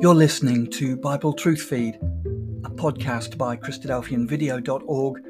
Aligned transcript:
You're 0.00 0.14
listening 0.14 0.70
to 0.74 0.96
Bible 0.96 1.32
Truth 1.32 1.62
Feed, 1.62 1.96
a 1.96 2.70
podcast 2.70 3.36
by 3.36 3.56
Christadelphianvideo.org 3.56 5.22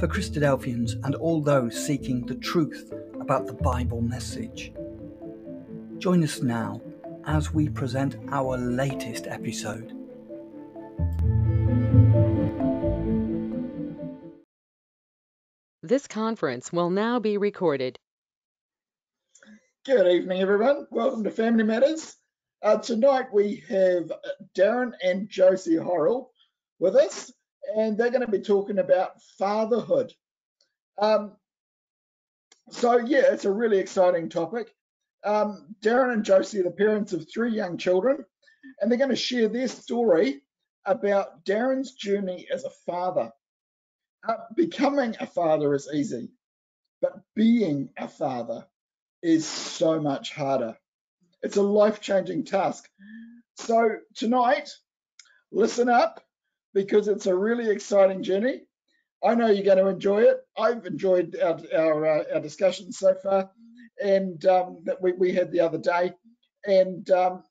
for 0.00 0.08
Christadelphians 0.08 0.94
and 1.04 1.14
all 1.14 1.40
those 1.40 1.86
seeking 1.86 2.26
the 2.26 2.34
truth 2.34 2.92
about 3.20 3.46
the 3.46 3.52
Bible 3.52 4.00
message. 4.00 4.72
Join 5.98 6.24
us 6.24 6.42
now 6.42 6.82
as 7.26 7.54
we 7.54 7.68
present 7.68 8.16
our 8.32 8.58
latest 8.58 9.28
episode. 9.28 9.92
This 15.84 16.08
conference 16.08 16.72
will 16.72 16.90
now 16.90 17.20
be 17.20 17.38
recorded. 17.38 18.00
Good 19.86 20.08
evening, 20.08 20.42
everyone. 20.42 20.88
Welcome 20.90 21.22
to 21.22 21.30
Family 21.30 21.62
Matters. 21.62 22.17
Uh, 22.60 22.76
tonight 22.76 23.26
we 23.32 23.62
have 23.68 24.10
Darren 24.56 24.92
and 25.02 25.28
Josie 25.28 25.76
Horrell 25.76 26.30
with 26.80 26.96
us, 26.96 27.32
and 27.76 27.96
they're 27.96 28.10
going 28.10 28.24
to 28.24 28.30
be 28.30 28.40
talking 28.40 28.78
about 28.78 29.22
fatherhood. 29.38 30.12
Um, 31.00 31.36
so 32.70 32.98
yeah, 32.98 33.32
it's 33.32 33.44
a 33.44 33.50
really 33.50 33.78
exciting 33.78 34.28
topic. 34.28 34.74
Um, 35.24 35.74
Darren 35.82 36.12
and 36.12 36.24
Josie 36.24 36.60
are 36.60 36.64
the 36.64 36.72
parents 36.72 37.12
of 37.12 37.30
three 37.32 37.52
young 37.52 37.78
children, 37.78 38.24
and 38.80 38.90
they're 38.90 38.98
going 38.98 39.10
to 39.10 39.16
share 39.16 39.48
their 39.48 39.68
story 39.68 40.42
about 40.84 41.44
Darren's 41.44 41.92
journey 41.92 42.48
as 42.52 42.64
a 42.64 42.70
father. 42.86 43.30
Uh, 44.28 44.36
becoming 44.56 45.14
a 45.20 45.26
father 45.26 45.74
is 45.74 45.88
easy, 45.94 46.32
but 47.00 47.20
being 47.36 47.90
a 47.96 48.08
father 48.08 48.66
is 49.22 49.46
so 49.46 50.00
much 50.00 50.32
harder. 50.32 50.76
It's 51.42 51.56
a 51.56 51.62
life 51.62 52.00
changing 52.00 52.44
task. 52.44 52.88
So, 53.56 53.96
tonight, 54.14 54.70
listen 55.52 55.88
up 55.88 56.20
because 56.74 57.08
it's 57.08 57.26
a 57.26 57.34
really 57.34 57.70
exciting 57.70 58.22
journey. 58.22 58.62
I 59.24 59.34
know 59.34 59.48
you're 59.48 59.64
going 59.64 59.78
to 59.78 59.88
enjoy 59.88 60.22
it. 60.22 60.38
I've 60.56 60.86
enjoyed 60.86 61.36
our, 61.42 61.58
our, 61.74 62.06
uh, 62.06 62.24
our 62.34 62.40
discussions 62.40 62.98
so 62.98 63.14
far 63.14 63.50
and 64.02 64.44
um, 64.46 64.78
that 64.84 65.02
we, 65.02 65.12
we 65.12 65.32
had 65.32 65.50
the 65.50 65.60
other 65.60 65.78
day. 65.78 66.12
And 66.64 67.08
um, 67.10 67.42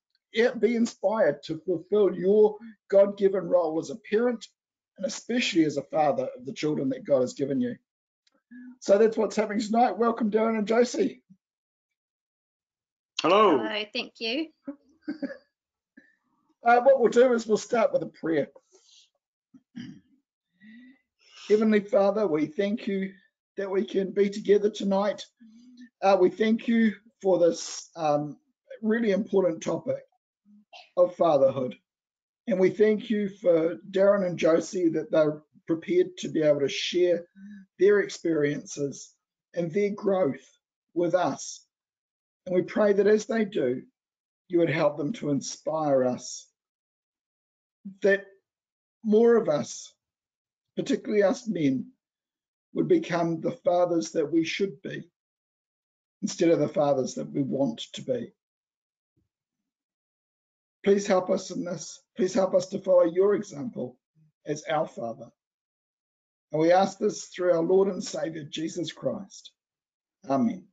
be 0.60 0.76
inspired 0.76 1.42
to 1.44 1.60
fulfill 1.66 2.14
your 2.14 2.58
God 2.90 3.18
given 3.18 3.48
role 3.48 3.80
as 3.80 3.90
a 3.90 3.96
parent 4.10 4.46
and 4.98 5.06
especially 5.06 5.66
as 5.66 5.78
a 5.78 5.84
father 5.84 6.28
of 6.38 6.46
the 6.46 6.54
children 6.54 6.90
that 6.90 7.06
God 7.06 7.22
has 7.22 7.34
given 7.34 7.60
you. 7.62 7.76
So 8.80 8.98
that's 8.98 9.18
what's 9.18 9.36
happening 9.36 9.62
tonight. 9.62 9.98
Welcome, 9.98 10.32
Darren 10.32 10.58
and 10.58 10.68
Josie. 10.68 11.24
Hello. 13.24 13.58
Hello, 13.58 13.84
thank 13.94 14.14
you. 14.20 14.50
uh, 16.64 16.82
what 16.82 17.00
we'll 17.00 17.10
do 17.10 17.34
is 17.34 17.48
we'll 17.48 17.58
start 17.58 17.92
with 17.92 18.04
a 18.04 18.12
prayer. 18.22 18.48
Heavenly 21.50 21.80
Father, 21.80 22.28
we 22.28 22.46
thank 22.46 22.86
you 22.86 23.12
that 23.58 23.72
we 23.72 23.86
can 23.86 24.12
be 24.12 24.30
together 24.30 24.70
tonight. 24.70 25.26
Uh, 26.04 26.16
we 26.20 26.30
thank 26.30 26.68
you 26.68 26.94
for 27.20 27.40
this 27.40 27.90
um, 27.96 28.38
really 28.84 29.12
important 29.12 29.64
topic 29.64 30.04
of 30.96 31.16
fatherhood. 31.16 31.76
And 32.46 32.60
we 32.60 32.70
thank 32.70 33.10
you 33.10 33.30
for 33.30 33.78
Darren 33.90 34.28
and 34.28 34.38
Josie 34.38 34.90
that 34.90 35.10
they're 35.10 35.42
prepared 35.66 36.18
to 36.18 36.30
be 36.30 36.44
able 36.44 36.60
to 36.60 36.70
share 36.70 37.26
their 37.80 38.02
experiences 38.02 39.16
and 39.56 39.72
their 39.74 39.90
growth 39.90 40.46
with 40.94 41.16
us 41.16 41.67
and 42.48 42.56
we 42.56 42.62
pray 42.62 42.94
that 42.94 43.08
as 43.08 43.26
they 43.26 43.44
do, 43.44 43.82
you 44.48 44.60
would 44.60 44.70
help 44.70 44.98
them 44.98 45.12
to 45.12 45.32
inspire 45.32 46.06
us, 46.06 46.48
that 48.02 48.26
more 49.04 49.36
of 49.36 49.50
us, 49.50 49.94
particularly 50.78 51.24
us 51.24 51.46
men, 51.46 51.92
would 52.74 52.88
become 52.88 53.42
the 53.42 53.52
fathers 53.52 54.12
that 54.12 54.32
we 54.32 54.46
should 54.46 54.82
be 54.82 55.10
instead 56.22 56.50
of 56.50 56.60
the 56.60 56.70
fathers 56.70 57.16
that 57.16 57.30
we 57.30 57.42
want 57.42 57.80
to 57.92 58.02
be. 58.02 58.32
Please 60.86 61.06
help 61.06 61.30
us 61.30 61.52
in 61.52 61.66
this. 61.66 62.02
Please 62.16 62.34
help 62.34 62.56
us 62.56 62.68
to 62.68 62.80
follow 62.80 63.04
your 63.04 63.36
example 63.36 63.98
as 64.46 64.64
our 64.70 64.88
Father. 64.88 65.28
And 66.54 66.62
we 66.62 66.72
ask 66.72 66.98
this 66.98 67.26
through 67.26 67.52
our 67.52 67.62
Lord 67.62 67.90
and 67.90 68.02
Savior, 68.02 68.46
Jesus 68.46 68.94
Christ. 68.94 69.52
Amen. 70.30 70.66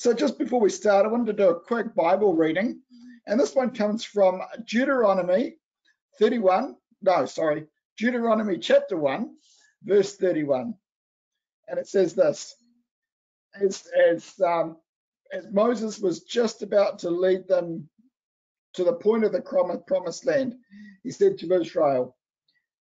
So 0.00 0.14
just 0.14 0.38
before 0.38 0.60
we 0.60 0.70
start, 0.70 1.04
I 1.04 1.10
wanted 1.10 1.26
to 1.26 1.32
do 1.34 1.50
a 1.50 1.60
quick 1.60 1.94
Bible 1.94 2.34
reading. 2.34 2.80
And 3.26 3.38
this 3.38 3.54
one 3.54 3.68
comes 3.68 4.02
from 4.02 4.40
Deuteronomy 4.64 5.56
31, 6.18 6.74
no, 7.02 7.26
sorry, 7.26 7.66
Deuteronomy 7.98 8.56
chapter 8.56 8.96
1, 8.96 9.30
verse 9.82 10.16
31. 10.16 10.72
And 11.68 11.78
it 11.78 11.86
says 11.86 12.14
this, 12.14 12.56
as, 13.60 13.86
as, 14.08 14.40
um, 14.40 14.78
as 15.34 15.46
Moses 15.52 15.98
was 15.98 16.20
just 16.20 16.62
about 16.62 17.00
to 17.00 17.10
lead 17.10 17.46
them 17.46 17.86
to 18.72 18.84
the 18.84 18.94
point 18.94 19.24
of 19.24 19.32
the 19.32 19.42
promised 19.86 20.24
land, 20.24 20.54
he 21.02 21.10
said 21.10 21.36
to 21.36 21.60
Israel, 21.60 22.16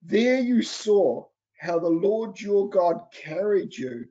There 0.03 0.39
you 0.39 0.61
saw 0.61 1.25
how 1.59 1.79
the 1.79 1.89
Lord 1.89 2.39
your 2.39 2.69
God 2.69 3.01
carried 3.11 3.75
you 3.75 4.05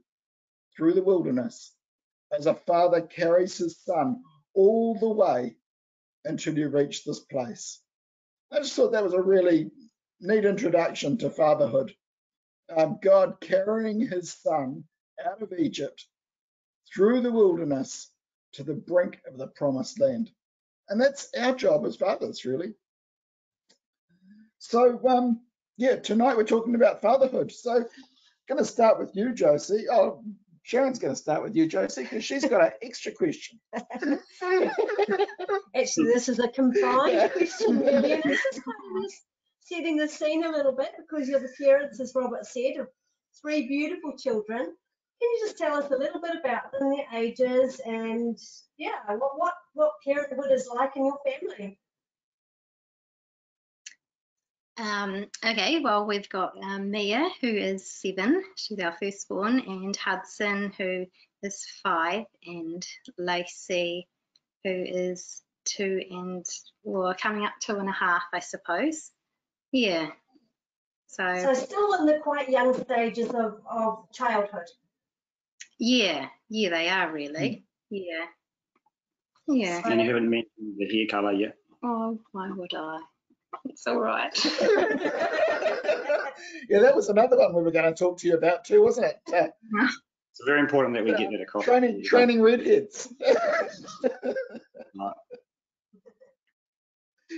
through 0.77 0.93
the 0.93 1.03
wilderness 1.03 1.73
as 2.33 2.47
a 2.47 2.55
father 2.55 3.03
carries 3.03 3.57
his 3.59 3.79
son 3.79 4.23
all 4.55 4.99
the 4.99 5.09
way 5.09 5.57
until 6.25 6.57
you 6.59 6.69
reach 6.69 7.05
this 7.05 7.21
place. 7.21 7.81
I 8.53 8.59
just 8.59 8.75
thought 8.75 8.93
that 8.93 9.05
was 9.05 9.15
a 9.15 9.23
really 9.23 9.71
neat 10.21 10.45
introduction 10.45 11.19
to 11.19 11.31
fatherhood. 11.31 11.95
Um, 12.75 12.99
God 13.03 13.41
carrying 13.41 14.01
his 14.01 14.33
son 14.35 14.85
out 15.25 15.43
of 15.43 15.53
Egypt 15.59 16.07
through 16.93 17.23
the 17.23 17.33
wilderness 17.33 18.11
to 18.55 18.63
the 18.65 18.75
brink 18.75 19.21
of 19.27 19.39
the 19.39 19.49
promised 19.49 20.01
land. 20.01 20.31
And 20.89 21.01
that's 21.01 21.29
our 21.39 21.55
job 21.55 21.87
as 21.87 21.97
fathers, 21.97 22.45
really. 22.45 22.75
So, 24.59 25.01
um, 25.09 25.41
yeah, 25.77 25.97
tonight 25.97 26.37
we're 26.37 26.45
talking 26.45 26.75
about 26.75 27.03
fatherhood. 27.03 27.53
So, 27.53 27.77
I'm 27.77 27.87
going 28.49 28.59
to 28.59 28.71
start 28.71 28.99
with 28.99 29.15
you, 29.15 29.35
Josie. 29.35 29.87
Oh, 29.91 30.23
Sharon's 30.69 30.99
going 30.99 31.15
to 31.15 31.19
start 31.19 31.43
with 31.43 31.57
you, 31.57 31.67
Josie, 31.67 32.03
because 32.03 32.23
she's 32.23 32.45
got 32.45 32.63
an 32.63 32.73
extra 32.83 33.11
question. 33.11 33.59
Actually, 35.75 36.13
this 36.13 36.29
is 36.29 36.41
a 36.41 36.49
combined 36.49 37.33
question, 37.33 37.81
really, 37.87 38.13
and 38.13 38.23
this 38.23 38.45
is 38.53 38.61
kind 38.61 39.03
of 39.03 39.11
setting 39.61 39.97
the 39.97 40.07
scene 40.07 40.45
a 40.45 40.51
little 40.51 40.73
bit 40.77 40.91
because 40.99 41.27
you're 41.27 41.41
the 41.41 41.49
parents, 41.59 42.01
as 42.01 42.13
Robert 42.15 42.45
said, 42.45 42.77
of 42.81 42.89
three 43.41 43.67
beautiful 43.67 44.13
children. 44.19 44.59
Can 44.59 44.75
you 45.23 45.39
just 45.47 45.57
tell 45.57 45.75
us 45.75 45.91
a 45.91 45.97
little 45.97 46.21
bit 46.21 46.37
about 46.39 46.71
them, 46.71 46.91
their 46.91 47.19
ages, 47.19 47.81
and 47.87 48.39
yeah, 48.77 48.91
what 49.09 49.39
what 49.39 49.55
what 49.73 49.93
parenthood 50.07 50.53
is 50.53 50.69
like 50.71 50.97
in 50.97 51.07
your 51.07 51.19
family? 51.25 51.79
Um, 54.79 55.27
okay, 55.45 55.81
well, 55.81 56.07
we've 56.07 56.29
got 56.29 56.53
um, 56.63 56.91
Mia, 56.91 57.29
who 57.41 57.49
is 57.49 57.91
seven, 57.91 58.45
she's 58.55 58.79
our 58.79 58.95
firstborn, 59.01 59.59
and 59.61 59.97
Hudson, 59.97 60.73
who 60.79 61.07
is 61.43 61.67
five, 61.83 62.27
and 62.47 62.87
Lacey, 63.19 64.07
who 64.63 64.71
is 64.71 65.43
two 65.65 66.03
and, 66.11 66.47
well, 66.85 67.15
coming 67.21 67.45
up 67.45 67.55
two 67.61 67.77
and 67.77 67.89
a 67.89 67.93
half, 67.93 68.23
I 68.33 68.39
suppose. 68.39 69.11
Yeah. 69.73 70.11
So, 71.09 71.25
so 71.43 71.55
still 71.55 71.95
in 71.95 72.07
the 72.07 72.21
quite 72.23 72.49
young 72.49 72.75
stages 72.85 73.31
of, 73.31 73.61
of 73.69 74.13
childhood. 74.13 74.69
Yeah, 75.79 76.29
yeah, 76.49 76.71
they 76.71 76.89
are 76.89 77.11
really. 77.11 77.65
Mm. 77.91 78.05
Yeah. 78.07 78.25
Yeah. 79.49 79.83
And 79.85 80.01
you 80.01 80.07
haven't 80.07 80.31
mentioned 80.31 80.77
the 80.77 80.87
hair 80.87 81.07
colour 81.11 81.33
yet. 81.33 81.57
Oh, 81.83 82.19
why 82.33 82.51
would 82.51 82.75
I? 82.75 83.01
It's 83.65 83.87
all 83.87 83.99
right. 83.99 84.33
yeah, 86.69 86.81
that 86.81 86.95
was 86.95 87.09
another 87.09 87.39
one 87.39 87.55
we 87.55 87.63
were 87.63 87.71
going 87.71 87.85
to 87.85 87.95
talk 87.95 88.19
to 88.19 88.29
you 88.29 88.37
about 88.37 88.65
too, 88.65 88.83
wasn't 88.83 89.07
it? 89.07 89.21
Uh, 89.33 89.49
it's 89.85 90.43
very 90.47 90.61
important 90.61 90.95
that 90.95 91.05
we 91.05 91.13
get 91.13 91.31
that 91.31 91.41
across. 91.41 91.65
Training, 91.65 92.03
training 92.05 92.43
redheads. 92.43 93.13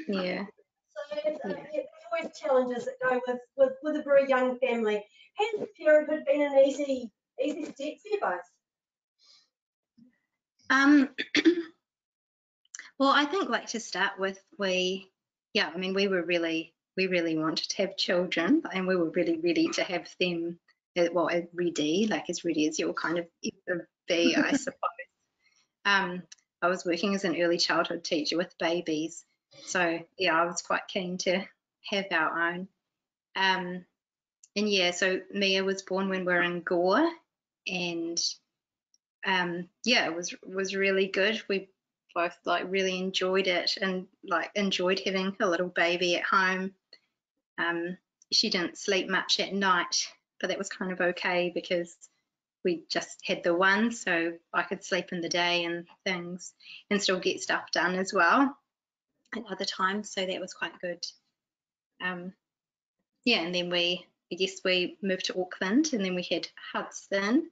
yeah. 0.09 0.45
So 0.45 1.19
it's, 1.25 1.45
uh, 1.45 1.55
yeah. 1.73 1.83
always 2.13 2.39
challenges 2.39 2.85
that 2.85 2.95
go 3.03 3.21
with, 3.27 3.39
with, 3.57 3.73
with 3.83 3.97
a 3.97 4.03
very 4.03 4.29
young 4.29 4.59
family. 4.59 5.03
Has 5.39 5.67
parenthood 5.79 6.25
been 6.27 6.43
an 6.43 6.59
easy 6.59 7.11
easy 7.43 7.65
step 7.65 7.77
for 7.77 8.09
you 8.11 8.21
both? 8.21 8.41
Um, 10.69 11.09
well, 12.99 13.11
I 13.11 13.25
think 13.25 13.49
like 13.49 13.69
to 13.69 13.81
start 13.81 14.19
with, 14.19 14.39
we 14.59 15.10
yeah, 15.53 15.71
I 15.73 15.79
mean, 15.79 15.95
we 15.95 16.09
were 16.09 16.23
really, 16.23 16.75
we 16.97 17.07
really 17.07 17.37
wanted 17.37 17.69
to 17.71 17.77
have 17.79 17.97
children 17.97 18.63
and 18.73 18.87
we 18.87 18.97
were 18.97 19.11
really 19.11 19.39
ready 19.39 19.69
to 19.75 19.83
have 19.85 20.09
them, 20.21 20.59
uh, 20.99 21.07
well, 21.13 21.31
ready, 21.53 22.07
like 22.09 22.31
as 22.31 22.45
ready 22.45 22.67
as 22.69 22.79
you'll 22.79 22.95
kind 22.95 23.19
of 23.19 23.27
ever 23.69 23.89
be, 24.09 24.37
I 24.37 24.53
suppose. 24.53 24.77
Um, 25.87 26.25
I 26.61 26.69
was 26.69 26.85
working 26.85 27.15
as 27.15 27.25
an 27.25 27.41
early 27.41 27.57
childhood 27.57 28.05
teacher 28.05 28.37
with 28.37 28.55
babies. 28.59 29.25
So 29.65 30.01
yeah, 30.19 30.39
I 30.39 30.45
was 30.45 30.61
quite 30.61 30.87
keen 30.89 31.17
to 31.19 31.43
have 31.91 32.05
our 32.11 32.51
own. 32.51 32.69
Um, 33.35 33.85
and 34.57 34.69
yeah, 34.69 34.91
so 34.91 35.21
Mia 35.33 35.65
was 35.65 35.83
born 35.83 36.09
when 36.09 36.25
we 36.25 36.33
were 36.33 36.43
in 36.43 36.61
Gore, 36.61 37.09
and 37.67 38.21
um, 39.25 39.69
yeah, 39.85 40.07
it 40.07 40.15
was 40.15 40.35
was 40.45 40.75
really 40.75 41.07
good. 41.07 41.41
We 41.49 41.69
both 42.15 42.37
like 42.45 42.65
really 42.69 42.99
enjoyed 42.99 43.47
it 43.47 43.73
and 43.81 44.07
like 44.25 44.51
enjoyed 44.55 45.01
having 45.05 45.37
a 45.41 45.47
little 45.49 45.69
baby 45.69 46.17
at 46.17 46.25
home. 46.25 46.73
Um, 47.59 47.97
she 48.33 48.51
didn't 48.51 48.79
sleep 48.79 49.09
much 49.09 49.41
at 49.41 49.53
night, 49.53 50.09
but 50.41 50.49
that 50.49 50.59
was 50.59 50.69
kind 50.69 50.93
of 50.93 51.01
okay 51.01 51.51
because 51.55 51.97
we 52.65 52.85
just 52.89 53.23
had 53.25 53.43
the 53.43 53.55
one, 53.55 53.91
so 53.91 54.35
I 54.53 54.63
could 54.63 54.85
sleep 54.85 55.13
in 55.13 55.21
the 55.21 55.29
day 55.29 55.65
and 55.65 55.87
things 56.05 56.53
and 56.91 57.03
still 57.03 57.19
get 57.19 57.41
stuff 57.41 57.71
done 57.73 57.95
as 57.95 58.13
well 58.13 58.57
at 59.35 59.45
other 59.51 59.65
times. 59.65 60.13
So 60.13 60.25
that 60.27 60.41
was 60.41 60.53
quite 60.53 60.79
good. 60.81 61.05
Um, 62.03 62.33
yeah, 63.25 63.41
and 63.41 63.55
then 63.55 63.71
we, 63.71 64.07
I 64.33 64.37
guess 64.37 64.61
we 64.65 64.99
moved 65.03 65.27
to 65.27 65.41
Auckland 65.41 65.93
and 65.93 66.05
then 66.05 66.15
we 66.15 66.23
had 66.23 66.49
Hudson. 66.73 67.51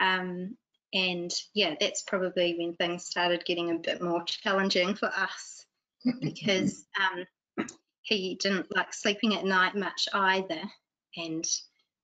Um, 0.00 0.56
and 0.92 1.30
yeah, 1.54 1.74
that's 1.78 2.02
probably 2.02 2.56
when 2.58 2.74
things 2.74 3.04
started 3.04 3.44
getting 3.44 3.70
a 3.70 3.78
bit 3.78 4.00
more 4.00 4.22
challenging 4.24 4.94
for 4.94 5.06
us 5.06 5.66
because 6.20 6.84
um, 7.00 7.66
he 8.02 8.36
didn't 8.40 8.74
like 8.74 8.94
sleeping 8.94 9.34
at 9.34 9.44
night 9.44 9.74
much 9.74 10.08
either, 10.12 10.62
and 11.16 11.44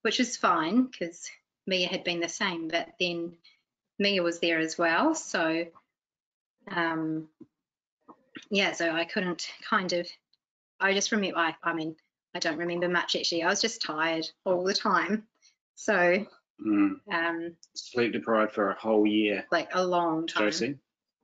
which 0.03 0.19
was 0.19 0.37
fine 0.37 0.87
because 0.87 1.29
Mia 1.67 1.89
had 1.89 2.05
been 2.05 2.21
the 2.21 2.29
same, 2.29 2.69
but 2.69 2.89
then 2.99 3.37
Mia 3.99 4.23
was 4.23 4.41
there 4.41 4.59
as 4.59 4.77
well. 4.77 5.15
So, 5.15 5.67
um, 6.69 7.29
yeah, 8.51 8.73
so 8.73 8.91
I 8.91 9.05
couldn't 9.05 9.49
kind 9.69 9.93
of, 9.93 10.09
I 10.81 10.93
just 10.93 11.13
remember, 11.13 11.39
I, 11.39 11.55
I 11.63 11.73
mean, 11.73 11.95
I 12.35 12.39
don't 12.39 12.59
remember 12.59 12.89
much 12.89 13.15
actually. 13.15 13.43
I 13.43 13.49
was 13.49 13.61
just 13.61 13.83
tired 13.83 14.29
all 14.45 14.65
the 14.65 14.75
time. 14.75 15.25
So, 15.77 16.27
Mm. 16.65 16.95
um, 17.13 17.57
Sleep 17.75 18.13
deprived 18.13 18.53
for 18.53 18.71
a 18.71 18.79
whole 18.79 19.07
year, 19.07 19.47
like 19.51 19.71
a 19.75 19.85
long 19.85 20.27
time. 20.27 20.45
Josie. 20.45 20.79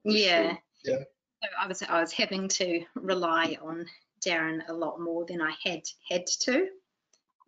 Yeah. 0.05 0.57
Yeah. 0.85 1.05
So 1.43 1.49
I 1.61 1.67
was 1.69 1.83
I 1.83 2.01
was 2.01 2.13
having 2.13 2.49
to 2.49 2.85
rely 2.95 3.57
on 3.63 3.87
Darren 4.27 4.69
a 4.69 4.73
lot 4.73 5.01
more 5.01 5.25
than 5.27 5.41
I 5.41 5.53
had 5.65 5.83
had 6.11 6.27
to. 6.43 6.61
Um, 6.63 6.69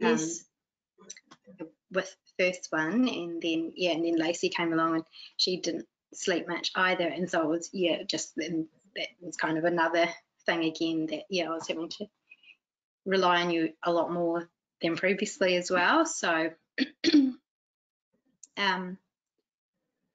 Yes. 0.00 0.44
with 1.90 2.16
first 2.38 2.68
one 2.70 3.06
and 3.08 3.42
then 3.42 3.72
yeah 3.76 3.90
and 3.90 4.04
then 4.04 4.16
Lacey 4.16 4.48
came 4.48 4.72
along 4.72 4.94
and 4.94 5.04
she 5.36 5.60
didn't 5.60 5.86
sleep 6.14 6.48
much 6.48 6.70
either 6.74 7.06
and 7.06 7.30
so 7.30 7.42
it 7.42 7.48
was 7.48 7.70
yeah 7.72 8.02
just 8.04 8.32
then 8.36 8.66
that 8.96 9.08
was 9.20 9.36
kind 9.36 9.58
of 9.58 9.64
another 9.64 10.08
thing 10.46 10.64
again 10.64 11.06
that 11.10 11.24
yeah 11.28 11.50
I 11.50 11.54
was 11.54 11.68
having 11.68 11.90
to 11.90 12.06
rely 13.04 13.42
on 13.42 13.50
you 13.50 13.72
a 13.82 13.92
lot 13.92 14.10
more 14.10 14.48
than 14.80 14.96
previously 14.96 15.56
as 15.56 15.70
well 15.70 16.06
so 16.06 16.50
um 18.56 18.98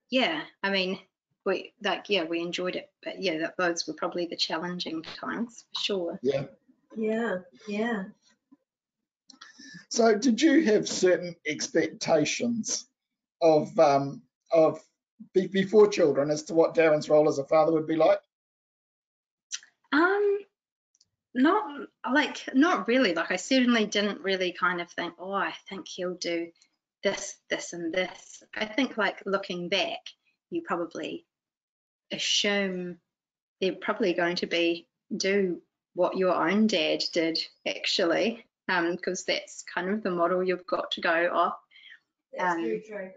yeah 0.09 0.41
I 0.63 0.69
mean 0.69 0.99
we 1.45 1.73
like 1.83 2.09
yeah 2.09 2.23
we 2.23 2.41
enjoyed 2.41 2.75
it 2.75 2.89
but 3.03 3.21
yeah 3.21 3.37
that, 3.39 3.57
those 3.57 3.87
were 3.87 3.93
probably 3.93 4.25
the 4.25 4.35
challenging 4.35 5.03
times 5.03 5.65
for 5.73 5.81
sure 5.81 6.19
Yeah. 6.21 6.45
Yeah, 6.97 7.39
yeah. 7.67 8.05
So, 9.89 10.15
did 10.15 10.41
you 10.41 10.63
have 10.65 10.87
certain 10.87 11.35
expectations 11.45 12.87
of 13.41 13.77
um, 13.79 14.21
of 14.51 14.81
be, 15.33 15.47
before 15.47 15.87
children 15.87 16.31
as 16.31 16.43
to 16.43 16.53
what 16.53 16.75
Darren's 16.75 17.09
role 17.09 17.29
as 17.29 17.39
a 17.39 17.45
father 17.45 17.71
would 17.73 17.87
be 17.87 17.95
like? 17.95 18.19
Um, 19.91 20.39
not 21.33 21.87
like 22.11 22.49
not 22.53 22.87
really. 22.87 23.13
Like 23.13 23.31
I 23.31 23.37
certainly 23.37 23.85
didn't 23.85 24.21
really 24.21 24.53
kind 24.53 24.81
of 24.81 24.89
think, 24.91 25.13
oh, 25.19 25.33
I 25.33 25.53
think 25.69 25.87
he'll 25.87 26.15
do 26.15 26.47
this, 27.05 27.37
this, 27.51 27.71
and 27.73 27.93
this. 27.93 28.43
I 28.55 28.65
think 28.65 28.97
like 28.97 29.21
looking 29.27 29.69
back, 29.69 29.99
you 30.49 30.63
probably 30.65 31.23
assume 32.11 32.97
they're 33.61 33.75
probably 33.75 34.13
going 34.13 34.35
to 34.37 34.47
be 34.47 34.87
do 35.15 35.61
what 35.93 36.17
your 36.17 36.33
own 36.33 36.65
dad 36.67 37.03
did 37.13 37.37
actually, 37.67 38.43
um, 38.67 38.95
because 38.95 39.23
that's 39.23 39.63
kind 39.71 39.89
of 39.91 40.01
the 40.01 40.09
model 40.09 40.43
you've 40.43 40.65
got 40.65 40.89
to 40.91 41.01
go 41.01 41.29
off. 41.31 41.53
That's 42.35 42.55
Um, 42.55 42.61
very 42.63 42.83
true. 42.87 43.11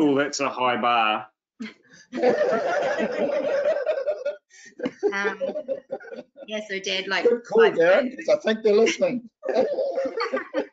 Oh, 0.00 0.14
that's 0.16 0.38
a 0.40 0.48
high 0.48 0.80
bar. 0.80 1.26
Um, 5.12 5.40
yeah, 6.46 6.60
so 6.68 6.78
dad 6.78 7.06
like 7.06 7.24
Good 7.24 7.44
call, 7.44 7.62
like, 7.62 7.74
Darren, 7.74 8.14
'cause 8.14 8.28
I 8.28 8.36
think 8.40 8.62
they're 8.62 8.74
listening. 8.74 9.30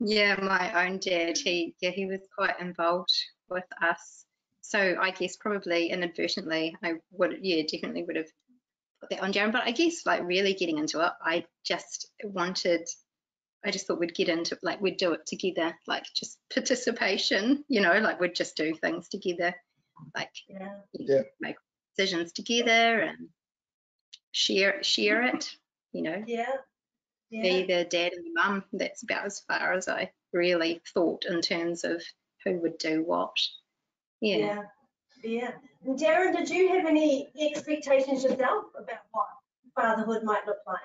Yeah, 0.00 0.36
my 0.40 0.86
own 0.86 0.98
dad, 0.98 1.38
he 1.38 1.74
yeah, 1.80 1.90
he 1.90 2.06
was 2.06 2.20
quite 2.36 2.60
involved 2.60 3.12
with 3.48 3.64
us. 3.80 4.24
So 4.60 4.96
I 5.00 5.10
guess 5.10 5.36
probably 5.36 5.90
inadvertently 5.90 6.76
I 6.82 6.94
would 7.12 7.38
yeah, 7.42 7.62
definitely 7.70 8.04
would 8.04 8.16
have 8.16 8.30
put 9.00 9.10
that 9.10 9.20
on 9.22 9.32
Darren. 9.32 9.52
But 9.52 9.64
I 9.64 9.70
guess 9.72 10.04
like 10.06 10.24
really 10.24 10.54
getting 10.54 10.78
into 10.78 11.00
it, 11.04 11.12
I 11.22 11.44
just 11.64 12.10
wanted 12.24 12.88
I 13.64 13.70
just 13.70 13.86
thought 13.86 13.98
we'd 14.00 14.14
get 14.14 14.28
into 14.28 14.58
like 14.62 14.80
we'd 14.80 14.96
do 14.98 15.12
it 15.12 15.26
together, 15.26 15.74
like 15.86 16.04
just 16.14 16.38
participation, 16.52 17.64
you 17.68 17.80
know, 17.80 17.98
like 17.98 18.20
we'd 18.20 18.34
just 18.34 18.56
do 18.56 18.74
things 18.74 19.08
together, 19.08 19.54
like 20.14 20.32
Yeah. 20.48 20.80
Yeah. 20.92 21.22
make 21.40 21.56
decisions 21.96 22.32
together 22.32 23.00
and 23.00 23.28
share 24.32 24.82
share 24.82 25.22
it, 25.22 25.48
you 25.92 26.02
know 26.02 26.24
Yeah. 26.26 26.50
Be 27.30 27.38
Yeah. 27.38 27.78
the 27.78 27.84
dad 27.84 28.12
and 28.12 28.24
the 28.24 28.32
mum. 28.34 28.64
That's 28.72 29.02
about 29.02 29.24
as 29.26 29.40
far 29.40 29.72
as 29.72 29.88
I 29.88 30.12
really 30.32 30.80
thought 30.92 31.24
in 31.24 31.40
terms 31.40 31.84
of 31.84 32.02
who 32.44 32.58
would 32.60 32.78
do 32.78 33.02
what. 33.02 33.36
Yeah. 34.20 34.36
Yeah. 34.36 34.62
Yeah. 35.22 35.52
And 35.84 35.98
Darren, 35.98 36.36
did 36.36 36.50
you 36.50 36.68
have 36.68 36.86
any 36.86 37.30
expectations 37.38 38.24
yourself 38.24 38.66
about 38.76 39.00
what 39.12 39.26
fatherhood 39.74 40.22
might 40.22 40.46
look 40.46 40.58
like? 40.66 40.78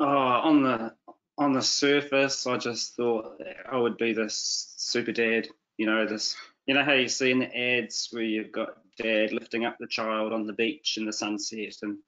Oh, 0.00 0.06
on 0.06 0.62
the 0.62 0.94
on 1.36 1.52
the 1.52 1.62
surface, 1.62 2.46
I 2.46 2.56
just 2.58 2.96
thought 2.96 3.40
I 3.70 3.76
would 3.76 3.96
be 3.96 4.12
this 4.12 4.74
super 4.76 5.12
dad. 5.12 5.48
You 5.76 5.86
know, 5.86 6.06
this. 6.06 6.36
You 6.66 6.74
know 6.74 6.84
how 6.84 6.92
you 6.92 7.08
see 7.08 7.30
in 7.30 7.40
the 7.40 7.56
ads 7.56 8.08
where 8.12 8.22
you've 8.22 8.52
got 8.52 8.76
dad 8.96 9.32
lifting 9.32 9.64
up 9.64 9.76
the 9.80 9.86
child 9.86 10.32
on 10.32 10.46
the 10.46 10.52
beach 10.52 10.98
in 10.98 11.06
the 11.06 11.12
sunset 11.12 11.74
and 11.82 11.98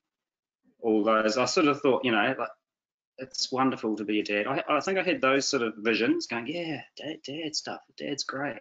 all 0.82 1.04
those. 1.04 1.38
I 1.38 1.44
sort 1.46 1.68
of 1.68 1.80
thought, 1.80 2.04
you 2.04 2.12
know, 2.12 2.34
like 2.38 2.48
it's 3.18 3.52
wonderful 3.52 3.96
to 3.96 4.04
be 4.04 4.20
a 4.20 4.24
dad. 4.24 4.46
I, 4.46 4.64
I 4.68 4.80
think 4.80 4.98
I 4.98 5.02
had 5.02 5.20
those 5.20 5.46
sort 5.46 5.62
of 5.62 5.74
visions, 5.76 6.26
going, 6.26 6.46
yeah, 6.46 6.82
dad, 6.96 7.18
dad 7.24 7.54
stuff. 7.54 7.80
Dad's 7.96 8.24
great. 8.24 8.60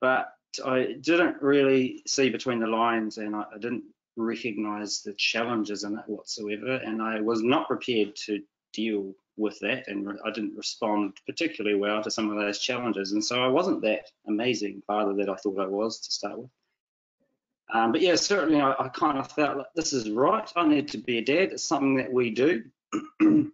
But 0.00 0.28
I 0.64 0.96
didn't 1.00 1.42
really 1.42 2.02
see 2.06 2.30
between 2.30 2.60
the 2.60 2.66
lines, 2.66 3.18
and 3.18 3.34
I, 3.34 3.44
I 3.54 3.58
didn't 3.58 3.84
recognize 4.16 5.02
the 5.02 5.14
challenges 5.14 5.84
in 5.84 5.98
it 5.98 6.04
whatsoever, 6.06 6.76
and 6.76 7.02
I 7.02 7.20
was 7.20 7.42
not 7.42 7.68
prepared 7.68 8.14
to 8.26 8.42
deal 8.72 9.14
with 9.36 9.58
that, 9.60 9.88
and 9.88 10.18
I 10.24 10.30
didn't 10.30 10.56
respond 10.56 11.14
particularly 11.26 11.76
well 11.76 12.02
to 12.02 12.10
some 12.10 12.30
of 12.30 12.36
those 12.36 12.60
challenges, 12.60 13.12
and 13.12 13.24
so 13.24 13.42
I 13.42 13.48
wasn't 13.48 13.82
that 13.82 14.10
amazing 14.28 14.82
father 14.86 15.14
that 15.14 15.28
I 15.28 15.34
thought 15.36 15.58
I 15.58 15.66
was 15.66 16.00
to 16.00 16.12
start 16.12 16.38
with. 16.38 16.50
Um, 17.72 17.92
but 17.92 18.00
yeah, 18.00 18.14
certainly 18.16 18.60
I, 18.60 18.72
I 18.78 18.88
kind 18.88 19.18
of 19.18 19.30
felt 19.32 19.56
like 19.56 19.66
this 19.74 19.92
is 19.92 20.10
right. 20.10 20.50
I 20.54 20.66
need 20.66 20.88
to 20.88 20.98
be 20.98 21.18
a 21.18 21.24
dad. 21.24 21.52
It's 21.52 21.64
something 21.64 21.96
that 21.96 22.12
we 22.12 22.30
do. 22.30 22.64
um, 23.22 23.52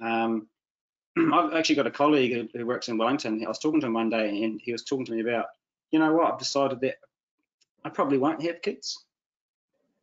I've 1.32 1.54
actually 1.54 1.76
got 1.76 1.86
a 1.86 1.90
colleague 1.90 2.32
who, 2.32 2.58
who 2.58 2.66
works 2.66 2.88
in 2.88 2.98
Wellington. 2.98 3.42
I 3.44 3.48
was 3.48 3.58
talking 3.58 3.80
to 3.80 3.86
him 3.86 3.94
one 3.94 4.10
day, 4.10 4.42
and 4.44 4.60
he 4.62 4.72
was 4.72 4.84
talking 4.84 5.04
to 5.06 5.12
me 5.12 5.20
about, 5.20 5.46
you 5.90 5.98
know 5.98 6.12
what, 6.12 6.32
I've 6.32 6.38
decided 6.38 6.80
that 6.80 6.96
I 7.84 7.90
probably 7.90 8.18
won't 8.18 8.42
have 8.42 8.62
kids. 8.62 9.04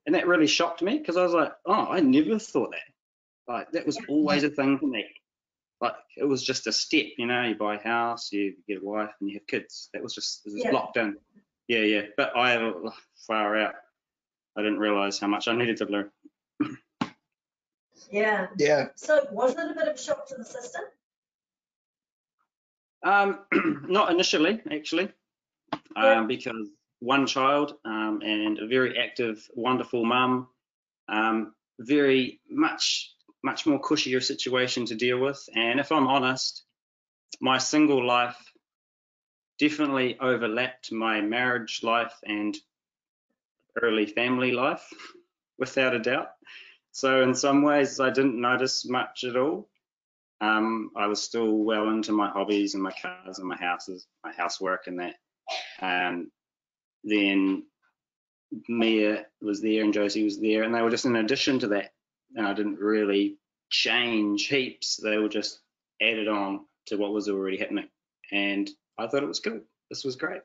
And 0.05 0.15
that 0.15 0.27
really 0.27 0.47
shocked 0.47 0.81
me 0.81 0.97
because 0.97 1.17
I 1.17 1.23
was 1.23 1.33
like, 1.33 1.53
oh, 1.65 1.87
I 1.89 1.99
never 2.01 2.39
thought 2.39 2.71
that. 2.71 3.51
Like 3.51 3.71
that 3.71 3.85
was 3.85 3.97
always 4.07 4.43
a 4.43 4.49
thing 4.49 4.77
for 4.77 4.87
me. 4.87 5.05
Like 5.81 5.95
it 6.17 6.23
was 6.25 6.43
just 6.43 6.67
a 6.67 6.71
step, 6.71 7.05
you 7.17 7.25
know, 7.25 7.43
you 7.43 7.55
buy 7.55 7.75
a 7.75 7.83
house, 7.83 8.31
you 8.31 8.53
get 8.67 8.81
a 8.81 8.85
wife, 8.85 9.11
and 9.19 9.29
you 9.29 9.35
have 9.37 9.47
kids. 9.47 9.89
That 9.93 10.01
was 10.03 10.15
just, 10.15 10.45
it 10.45 10.53
was 10.53 10.63
Yeah. 10.63 10.71
locked 10.71 10.97
in. 10.97 11.17
Yeah, 11.67 11.79
yeah. 11.79 12.01
But 12.17 12.35
I 12.35 12.51
have 12.51 12.73
far 13.27 13.57
out. 13.57 13.75
I 14.57 14.61
didn't 14.61 14.79
realize 14.79 15.19
how 15.19 15.27
much 15.27 15.47
I 15.47 15.55
needed 15.55 15.77
to 15.77 15.85
learn. 15.85 16.11
Yeah. 18.11 18.47
Yeah, 18.57 18.87
So 18.95 19.27
was 19.31 19.53
it 19.53 19.71
a 19.71 19.73
bit 19.73 19.87
of 19.87 19.95
a 19.95 19.97
shock 19.97 20.27
to 20.27 20.35
the 20.35 20.45
system? 20.45 20.83
Um, 23.03 23.39
not 23.89 24.11
initially, 24.11 24.61
actually, 24.71 25.09
Yeah. 25.95 26.19
um, 26.19 26.27
because 26.27 26.69
one 26.99 27.25
child 27.27 27.75
um, 27.85 28.21
and 28.23 28.59
a 28.59 28.67
very 28.67 28.97
active, 28.99 29.45
wonderful 29.55 30.05
mum, 30.05 30.47
um, 31.09 31.53
very 31.79 32.39
much, 32.49 33.11
much 33.43 33.65
more 33.65 33.81
cushier 33.81 34.21
situation 34.23 34.85
to 34.85 34.95
deal 34.95 35.19
with. 35.19 35.43
And 35.55 35.79
if 35.79 35.91
I'm 35.91 36.07
honest, 36.07 36.63
my 37.41 37.57
single 37.57 38.05
life 38.05 38.37
definitely 39.59 40.17
overlapped 40.19 40.91
my 40.91 41.21
marriage 41.21 41.81
life 41.83 42.13
and 42.25 42.55
early 43.81 44.05
family 44.05 44.51
life, 44.51 44.87
without 45.57 45.95
a 45.95 45.99
doubt. 45.99 46.29
So 46.91 47.23
in 47.23 47.33
some 47.33 47.63
ways, 47.63 47.99
I 47.99 48.09
didn't 48.09 48.39
notice 48.39 48.87
much 48.87 49.23
at 49.23 49.35
all. 49.35 49.69
Um, 50.41 50.91
I 50.95 51.07
was 51.07 51.21
still 51.21 51.53
well 51.53 51.89
into 51.89 52.11
my 52.11 52.29
hobbies 52.29 52.73
and 52.73 52.83
my 52.83 52.93
cars 53.01 53.39
and 53.39 53.47
my 53.47 53.55
houses, 53.55 54.07
my 54.23 54.33
housework 54.33 54.87
and 54.87 54.99
that. 54.99 55.15
And 55.79 56.27
then 57.03 57.63
Mia 58.67 59.25
was 59.41 59.61
there 59.61 59.83
and 59.83 59.93
Josie 59.93 60.23
was 60.23 60.39
there, 60.39 60.63
and 60.63 60.73
they 60.73 60.81
were 60.81 60.89
just 60.89 61.05
in 61.05 61.15
addition 61.15 61.59
to 61.59 61.67
that. 61.69 61.93
And 62.35 62.45
I 62.45 62.53
didn't 62.53 62.79
really 62.79 63.37
change 63.69 64.47
heaps. 64.47 64.97
They 64.97 65.17
were 65.17 65.29
just 65.29 65.61
added 66.01 66.27
on 66.27 66.65
to 66.87 66.97
what 66.97 67.13
was 67.13 67.29
already 67.29 67.57
happening. 67.57 67.87
And 68.31 68.69
I 68.97 69.07
thought 69.07 69.23
it 69.23 69.27
was 69.27 69.39
good. 69.39 69.61
This 69.89 70.03
was 70.03 70.15
great. 70.15 70.41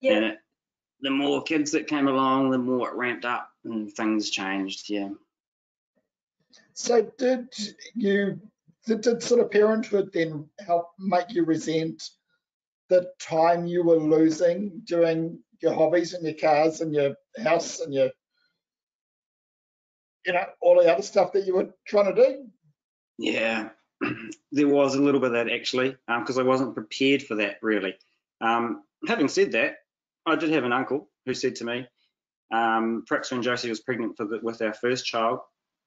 Yeah. 0.00 0.12
And 0.14 0.24
it, 0.26 0.38
the 1.00 1.10
more 1.10 1.42
kids 1.42 1.72
that 1.72 1.86
came 1.86 2.08
along, 2.08 2.50
the 2.50 2.58
more 2.58 2.88
it 2.88 2.94
ramped 2.94 3.24
up 3.24 3.50
and 3.64 3.92
things 3.92 4.30
changed. 4.30 4.88
Yeah. 4.88 5.10
So 6.74 7.10
did 7.18 7.48
you 7.94 8.40
did, 8.86 9.00
did 9.00 9.22
sort 9.22 9.40
of 9.40 9.50
parenthood 9.50 10.10
then 10.12 10.48
help 10.64 10.90
make 10.98 11.32
you 11.32 11.44
resent 11.44 12.02
the 12.88 13.10
time 13.20 13.66
you 13.66 13.82
were 13.82 13.96
losing 13.96 14.82
doing 14.84 15.38
your 15.62 15.72
hobbies 15.72 16.12
and 16.12 16.24
your 16.24 16.34
cars 16.34 16.80
and 16.80 16.94
your 16.94 17.14
house 17.42 17.80
and 17.80 17.94
your 17.94 18.10
you 20.26 20.32
know 20.32 20.44
all 20.60 20.82
the 20.82 20.92
other 20.92 21.02
stuff 21.02 21.32
that 21.32 21.46
you 21.46 21.54
were 21.54 21.70
trying 21.86 22.14
to 22.14 22.22
do? 22.22 22.46
Yeah, 23.18 23.70
there 24.52 24.68
was 24.68 24.94
a 24.94 25.02
little 25.02 25.20
bit 25.20 25.28
of 25.28 25.32
that 25.34 25.52
actually, 25.52 25.96
because 26.06 26.38
I 26.38 26.42
wasn't 26.42 26.74
prepared 26.74 27.22
for 27.22 27.36
that 27.36 27.56
really. 27.62 27.94
Um, 28.40 28.82
having 29.06 29.28
said 29.28 29.52
that, 29.52 29.76
I 30.26 30.36
did 30.36 30.50
have 30.50 30.64
an 30.64 30.72
uncle 30.72 31.08
who 31.26 31.34
said 31.34 31.56
to 31.56 31.64
me, 31.64 31.86
um, 32.52 33.04
perhaps 33.06 33.30
when 33.30 33.42
Josie 33.42 33.68
was 33.68 33.80
pregnant 33.80 34.16
the, 34.16 34.40
with 34.42 34.62
our 34.62 34.74
first 34.74 35.06
child, 35.06 35.40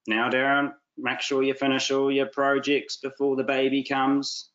now 0.07 0.29
Darren, 0.29 0.73
make 0.97 1.21
sure 1.21 1.43
you 1.43 1.53
finish 1.53 1.91
all 1.91 2.11
your 2.11 2.27
projects 2.27 2.97
before 2.97 3.35
the 3.35 3.43
baby 3.43 3.83
comes. 3.83 4.49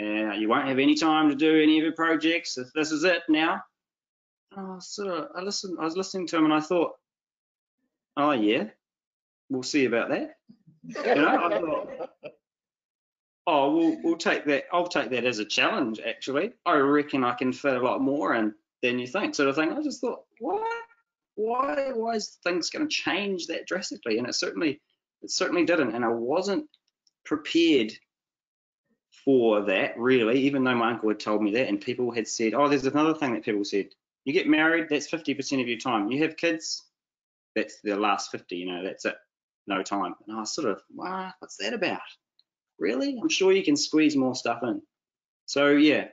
Uh, 0.00 0.32
you 0.32 0.48
won't 0.48 0.68
have 0.68 0.78
any 0.78 0.94
time 0.94 1.28
to 1.28 1.36
do 1.36 1.62
any 1.62 1.78
of 1.78 1.84
your 1.84 1.94
projects. 1.94 2.58
If 2.58 2.68
this 2.74 2.90
is 2.90 3.04
it 3.04 3.22
now. 3.28 3.62
Oh, 4.56 4.78
of. 4.80 5.28
I 5.34 5.40
listened. 5.40 5.78
I 5.80 5.84
was 5.84 5.96
listening 5.96 6.26
to 6.28 6.36
him, 6.36 6.44
and 6.44 6.54
I 6.54 6.60
thought, 6.60 6.92
oh 8.16 8.32
yeah, 8.32 8.64
we'll 9.48 9.62
see 9.62 9.84
about 9.84 10.10
that. 10.10 10.36
You 10.86 11.14
know, 11.14 11.28
I 11.28 11.60
thought, 11.60 11.90
oh, 13.46 13.74
we'll, 13.76 13.96
we'll 14.02 14.16
take 14.16 14.44
that. 14.46 14.64
I'll 14.72 14.86
take 14.86 15.10
that 15.10 15.24
as 15.24 15.38
a 15.38 15.44
challenge. 15.44 16.00
Actually, 16.00 16.52
I 16.64 16.76
reckon 16.76 17.24
I 17.24 17.34
can 17.34 17.52
fit 17.52 17.76
a 17.76 17.80
lot 17.80 18.00
more 18.00 18.34
in 18.34 18.54
than 18.82 18.98
you 18.98 19.06
think, 19.06 19.34
sort 19.34 19.48
of 19.48 19.56
thing. 19.56 19.72
I 19.72 19.82
just 19.82 20.00
thought, 20.00 20.24
what? 20.38 20.62
Why? 21.36 21.90
Why 21.94 22.14
is 22.14 22.38
things 22.44 22.70
going 22.70 22.88
to 22.88 22.94
change 22.94 23.46
that 23.46 23.66
drastically? 23.66 24.18
And 24.18 24.28
it 24.28 24.34
certainly, 24.34 24.80
it 25.22 25.30
certainly 25.30 25.64
didn't. 25.64 25.94
And 25.94 26.04
I 26.04 26.08
wasn't 26.08 26.66
prepared 27.24 27.92
for 29.24 29.62
that 29.62 29.98
really, 29.98 30.40
even 30.40 30.64
though 30.64 30.74
my 30.74 30.90
uncle 30.90 31.08
had 31.08 31.20
told 31.20 31.42
me 31.42 31.52
that, 31.52 31.68
and 31.68 31.80
people 31.80 32.10
had 32.10 32.28
said, 32.28 32.54
oh, 32.54 32.68
there's 32.68 32.86
another 32.86 33.14
thing 33.14 33.32
that 33.34 33.44
people 33.44 33.64
said. 33.64 33.88
You 34.24 34.32
get 34.32 34.48
married, 34.48 34.88
that's 34.88 35.10
50% 35.10 35.60
of 35.60 35.68
your 35.68 35.78
time. 35.78 36.10
You 36.10 36.22
have 36.22 36.36
kids, 36.36 36.82
that's 37.54 37.80
the 37.82 37.96
last 37.96 38.30
50. 38.30 38.56
You 38.56 38.66
know, 38.66 38.84
that's 38.84 39.04
it, 39.04 39.16
no 39.66 39.82
time. 39.82 40.14
And 40.26 40.36
I 40.36 40.40
was 40.40 40.54
sort 40.54 40.68
of, 40.68 40.82
wow, 40.94 41.32
what's 41.38 41.56
that 41.58 41.74
about? 41.74 42.00
Really? 42.78 43.18
I'm 43.20 43.28
sure 43.28 43.52
you 43.52 43.62
can 43.62 43.76
squeeze 43.76 44.16
more 44.16 44.34
stuff 44.34 44.62
in. 44.62 44.82
So 45.46 45.70
yeah, 45.70 46.08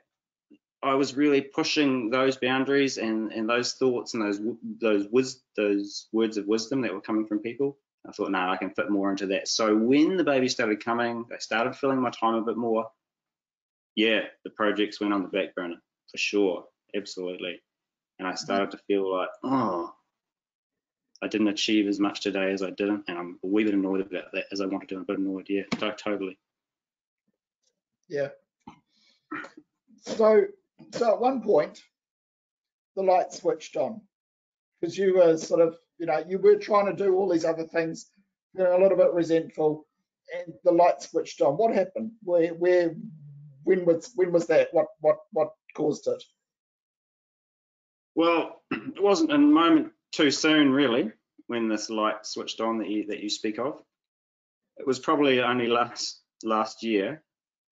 I 0.84 0.96
was 0.96 1.16
really 1.16 1.42
pushing 1.42 2.10
those 2.10 2.38
boundaries 2.38 2.98
and, 2.98 3.32
and 3.32 3.50
those 3.50 3.74
thoughts 3.74 4.14
and 4.14 4.24
those 4.24 4.40
those 4.80 5.42
those 5.56 6.08
words 6.12 6.38
of 6.38 6.48
wisdom 6.48 6.82
that 6.82 6.94
were 6.94 7.02
coming 7.02 7.28
from 7.28 7.40
people. 7.40 7.78
I 8.08 8.12
thought, 8.12 8.32
no, 8.32 8.40
I 8.40 8.58
can 8.58 8.72
fit 8.72 8.90
more 8.90 9.12
into 9.12 9.28
that. 9.28 9.48
So 9.48 9.76
when 9.76 10.18
the 10.18 10.24
baby 10.24 10.50
started 10.50 10.84
coming, 10.84 11.26
they 11.30 11.38
started 11.38 11.76
filling 11.76 12.02
my 12.02 12.10
time 12.10 12.34
a 12.34 12.42
bit 12.42 12.58
more. 12.58 12.90
Yeah, 13.96 14.22
the 14.44 14.50
projects 14.50 15.00
went 15.00 15.14
on 15.14 15.22
the 15.22 15.28
back 15.28 15.54
burner 15.54 15.76
for 16.12 16.18
sure, 16.18 16.66
absolutely. 16.96 17.62
And 18.20 18.28
I 18.28 18.36
started 18.36 18.72
to 18.72 18.78
feel 18.88 19.12
like, 19.12 19.30
oh, 19.44 19.94
I 21.22 21.28
didn't 21.28 21.48
achieve 21.48 21.88
as 21.88 22.00
much 22.00 22.22
today 22.22 22.52
as 22.52 22.62
I 22.62 22.72
didn't, 22.72 23.06
and 23.08 23.18
I'm 23.18 23.40
a 23.44 23.48
wee 23.48 23.64
bit 23.64 23.74
annoyed 23.74 24.02
about 24.02 24.32
that 24.34 24.46
as 24.52 24.62
I 24.62 24.66
wanted 24.66 24.90
to. 24.90 25.00
A 25.00 25.04
bit 25.04 25.20
annoyed, 25.20 25.48
yeah, 25.50 25.64
totally. 25.98 26.38
Yeah. 28.12 28.28
So, 30.02 30.44
so 30.94 31.14
at 31.14 31.22
one 31.22 31.42
point, 31.42 31.82
the 32.98 33.04
light 33.04 33.32
switched 33.32 33.78
on 33.78 34.02
because 34.82 34.98
you 34.98 35.16
were 35.16 35.38
sort 35.38 35.62
of, 35.62 35.78
you 35.98 36.08
know, 36.08 36.22
you 36.28 36.38
were 36.38 36.58
trying 36.58 36.88
to 36.88 36.94
do 36.94 37.16
all 37.16 37.30
these 37.30 37.46
other 37.46 37.64
things, 37.64 38.08
you 38.54 38.66
know, 38.66 38.76
a 38.76 38.82
little 38.82 38.98
bit 38.98 39.14
resentful, 39.14 39.88
and 40.36 40.54
the 40.66 40.74
light 40.74 41.02
switched 41.02 41.40
on. 41.40 41.56
What 41.56 41.74
happened? 41.74 42.12
Where, 42.22 42.54
where, 42.56 42.94
when 43.64 43.86
was, 43.86 44.12
when 44.16 44.34
was 44.34 44.46
that? 44.48 44.74
What, 44.74 44.88
what, 45.00 45.20
what 45.32 45.54
caused 45.74 46.08
it? 46.08 46.22
Well, 48.14 48.62
it 48.72 49.02
wasn't 49.02 49.32
a 49.32 49.38
moment 49.38 49.94
too 50.12 50.32
soon, 50.32 50.74
really, 50.74 51.14
when 51.48 51.70
this 51.70 51.90
light 51.90 52.26
switched 52.26 52.60
on 52.60 52.80
that 52.80 52.90
you 52.90 53.08
that 53.08 53.22
you 53.22 53.30
speak 53.30 53.58
of. 53.58 53.82
It 54.76 54.86
was 54.86 55.00
probably 55.00 55.42
only 55.42 55.68
last 55.68 56.22
last 56.44 56.84
year, 56.84 57.24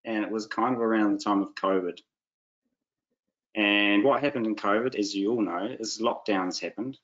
and 0.10 0.24
it 0.24 0.32
was 0.32 0.48
kind 0.48 0.76
of 0.76 0.82
around 0.82 1.14
the 1.14 1.24
time 1.24 1.44
of 1.44 1.54
COVID. 1.54 2.00
And 3.56 4.04
what 4.04 4.24
happened 4.24 4.48
in 4.48 4.56
COVID, 4.56 4.96
as 4.96 5.14
you 5.14 5.32
all 5.32 5.42
know, 5.42 5.76
is 5.80 6.02
lockdowns 6.02 6.60
happened. 6.60 6.98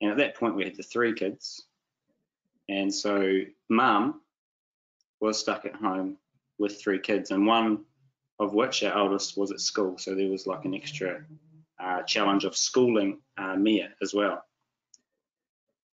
And 0.00 0.12
at 0.12 0.18
that 0.18 0.36
point, 0.36 0.54
we 0.54 0.64
had 0.64 0.76
the 0.76 0.84
three 0.84 1.14
kids. 1.14 1.64
And 2.68 2.94
so 2.94 3.40
mum 3.68 4.20
was 5.20 5.40
stuck 5.40 5.64
at 5.64 5.74
home 5.74 6.16
with 6.58 6.80
three 6.80 7.00
kids, 7.00 7.32
and 7.32 7.44
one 7.44 7.84
of 8.38 8.54
which, 8.54 8.84
our 8.84 8.96
eldest, 8.96 9.36
was 9.36 9.50
at 9.50 9.60
school. 9.60 9.98
So 9.98 10.14
there 10.14 10.28
was 10.28 10.46
like 10.46 10.64
an 10.64 10.74
extra 10.74 11.24
uh, 11.80 12.02
challenge 12.02 12.44
of 12.44 12.56
schooling 12.56 13.18
uh, 13.36 13.56
Mia 13.56 13.90
as 14.00 14.14
well. 14.14 14.44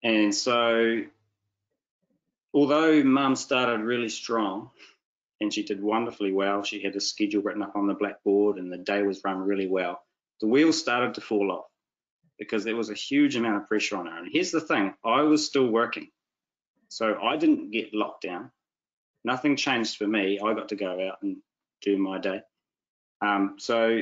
And 0.03 0.35
so, 0.35 1.01
although 2.53 3.03
mum 3.03 3.35
started 3.35 3.81
really 3.81 4.09
strong, 4.09 4.69
and 5.43 5.53
she 5.53 5.63
did 5.63 5.83
wonderfully 5.83 6.31
well. 6.31 6.63
She 6.63 6.81
had 6.81 6.95
a 6.95 7.01
schedule 7.01 7.43
written 7.43 7.61
up 7.61 7.75
on 7.75 7.85
the 7.85 7.93
blackboard 7.93 8.57
and 8.57 8.71
the 8.71 8.77
day 8.77 9.03
was 9.03 9.21
run 9.23 9.39
really 9.39 9.67
well. 9.67 10.01
The 10.41 10.47
wheels 10.47 10.79
started 10.79 11.13
to 11.15 11.21
fall 11.21 11.51
off 11.51 11.65
because 12.39 12.63
there 12.63 12.75
was 12.75 12.89
a 12.89 12.95
huge 12.95 13.35
amount 13.35 13.57
of 13.57 13.67
pressure 13.67 13.97
on 13.97 14.07
her. 14.07 14.17
And 14.17 14.29
here's 14.31 14.51
the 14.51 14.61
thing 14.61 14.93
I 15.05 15.21
was 15.21 15.45
still 15.45 15.67
working. 15.67 16.07
So 16.89 17.19
I 17.21 17.37
didn't 17.37 17.71
get 17.71 17.93
locked 17.93 18.23
down. 18.23 18.51
Nothing 19.23 19.55
changed 19.55 19.97
for 19.97 20.07
me. 20.07 20.39
I 20.39 20.53
got 20.53 20.69
to 20.69 20.75
go 20.75 21.07
out 21.07 21.17
and 21.21 21.37
do 21.81 21.97
my 21.97 22.19
day. 22.19 22.41
Um, 23.21 23.55
so 23.59 24.01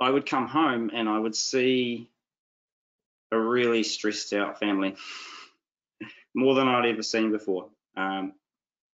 I 0.00 0.10
would 0.10 0.26
come 0.26 0.48
home 0.48 0.90
and 0.94 1.08
I 1.08 1.18
would 1.18 1.36
see 1.36 2.08
a 3.30 3.38
really 3.38 3.82
stressed 3.82 4.32
out 4.32 4.58
family, 4.58 4.96
more 6.34 6.54
than 6.54 6.68
I'd 6.68 6.86
ever 6.86 7.02
seen 7.02 7.30
before. 7.30 7.68
Um, 7.96 8.32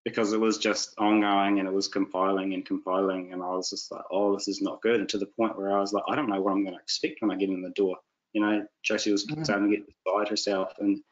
because 0.04 0.32
it 0.32 0.40
was 0.40 0.58
just 0.58 0.94
ongoing 0.98 1.58
and 1.58 1.68
it 1.68 1.72
was 1.72 1.88
compiling 1.88 2.52
and 2.54 2.64
compiling 2.66 3.32
and 3.32 3.42
I 3.42 3.48
was 3.48 3.70
just 3.70 3.90
like, 3.90 4.04
oh, 4.10 4.34
this 4.34 4.48
is 4.48 4.60
not 4.60 4.82
good. 4.82 5.00
And 5.00 5.08
to 5.08 5.18
the 5.18 5.26
point 5.26 5.56
where 5.56 5.74
I 5.76 5.80
was 5.80 5.92
like, 5.92 6.04
I 6.08 6.14
don't 6.14 6.28
know 6.28 6.40
what 6.40 6.52
I'm 6.52 6.62
going 6.62 6.76
to 6.76 6.80
expect 6.82 7.22
when 7.22 7.30
I 7.30 7.36
get 7.36 7.48
in 7.48 7.62
the 7.62 7.70
door. 7.70 7.96
You 8.34 8.42
know, 8.42 8.66
Josie 8.82 9.12
was 9.12 9.26
Mhm. 9.26 9.44
starting 9.44 9.70
to 9.70 9.76
get 9.76 9.86
beside 9.86 10.28
herself 10.28 10.72
and 10.78 11.02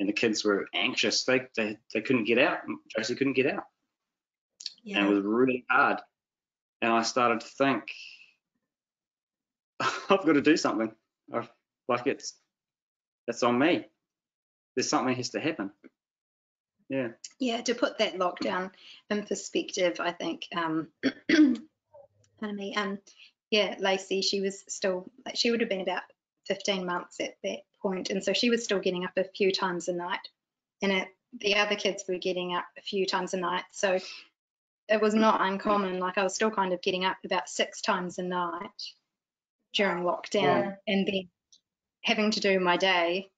and 0.00 0.08
the 0.08 0.12
kids 0.12 0.44
were 0.44 0.66
anxious. 0.74 1.24
They 1.24 1.46
they, 1.56 1.78
they 1.92 2.00
couldn't 2.00 2.24
get 2.24 2.38
out. 2.38 2.60
Josie 2.96 3.14
couldn't 3.14 3.34
get 3.34 3.46
out. 3.46 3.64
And 4.98 5.06
it 5.06 5.14
was 5.14 5.24
really 5.24 5.64
hard. 5.70 6.00
And 6.82 6.92
I 6.92 7.02
started 7.02 7.40
to 7.40 7.46
think, 7.46 7.84
I've 9.80 10.24
got 10.26 10.32
to 10.34 10.42
do 10.42 10.56
something. 10.56 10.92
I've, 11.32 11.48
like 11.88 12.06
it's 12.06 12.34
it's 13.26 13.42
on 13.42 13.58
me. 13.58 13.86
There's 14.76 14.88
something 14.88 15.14
has 15.14 15.30
to 15.30 15.40
happen. 15.40 15.70
Yeah. 16.88 17.08
Yeah, 17.38 17.62
to 17.62 17.74
put 17.74 17.98
that 17.98 18.14
lockdown 18.14 18.70
in 19.10 19.24
perspective, 19.24 20.00
I 20.00 20.12
think, 20.12 20.46
um, 20.54 20.88
pardon 21.30 22.56
me, 22.56 22.74
um, 22.76 22.98
yeah, 23.50 23.76
Lacey, 23.78 24.22
she 24.22 24.40
was 24.40 24.64
still, 24.68 25.10
like, 25.24 25.36
she 25.36 25.50
would 25.50 25.60
have 25.60 25.68
been 25.68 25.80
about 25.80 26.02
15 26.46 26.84
months 26.84 27.20
at 27.20 27.36
that 27.42 27.60
point, 27.80 28.10
and 28.10 28.22
so 28.22 28.32
she 28.32 28.50
was 28.50 28.64
still 28.64 28.80
getting 28.80 29.04
up 29.04 29.12
a 29.16 29.24
few 29.24 29.50
times 29.50 29.88
a 29.88 29.92
night, 29.92 30.28
and 30.82 30.92
it, 30.92 31.08
the 31.40 31.56
other 31.56 31.76
kids 31.76 32.04
were 32.08 32.18
getting 32.18 32.54
up 32.54 32.66
a 32.78 32.82
few 32.82 33.06
times 33.06 33.34
a 33.34 33.38
night, 33.38 33.64
so 33.72 33.98
it 34.88 35.00
was 35.00 35.14
not 35.14 35.40
uncommon. 35.40 35.98
Like 35.98 36.18
I 36.18 36.22
was 36.22 36.34
still 36.34 36.50
kind 36.50 36.72
of 36.72 36.82
getting 36.82 37.04
up 37.04 37.16
about 37.24 37.48
six 37.48 37.80
times 37.80 38.18
a 38.18 38.22
night 38.22 38.70
during 39.72 40.04
lockdown, 40.04 40.76
and 40.86 41.06
then 41.06 41.28
having 42.02 42.30
to 42.32 42.40
do 42.40 42.60
my 42.60 42.76
day 42.76 43.30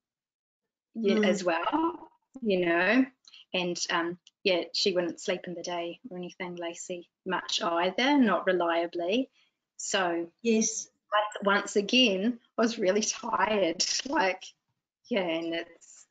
Mm. 0.97 1.27
as 1.27 1.45
well, 1.45 2.09
you 2.41 2.65
know. 2.65 3.07
And 3.57 3.79
um, 3.91 4.19
yeah, 4.45 4.65
she 4.75 4.93
wouldn't 4.93 5.21
sleep 5.21 5.43
in 5.47 5.55
the 5.55 5.63
day 5.63 5.99
or 6.11 6.19
anything, 6.19 6.57
Lacey, 6.57 7.09
much 7.25 7.63
either, 7.63 8.19
not 8.19 8.47
reliably. 8.47 9.31
So 9.79 10.31
Yes. 10.43 10.89
once- 11.13 11.45
once 11.45 11.77
again, 11.77 12.39
I 12.59 12.63
was 12.63 12.79
really 12.79 13.03
tired. 13.03 13.85
Like, 14.07 14.45
yeah, 15.09 15.21
and 15.23 15.55
it's 15.55 16.07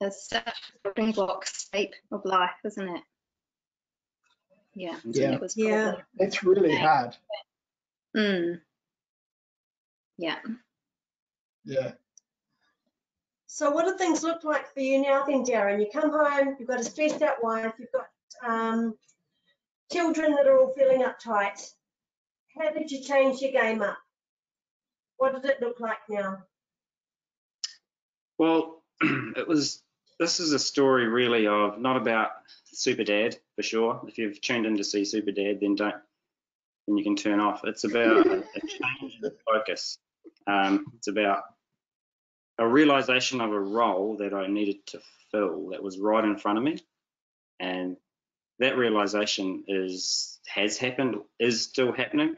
it's 0.00 0.28
such 0.28 0.46
a 0.84 0.92
building 0.92 1.12
block 1.12 1.46
shape 1.46 1.94
of 2.10 2.24
life, 2.24 2.56
isn't 2.64 2.88
it? 2.96 3.02
Yeah. 4.74 4.98
Yeah. 5.04 5.32
It 5.34 5.40
was 5.40 5.56
Yeah. 5.56 6.02
It's 6.18 6.42
really 6.42 6.74
hard. 6.76 7.16
Mm. 8.16 8.60
Yeah. 10.18 10.38
Yeah. 11.64 11.92
So 13.56 13.70
what 13.70 13.86
do 13.86 13.96
things 13.96 14.22
look 14.22 14.44
like 14.44 14.70
for 14.74 14.80
you 14.80 15.00
now 15.00 15.24
then, 15.24 15.42
Darren? 15.42 15.80
You 15.80 15.88
come 15.90 16.10
home, 16.10 16.56
you've 16.58 16.68
got 16.68 16.78
a 16.78 16.84
stressed 16.84 17.22
out 17.22 17.42
wife, 17.42 17.72
you've 17.78 17.88
got 17.90 18.08
um, 18.46 18.94
children 19.90 20.34
that 20.34 20.46
are 20.46 20.60
all 20.60 20.74
feeling 20.76 21.02
uptight. 21.02 21.66
How 22.54 22.70
did 22.70 22.90
you 22.90 23.02
change 23.02 23.40
your 23.40 23.52
game 23.52 23.80
up? 23.80 23.96
What 25.16 25.40
did 25.40 25.50
it 25.50 25.62
look 25.62 25.80
like 25.80 26.00
now? 26.06 26.42
Well, 28.36 28.82
it 29.00 29.48
was. 29.48 29.82
This 30.20 30.38
is 30.38 30.52
a 30.52 30.58
story 30.58 31.08
really 31.08 31.46
of 31.46 31.78
not 31.78 31.96
about 31.96 32.32
Super 32.66 33.04
Dad 33.04 33.38
for 33.54 33.62
sure. 33.62 34.02
If 34.06 34.18
you've 34.18 34.38
tuned 34.42 34.66
in 34.66 34.76
to 34.76 34.84
see 34.84 35.06
Super 35.06 35.32
Dad, 35.32 35.60
then 35.62 35.76
don't. 35.76 35.96
Then 36.86 36.98
you 36.98 37.04
can 37.04 37.16
turn 37.16 37.40
off. 37.40 37.62
It's 37.64 37.84
about 37.84 38.26
a, 38.26 38.44
change 38.66 39.18
in 39.22 39.30
focus. 39.46 39.96
Um, 40.46 40.92
it's 40.98 41.08
about 41.08 41.44
a 42.58 42.66
realization 42.66 43.40
of 43.40 43.52
a 43.52 43.60
role 43.60 44.16
that 44.18 44.32
I 44.32 44.46
needed 44.46 44.86
to 44.88 45.00
fill 45.30 45.68
that 45.70 45.82
was 45.82 45.98
right 45.98 46.24
in 46.24 46.38
front 46.38 46.58
of 46.58 46.64
me, 46.64 46.78
and 47.60 47.96
that 48.58 48.76
realization 48.76 49.64
is 49.68 50.40
has 50.46 50.78
happened, 50.78 51.16
is 51.38 51.62
still 51.62 51.92
happening, 51.92 52.36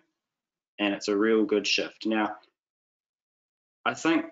and 0.79 0.95
it's 0.95 1.09
a 1.09 1.17
real 1.17 1.45
good 1.45 1.67
shift. 1.67 2.07
Now, 2.07 2.37
I 3.85 3.95
think 3.95 4.27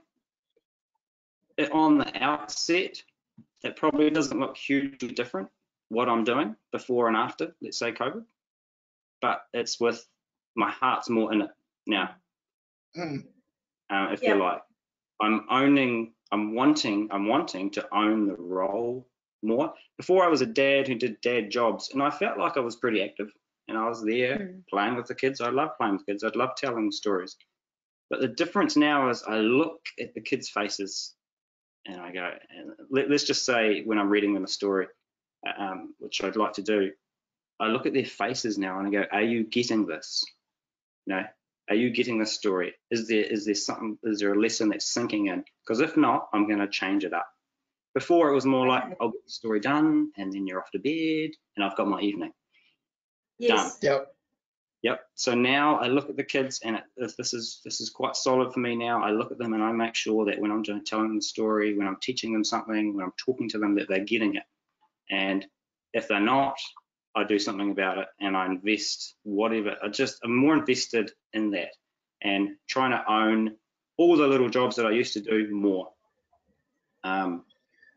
it, 1.57 1.71
on 1.73 1.99
the 1.99 2.23
outset, 2.23 3.03
it 3.63 3.77
probably 3.77 4.11
doesn't 4.11 4.39
look 4.41 4.57
hugely 4.57 5.09
different 5.09 5.49
what 5.89 6.09
I'm 6.09 6.25
doing 6.25 6.57
before 6.73 7.07
and 7.09 7.17
after, 7.17 7.55
let's 7.63 7.79
say 7.79 7.93
COVID, 7.93 8.25
but 9.21 9.47
it's 9.55 9.79
with 9.79 10.05
my 10.57 10.71
heart's 10.71 11.09
more 11.09 11.33
in 11.33 11.43
it 11.43 11.51
now, 11.87 12.17
Mm. 12.97 13.29
uh, 13.91 14.09
if 14.13 14.23
Yeah. 14.23 14.35
you 14.35 14.43
like. 14.43 14.63
I'm 15.21 15.47
owning, 15.51 16.13
I'm 16.33 16.55
wanting, 16.55 17.09
I'm 17.11 17.27
wanting 17.29 17.71
to 17.73 17.95
own 17.95 18.27
the 18.27 18.37
role 18.37 19.09
more. 19.43 19.73
Before 19.97 20.25
I 20.25 20.29
was 20.29 20.41
a 20.43 20.47
dad 20.47 20.89
who 20.89 20.95
did 20.95 21.21
dad 21.21 21.51
jobs, 21.51 21.91
and 21.93 22.03
I 22.03 22.11
felt 22.11 22.39
like 22.39 22.57
I 22.57 22.61
was 22.61 22.77
pretty 22.77 23.03
active, 23.03 23.31
and 23.69 23.79
I 23.79 23.89
was 23.89 24.05
there 24.05 24.39
Mm. 24.39 24.67
playing 24.69 24.97
with 24.97 25.07
the 25.07 25.15
kids. 25.15 25.41
I 25.41 25.51
love 25.51 25.77
playing 25.77 25.95
with 25.97 26.07
kids. 26.07 26.25
I 26.25 26.29
love 26.35 26.55
telling 26.57 26.91
stories. 26.91 27.37
But 28.11 28.21
the 28.21 28.29
difference 28.29 28.77
now 28.77 29.11
is 29.11 29.23
I 29.23 29.39
look 29.39 29.81
at 29.99 30.15
the 30.15 30.21
kids' 30.21 30.49
faces 30.49 31.15
and 31.87 32.01
I 32.01 32.13
go, 32.13 32.31
and 32.51 32.73
let, 32.91 33.11
us 33.11 33.25
just 33.25 33.45
say 33.45 33.83
when 33.85 33.99
I'm 33.99 34.09
reading 34.09 34.35
them 34.35 34.45
a 34.45 34.49
story, 34.49 34.89
um, 35.59 35.95
which 35.99 36.23
I'd 36.23 36.37
like 36.37 36.55
to 36.55 36.63
do, 36.63 36.93
I 37.61 37.69
look 37.69 37.87
at 37.87 37.95
their 37.95 38.05
faces 38.05 38.59
now 38.59 38.79
and 38.79 38.89
I 38.89 38.91
go, 38.91 39.05
are 39.11 39.23
you 39.23 39.45
getting 39.45 39.87
this? 39.87 40.25
You 41.07 41.15
know, 41.15 41.25
are 41.69 41.77
you 41.77 41.91
getting 41.91 42.19
this 42.19 42.33
story? 42.33 42.75
Is 42.91 43.09
there 43.09 43.25
is 43.25 43.45
there 43.45 43.55
something? 43.55 43.99
Is 44.05 44.21
there 44.21 44.33
a 44.33 44.41
lesson 44.41 44.69
that's 44.69 44.93
sinking 44.93 45.27
in? 45.27 45.45
Because 45.65 45.81
if 45.81 45.97
not, 45.97 46.29
I'm 46.33 46.47
going 46.47 46.61
to 46.61 46.69
change 46.69 47.05
it 47.05 47.13
up. 47.13 47.29
Before 47.95 48.31
it 48.31 48.35
was 48.35 48.45
more 48.45 48.67
like 48.67 48.85
I'll 49.01 49.11
get 49.11 49.25
the 49.25 49.33
story 49.33 49.61
done 49.61 50.11
and 50.17 50.33
then 50.33 50.47
you're 50.47 50.61
off 50.61 50.71
to 50.73 50.79
bed 50.79 51.31
and 51.57 51.65
I've 51.65 51.77
got 51.77 51.89
my 51.89 52.01
evening. 52.01 52.33
Yes. 53.39 53.79
Yep. 53.83 54.15
Yep. 54.83 55.01
So 55.15 55.35
now 55.35 55.79
I 55.79 55.89
look 55.89 56.09
at 56.09 56.17
the 56.17 56.23
kids, 56.23 56.61
and 56.63 56.77
it, 56.77 56.85
if 56.97 57.17
this 57.17 57.35
is 57.35 57.61
this 57.65 57.81
is 57.81 57.91
quite 57.91 58.15
solid 58.15 58.53
for 58.53 58.61
me 58.61 58.77
now. 58.77 59.03
I 59.03 59.11
look 59.11 59.33
at 59.33 59.39
them 59.39 59.53
and 59.53 59.63
I 59.63 59.73
make 59.73 59.95
sure 59.95 60.27
that 60.27 60.39
when 60.39 60.53
I'm 60.53 60.63
doing, 60.63 60.85
telling 60.85 61.09
them 61.09 61.17
the 61.17 61.23
story, 61.23 61.77
when 61.77 61.89
I'm 61.89 61.99
teaching 62.01 62.33
them 62.33 62.45
something, 62.45 62.95
when 62.95 63.05
I'm 63.05 63.13
talking 63.17 63.49
to 63.51 63.59
them, 63.59 63.75
that 63.77 63.89
they're 63.89 64.05
getting 64.05 64.37
it. 64.37 64.45
And 65.11 65.45
if 65.93 66.07
they're 66.07 66.21
not, 66.21 66.59
I 67.17 67.25
do 67.25 67.39
something 67.39 67.71
about 67.71 67.99
it, 67.99 68.09
and 68.21 68.37
I 68.37 68.47
invest 68.47 69.15
whatever. 69.23 69.77
I 69.83 69.89
just 69.89 70.21
I'm 70.23 70.37
more 70.37 70.57
invested 70.57 71.11
in 71.33 71.51
that, 71.53 71.71
and 72.23 72.51
trying 72.69 72.93
to 72.93 73.11
own 73.11 73.57
all 73.97 74.17
the 74.17 74.27
little 74.27 74.51
jobs 74.51 74.77
that 74.77 74.87
I 74.87 74.91
used 74.91 75.15
to 75.15 75.21
do 75.21 75.49
more. 75.51 75.89
Um, 77.03 77.45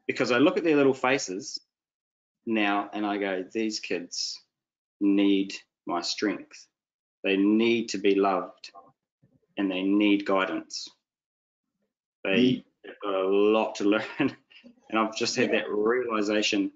because 0.07 0.31
I 0.31 0.37
look 0.37 0.57
at 0.57 0.63
their 0.63 0.77
little 0.77 0.93
faces 0.93 1.59
now, 2.45 2.89
and 2.93 3.05
I 3.05 3.17
go, 3.17 3.43
these 3.51 3.79
kids 3.79 4.39
need 5.01 5.53
my 5.85 6.01
strength. 6.01 6.67
They 7.23 7.35
need 7.35 7.89
to 7.89 7.97
be 7.97 8.15
loved 8.15 8.71
and 9.57 9.69
they 9.69 9.83
need 9.83 10.25
guidance. 10.25 10.87
They 12.23 12.63
have 12.85 12.99
got 13.03 13.13
a 13.13 13.27
lot 13.27 13.75
to 13.75 13.83
learn. 13.95 14.35
And 14.89 14.97
I've 14.97 15.15
just 15.15 15.35
had 15.35 15.51
that 15.51 15.69
realization 15.69 16.71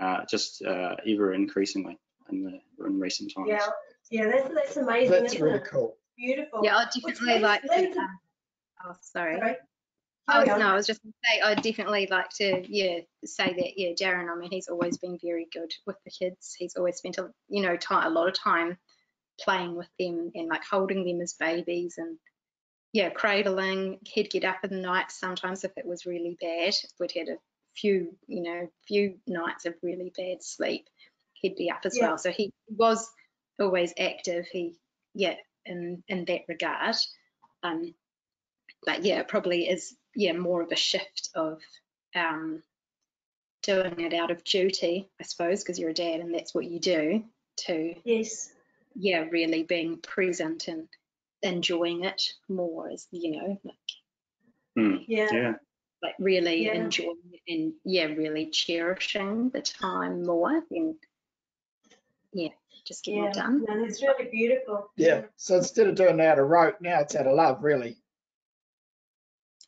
uh, 0.00 0.24
just 0.30 0.62
uh, 0.62 0.96
ever 1.06 1.32
increasingly 1.34 1.98
in, 2.30 2.44
the, 2.44 2.86
in 2.86 2.98
recent 3.00 3.32
times. 3.34 3.48
Yeah. 3.48 3.66
Yeah, 4.10 4.30
that's, 4.30 4.54
that's 4.54 4.76
amazing, 4.76 5.10
That's 5.10 5.32
isn't 5.34 5.42
really 5.44 5.58
it? 5.58 5.64
cool. 5.70 5.96
Beautiful. 6.18 6.60
Yeah, 6.62 6.76
I 6.76 6.84
definitely 6.84 7.26
leads- 7.34 7.42
like 7.42 7.62
to. 7.62 7.68
leads- 7.80 7.96
um, 7.96 8.18
Oh, 8.84 8.94
sorry. 9.00 9.38
Sorry. 9.38 9.56
I 10.28 10.38
was, 10.40 10.48
Carry 10.48 10.60
no. 10.60 10.66
I 10.68 10.74
was 10.74 10.86
just 10.86 11.02
going 11.02 11.12
to 11.12 11.18
say, 11.28 11.40
I 11.40 11.54
definitely 11.54 12.08
like 12.10 12.28
to, 12.38 12.64
yeah, 12.68 12.98
say 13.24 13.52
that, 13.54 13.78
yeah, 13.78 13.90
Darren, 13.92 14.30
I 14.30 14.36
mean, 14.38 14.50
he's 14.50 14.68
always 14.68 14.98
been 14.98 15.18
very 15.22 15.46
good 15.52 15.72
with 15.86 15.96
the 16.04 16.10
kids. 16.10 16.54
He's 16.58 16.74
always 16.76 16.96
spent, 16.96 17.18
a, 17.18 17.30
you 17.48 17.62
know, 17.62 17.76
time, 17.76 18.06
a 18.06 18.10
lot 18.10 18.28
of 18.28 18.34
time 18.34 18.76
playing 19.40 19.76
with 19.76 19.88
them 19.98 20.30
and 20.34 20.48
like 20.48 20.62
holding 20.68 21.04
them 21.04 21.20
as 21.20 21.34
babies 21.34 21.94
and, 21.96 22.18
yeah, 22.92 23.08
cradling. 23.10 23.98
He'd 24.04 24.30
get 24.30 24.44
up 24.44 24.58
in 24.64 24.70
the 24.70 24.76
night 24.82 25.10
sometimes 25.10 25.64
if 25.64 25.72
it 25.76 25.86
was 25.86 26.06
really 26.06 26.36
bad. 26.40 26.74
We'd 27.00 27.12
had 27.12 27.28
a 27.28 27.36
few, 27.74 28.16
you 28.26 28.42
know, 28.42 28.70
few 28.86 29.18
nights 29.26 29.66
of 29.66 29.74
really 29.82 30.12
bad 30.16 30.42
sleep, 30.42 30.88
he'd 31.34 31.56
be 31.56 31.70
up 31.70 31.80
as 31.84 31.96
Yeah. 31.96 32.08
well. 32.08 32.18
So 32.18 32.30
he 32.30 32.52
was 32.68 33.10
always 33.60 33.92
active. 33.98 34.46
He, 34.50 34.76
yeah, 35.14 35.36
in, 35.64 36.02
in 36.08 36.24
that 36.26 36.42
regard. 36.48 36.96
Um, 37.62 37.94
but 38.84 39.04
yeah, 39.04 39.20
it 39.20 39.28
probably 39.28 39.68
is 39.68 39.94
yeah 40.14 40.32
more 40.32 40.62
of 40.62 40.72
a 40.72 40.76
shift 40.76 41.30
of 41.34 41.60
um, 42.14 42.62
doing 43.62 44.00
it 44.00 44.14
out 44.14 44.30
of 44.30 44.44
duty, 44.44 45.08
I 45.20 45.24
suppose, 45.24 45.62
because 45.62 45.78
you're 45.78 45.90
a 45.90 45.94
dad 45.94 46.20
and 46.20 46.34
that's 46.34 46.54
what 46.54 46.64
you 46.64 46.80
do. 46.80 47.24
To 47.66 47.94
Yes. 48.04 48.50
yeah, 48.94 49.26
really 49.30 49.62
being 49.62 49.98
present 49.98 50.68
and 50.68 50.88
enjoying 51.42 52.04
it 52.04 52.32
more 52.48 52.88
as 52.90 53.06
you 53.10 53.32
know, 53.32 53.60
like 53.62 53.76
Hmm, 54.74 54.96
Yeah. 55.06 55.28
yeah. 55.32 55.52
Like 56.02 56.14
really 56.18 56.66
Yeah. 56.66 56.74
enjoying 56.74 57.16
it 57.32 57.40
and 57.52 57.74
yeah, 57.84 58.06
really 58.06 58.46
cherishing 58.50 59.50
the 59.50 59.62
time 59.62 60.24
more 60.24 60.62
and 60.70 60.96
yeah, 62.32 62.48
just 62.84 63.04
getting 63.04 63.22
Yeah. 63.22 63.30
it 63.30 63.34
done. 63.34 63.64
No, 63.64 63.80
that's 63.84 64.02
really 64.02 64.28
beautiful. 64.30 64.90
Yeah. 64.96 65.26
So 65.36 65.56
instead 65.56 65.86
of 65.86 65.94
doing 65.94 66.18
it 66.18 66.26
out 66.26 66.38
of 66.38 66.48
rote, 66.48 66.80
now 66.80 67.00
it's 67.00 67.14
out 67.14 67.26
of 67.26 67.34
love, 67.36 67.62
really. 67.62 67.98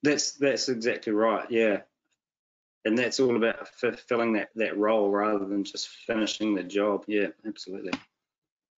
That's 0.02 0.32
that's 0.32 0.68
exactly 0.68 1.12
right. 1.12 1.50
Yeah. 1.50 1.82
And 2.84 2.98
that's 2.98 3.20
all 3.20 3.36
about 3.36 3.68
fulfilling 3.68 4.34
that, 4.34 4.50
that 4.56 4.76
role 4.76 5.10
rather 5.10 5.46
than 5.46 5.64
just 5.64 5.88
finishing 5.88 6.54
the 6.54 6.62
job. 6.62 7.04
Yeah, 7.06 7.28
absolutely. 7.46 7.92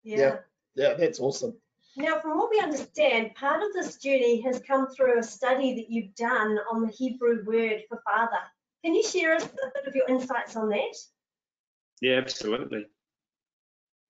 Yeah. 0.04 0.18
Yeah. 0.18 0.38
Yeah, 0.76 0.94
that's 0.96 1.20
awesome. 1.20 1.56
Now, 1.98 2.20
from 2.20 2.38
what 2.38 2.50
we 2.50 2.60
understand, 2.60 3.36
part 3.36 3.64
of 3.64 3.72
this 3.74 3.98
journey 3.98 4.42
has 4.42 4.62
come 4.68 4.88
through 4.88 5.20
a 5.20 5.24
study 5.24 5.76
that 5.76 5.90
you've 5.90 6.14
done 6.16 6.58
on 6.72 6.82
the 6.82 6.92
Hebrew 6.92 7.44
word 7.46 7.84
for 7.88 8.02
father. 8.06 8.40
Can 8.84 8.94
you 8.94 9.04
share 9.04 9.36
us 9.36 9.44
a 9.46 9.72
bit 9.74 9.88
of 9.88 9.96
your 9.96 10.08
insights 10.10 10.56
on 10.58 10.70
that? 10.70 10.96
Yeah, 12.02 12.18
absolutely. 12.18 12.86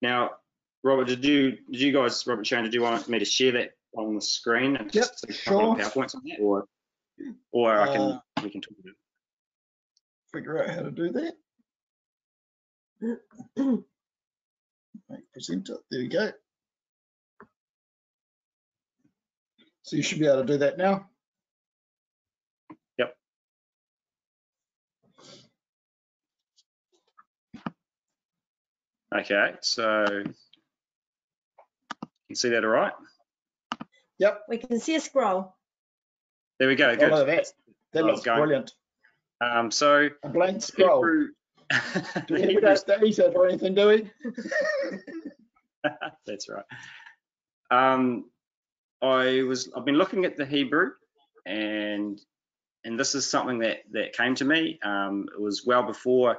Now, 0.01 0.31
Robert, 0.83 1.07
did 1.07 1.23
you 1.23 1.57
did 1.71 1.81
you 1.81 1.93
guys, 1.93 2.25
Robert 2.25 2.43
Chan, 2.43 2.63
did 2.63 2.73
you 2.73 2.81
want 2.81 3.07
me 3.07 3.19
to 3.19 3.25
share 3.25 3.51
that 3.53 3.71
on 3.95 4.15
the 4.15 4.21
screen 4.21 4.75
and 4.75 4.91
just 4.91 5.25
Yep, 5.27 5.37
a 5.37 5.43
couple 5.49 5.71
of. 5.71 5.77
PowerPoints 5.77 6.15
on 6.15 6.21
that, 6.25 6.39
or 6.39 6.65
or 7.51 7.79
I 7.79 7.93
can 7.93 8.01
Uh, 8.01 8.19
we 8.43 8.49
can 8.49 8.61
talk 8.61 8.73
about 8.79 8.91
it. 8.91 8.97
Figure 10.33 10.63
out 10.63 10.69
how 10.69 10.81
to 10.81 10.91
do 10.91 11.11
that. 11.11 11.35
Make 15.09 15.31
presenter. 15.31 15.77
There 15.91 15.99
we 16.01 16.07
go. 16.07 16.31
So 19.85 19.95
you 19.95 20.01
should 20.03 20.17
be 20.19 20.25
able 20.25 20.37
to 20.41 20.45
do 20.45 20.57
that 20.57 20.79
now. 20.79 21.07
Yep. 22.97 23.15
Okay, 29.15 29.51
so 29.61 30.05
you 30.09 30.33
can 32.27 32.35
see 32.35 32.49
that 32.49 32.63
all 32.65 32.71
right? 32.71 32.93
Yep. 34.17 34.41
We 34.49 34.57
can 34.57 34.79
see 34.79 34.95
a 34.95 34.99
scroll. 34.99 35.55
There 36.57 36.67
we 36.67 36.75
go. 36.75 36.89
Oh, 36.89 36.95
Good. 36.95 37.11
no, 37.11 37.25
that, 37.25 37.45
that 37.93 38.03
Oh, 38.03 38.07
looks 38.07 38.21
going. 38.21 38.39
brilliant. 38.39 38.71
Um, 39.39 39.69
so 39.69 40.09
A 40.23 40.29
blank 40.29 40.63
scroll. 40.63 41.03
Hebrew, 41.03 41.27
Do 42.25 42.33
we 42.33 42.55
don't 42.59 43.03
eat 43.03 43.19
or 43.19 43.47
anything, 43.47 43.75
do 43.75 43.87
we? 43.87 44.09
That's 46.25 46.49
right. 46.49 46.65
Um, 47.69 48.31
I 49.05 49.43
was 49.43 49.69
I've 49.75 49.85
been 49.85 49.97
looking 49.97 50.25
at 50.25 50.37
the 50.37 50.45
Hebrew, 50.45 50.91
and 51.45 52.19
and 52.83 52.99
this 52.99 53.15
is 53.15 53.29
something 53.29 53.59
that 53.59 53.79
that 53.91 54.13
came 54.13 54.35
to 54.35 54.45
me. 54.45 54.79
Um, 54.83 55.27
it 55.33 55.41
was 55.41 55.63
well 55.65 55.83
before 55.83 56.37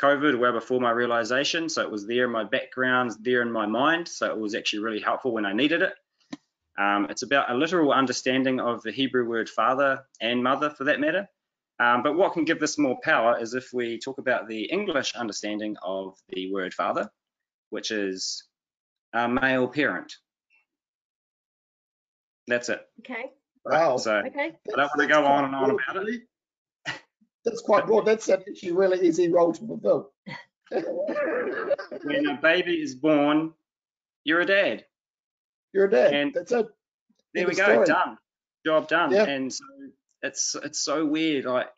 COVID, 0.00 0.38
well 0.38 0.52
before 0.52 0.80
my 0.80 0.90
realization. 0.90 1.68
So 1.68 1.82
it 1.82 1.90
was 1.90 2.06
there 2.06 2.24
in 2.24 2.30
my 2.30 2.44
background, 2.44 3.12
there 3.20 3.42
in 3.42 3.52
my 3.52 3.66
mind. 3.66 4.08
So 4.08 4.26
it 4.30 4.38
was 4.38 4.54
actually 4.54 4.80
really 4.80 5.00
helpful 5.00 5.32
when 5.32 5.44
I 5.44 5.52
needed 5.52 5.82
it. 5.82 5.94
Um, 6.78 7.06
it's 7.10 7.22
about 7.22 7.50
a 7.50 7.54
literal 7.54 7.92
understanding 7.92 8.60
of 8.60 8.82
the 8.82 8.92
Hebrew 8.92 9.28
word 9.28 9.48
father 9.50 10.04
and 10.20 10.42
mother 10.42 10.70
for 10.70 10.84
that 10.84 11.00
matter. 11.00 11.28
Um, 11.78 12.02
but 12.02 12.16
what 12.16 12.32
can 12.32 12.44
give 12.44 12.60
this 12.60 12.78
more 12.78 12.98
power 13.02 13.38
is 13.38 13.54
if 13.54 13.72
we 13.72 13.98
talk 13.98 14.18
about 14.18 14.48
the 14.48 14.64
English 14.64 15.14
understanding 15.14 15.76
of 15.82 16.16
the 16.28 16.52
word 16.52 16.72
father, 16.72 17.10
which 17.70 17.90
is 17.90 18.44
a 19.12 19.28
male 19.28 19.68
parent. 19.68 20.14
That's 22.50 22.68
it. 22.68 22.80
Okay. 23.00 23.30
Wow. 23.64 23.96
So 23.96 24.16
Okay. 24.16 24.52
I 24.72 24.76
don't 24.76 24.90
want 24.96 25.00
to 25.00 25.06
go 25.06 25.24
on 25.24 25.44
and 25.46 25.54
on 25.54 25.70
about 25.70 26.08
it. 26.08 26.22
That's 27.44 27.62
quite 27.62 27.86
broad. 27.86 28.04
That's 28.04 28.28
actually 28.28 28.68
a 28.70 28.74
really 28.74 29.06
easy 29.08 29.30
role 29.32 29.52
to 29.52 29.66
fulfill. 29.66 30.12
When 32.04 32.26
a 32.26 32.38
baby 32.40 32.74
is 32.80 32.94
born, 32.94 33.52
you're 34.24 34.40
a 34.40 34.46
dad. 34.46 34.84
You're 35.72 35.86
a 35.86 35.90
dad. 35.90 36.14
And- 36.14 36.34
That's 36.34 36.52
it. 36.52 36.66
There 37.32 37.46
we 37.46 37.54
go, 37.54 37.62
story. 37.64 37.86
done. 37.86 38.18
Job 38.66 38.88
done. 38.88 39.12
Yeah. 39.12 39.24
And 39.24 39.52
so 39.52 39.64
it's 40.22 40.56
it's 40.56 40.80
so 40.80 41.06
weird. 41.06 41.44
Like 41.44 41.68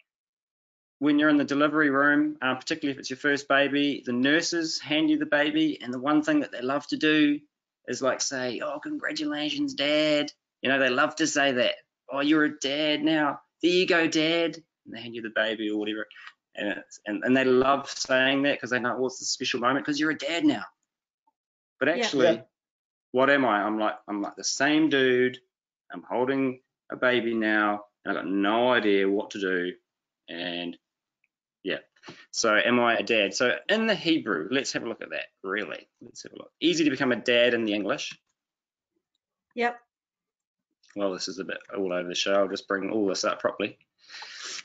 when 0.98 1.18
you're 1.18 1.28
in 1.28 1.36
the 1.36 1.44
delivery 1.44 1.90
room, 1.90 2.38
um, 2.40 2.56
particularly 2.56 2.94
if 2.94 3.00
it's 3.00 3.10
your 3.10 3.18
first 3.18 3.48
baby, 3.48 4.02
the 4.04 4.12
nurses 4.14 4.80
hand 4.80 5.10
you 5.10 5.18
the 5.18 5.26
baby, 5.26 5.78
and 5.82 5.92
the 5.92 5.98
one 6.00 6.22
thing 6.22 6.40
that 6.40 6.52
they 6.52 6.62
love 6.62 6.86
to 6.88 6.96
do 6.96 7.38
is 7.86 8.00
like 8.00 8.20
say, 8.22 8.60
"Oh, 8.64 8.78
congratulations, 8.80 9.74
Dad." 9.74 10.32
You 10.62 10.70
know, 10.70 10.78
they 10.78 10.88
love 10.90 11.16
to 11.16 11.26
say 11.26 11.52
that. 11.52 11.74
Oh, 12.10 12.20
you're 12.20 12.44
a 12.44 12.58
dad 12.58 13.02
now. 13.02 13.40
There 13.62 13.70
you 13.70 13.86
go, 13.86 14.06
Dad. 14.06 14.56
And 14.86 14.94
they 14.94 15.00
hand 15.00 15.14
you 15.14 15.22
the 15.22 15.30
baby 15.34 15.70
or 15.70 15.78
whatever, 15.78 16.06
and 16.56 16.68
it's, 16.68 17.00
and, 17.06 17.22
and 17.24 17.36
they 17.36 17.44
love 17.44 17.88
saying 17.88 18.42
that 18.42 18.54
because 18.56 18.70
they 18.70 18.80
know 18.80 18.94
oh, 18.96 19.00
what's 19.00 19.18
the 19.20 19.24
special 19.24 19.60
moment 19.60 19.84
because 19.84 20.00
you're 20.00 20.10
a 20.10 20.18
dad 20.18 20.44
now. 20.44 20.64
But 21.78 21.88
actually, 21.88 22.26
Yeah. 22.26 22.42
what 23.12 23.30
am 23.30 23.44
I? 23.44 23.62
I'm 23.62 23.78
like 23.78 23.94
I'm 24.08 24.20
like 24.22 24.36
the 24.36 24.44
same 24.44 24.88
dude. 24.88 25.38
I'm 25.92 26.02
holding 26.02 26.60
a 26.90 26.96
baby 26.96 27.34
now, 27.34 27.84
and 28.04 28.16
I've 28.16 28.24
got 28.24 28.30
no 28.30 28.72
idea 28.72 29.08
what 29.08 29.30
to 29.30 29.40
do. 29.40 29.72
And 30.28 30.76
yeah, 31.62 31.78
so 32.32 32.56
am 32.56 32.80
I 32.80 32.96
a 32.96 33.02
dad? 33.02 33.34
So 33.34 33.56
in 33.68 33.86
the 33.86 33.94
Hebrew, 33.94 34.48
let's 34.50 34.72
have 34.72 34.82
a 34.82 34.88
look 34.88 35.02
at 35.02 35.10
that. 35.10 35.26
Really, 35.44 35.88
let's 36.00 36.24
have 36.24 36.32
a 36.32 36.36
look. 36.36 36.50
Easy 36.60 36.84
to 36.84 36.90
become 36.90 37.12
a 37.12 37.16
dad 37.16 37.54
in 37.54 37.64
the 37.64 37.74
English. 37.74 38.18
Yep. 39.54 39.78
Well, 40.94 41.12
this 41.12 41.28
is 41.28 41.38
a 41.38 41.44
bit 41.44 41.58
all 41.76 41.92
over 41.92 42.08
the 42.08 42.14
show. 42.14 42.34
I'll 42.34 42.48
just 42.48 42.68
bring 42.68 42.90
all 42.90 43.06
this 43.06 43.24
up 43.24 43.40
properly. 43.40 43.78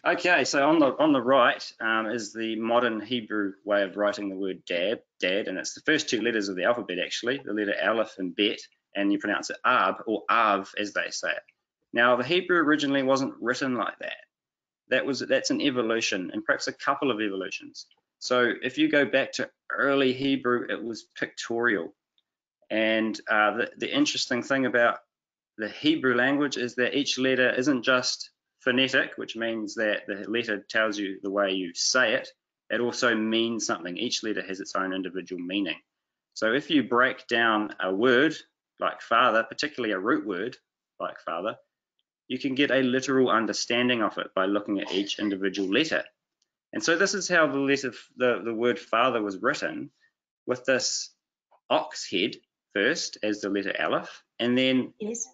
Okay, 0.05 0.43
so 0.43 0.67
on 0.67 0.79
the 0.79 0.95
on 0.99 1.11
the 1.11 1.21
right 1.21 1.63
um, 1.79 2.07
is 2.07 2.33
the 2.33 2.55
modern 2.57 3.01
Hebrew 3.01 3.53
way 3.65 3.83
of 3.83 3.97
writing 3.97 4.29
the 4.29 4.35
word 4.35 4.63
dad, 4.65 5.01
dad, 5.19 5.47
and 5.47 5.57
it's 5.57 5.73
the 5.73 5.81
first 5.81 6.09
two 6.09 6.21
letters 6.21 6.49
of 6.49 6.55
the 6.55 6.65
alphabet 6.65 6.99
actually, 7.03 7.41
the 7.43 7.53
letter 7.53 7.75
aleph 7.81 8.15
and 8.19 8.35
bet, 8.35 8.59
and 8.95 9.11
you 9.11 9.19
pronounce 9.19 9.49
it 9.49 9.57
ab 9.65 9.95
or 10.05 10.23
av 10.29 10.71
as 10.77 10.93
they 10.93 11.09
say 11.09 11.31
it. 11.31 11.43
Now 11.93 12.15
the 12.15 12.23
Hebrew 12.23 12.57
originally 12.57 13.03
wasn't 13.03 13.35
written 13.41 13.75
like 13.75 13.97
that. 13.99 14.17
That 14.89 15.05
was 15.05 15.19
that's 15.19 15.49
an 15.49 15.61
evolution 15.61 16.31
and 16.31 16.43
perhaps 16.45 16.67
a 16.67 16.73
couple 16.73 17.09
of 17.09 17.19
evolutions. 17.21 17.87
So 18.19 18.53
if 18.61 18.77
you 18.77 18.89
go 18.89 19.05
back 19.05 19.31
to 19.33 19.49
early 19.71 20.13
Hebrew, 20.13 20.67
it 20.69 20.81
was 20.81 21.07
pictorial, 21.17 21.93
and 22.69 23.19
uh, 23.29 23.57
the 23.57 23.71
the 23.77 23.95
interesting 23.95 24.43
thing 24.43 24.65
about 24.65 24.99
the 25.57 25.69
Hebrew 25.69 26.15
language 26.15 26.57
is 26.57 26.75
that 26.75 26.95
each 26.95 27.17
letter 27.17 27.49
isn't 27.49 27.83
just 27.83 28.31
phonetic, 28.59 29.11
which 29.15 29.35
means 29.35 29.75
that 29.75 30.07
the 30.07 30.25
letter 30.29 30.65
tells 30.69 30.97
you 30.97 31.19
the 31.23 31.31
way 31.31 31.51
you 31.51 31.73
say 31.73 32.13
it. 32.13 32.29
It 32.69 32.81
also 32.81 33.15
means 33.15 33.65
something. 33.65 33.97
Each 33.97 34.23
letter 34.23 34.41
has 34.41 34.59
its 34.59 34.75
own 34.75 34.93
individual 34.93 35.41
meaning. 35.41 35.77
So 36.33 36.53
if 36.53 36.69
you 36.69 36.83
break 36.83 37.27
down 37.27 37.73
a 37.79 37.93
word 37.93 38.35
like 38.79 39.01
father, 39.01 39.43
particularly 39.43 39.93
a 39.93 39.99
root 39.99 40.27
word 40.27 40.57
like 40.99 41.19
father, 41.21 41.55
you 42.27 42.37
can 42.37 42.55
get 42.55 42.71
a 42.71 42.81
literal 42.81 43.29
understanding 43.29 44.03
of 44.03 44.17
it 44.17 44.27
by 44.35 44.45
looking 44.45 44.79
at 44.79 44.91
each 44.91 45.17
individual 45.19 45.69
letter. 45.69 46.03
And 46.73 46.83
so 46.83 46.97
this 46.97 47.13
is 47.13 47.27
how 47.27 47.47
the 47.47 47.57
letter, 47.57 47.93
the, 48.17 48.41
the 48.43 48.53
word 48.53 48.77
father 48.77 49.21
was 49.21 49.41
written 49.41 49.89
with 50.45 50.65
this 50.65 51.13
ox 51.69 52.09
head 52.11 52.35
first 52.73 53.17
as 53.23 53.41
the 53.41 53.49
letter 53.49 53.73
aleph, 53.79 54.23
and 54.39 54.57
then 54.57 54.93
Yes. 54.99 55.27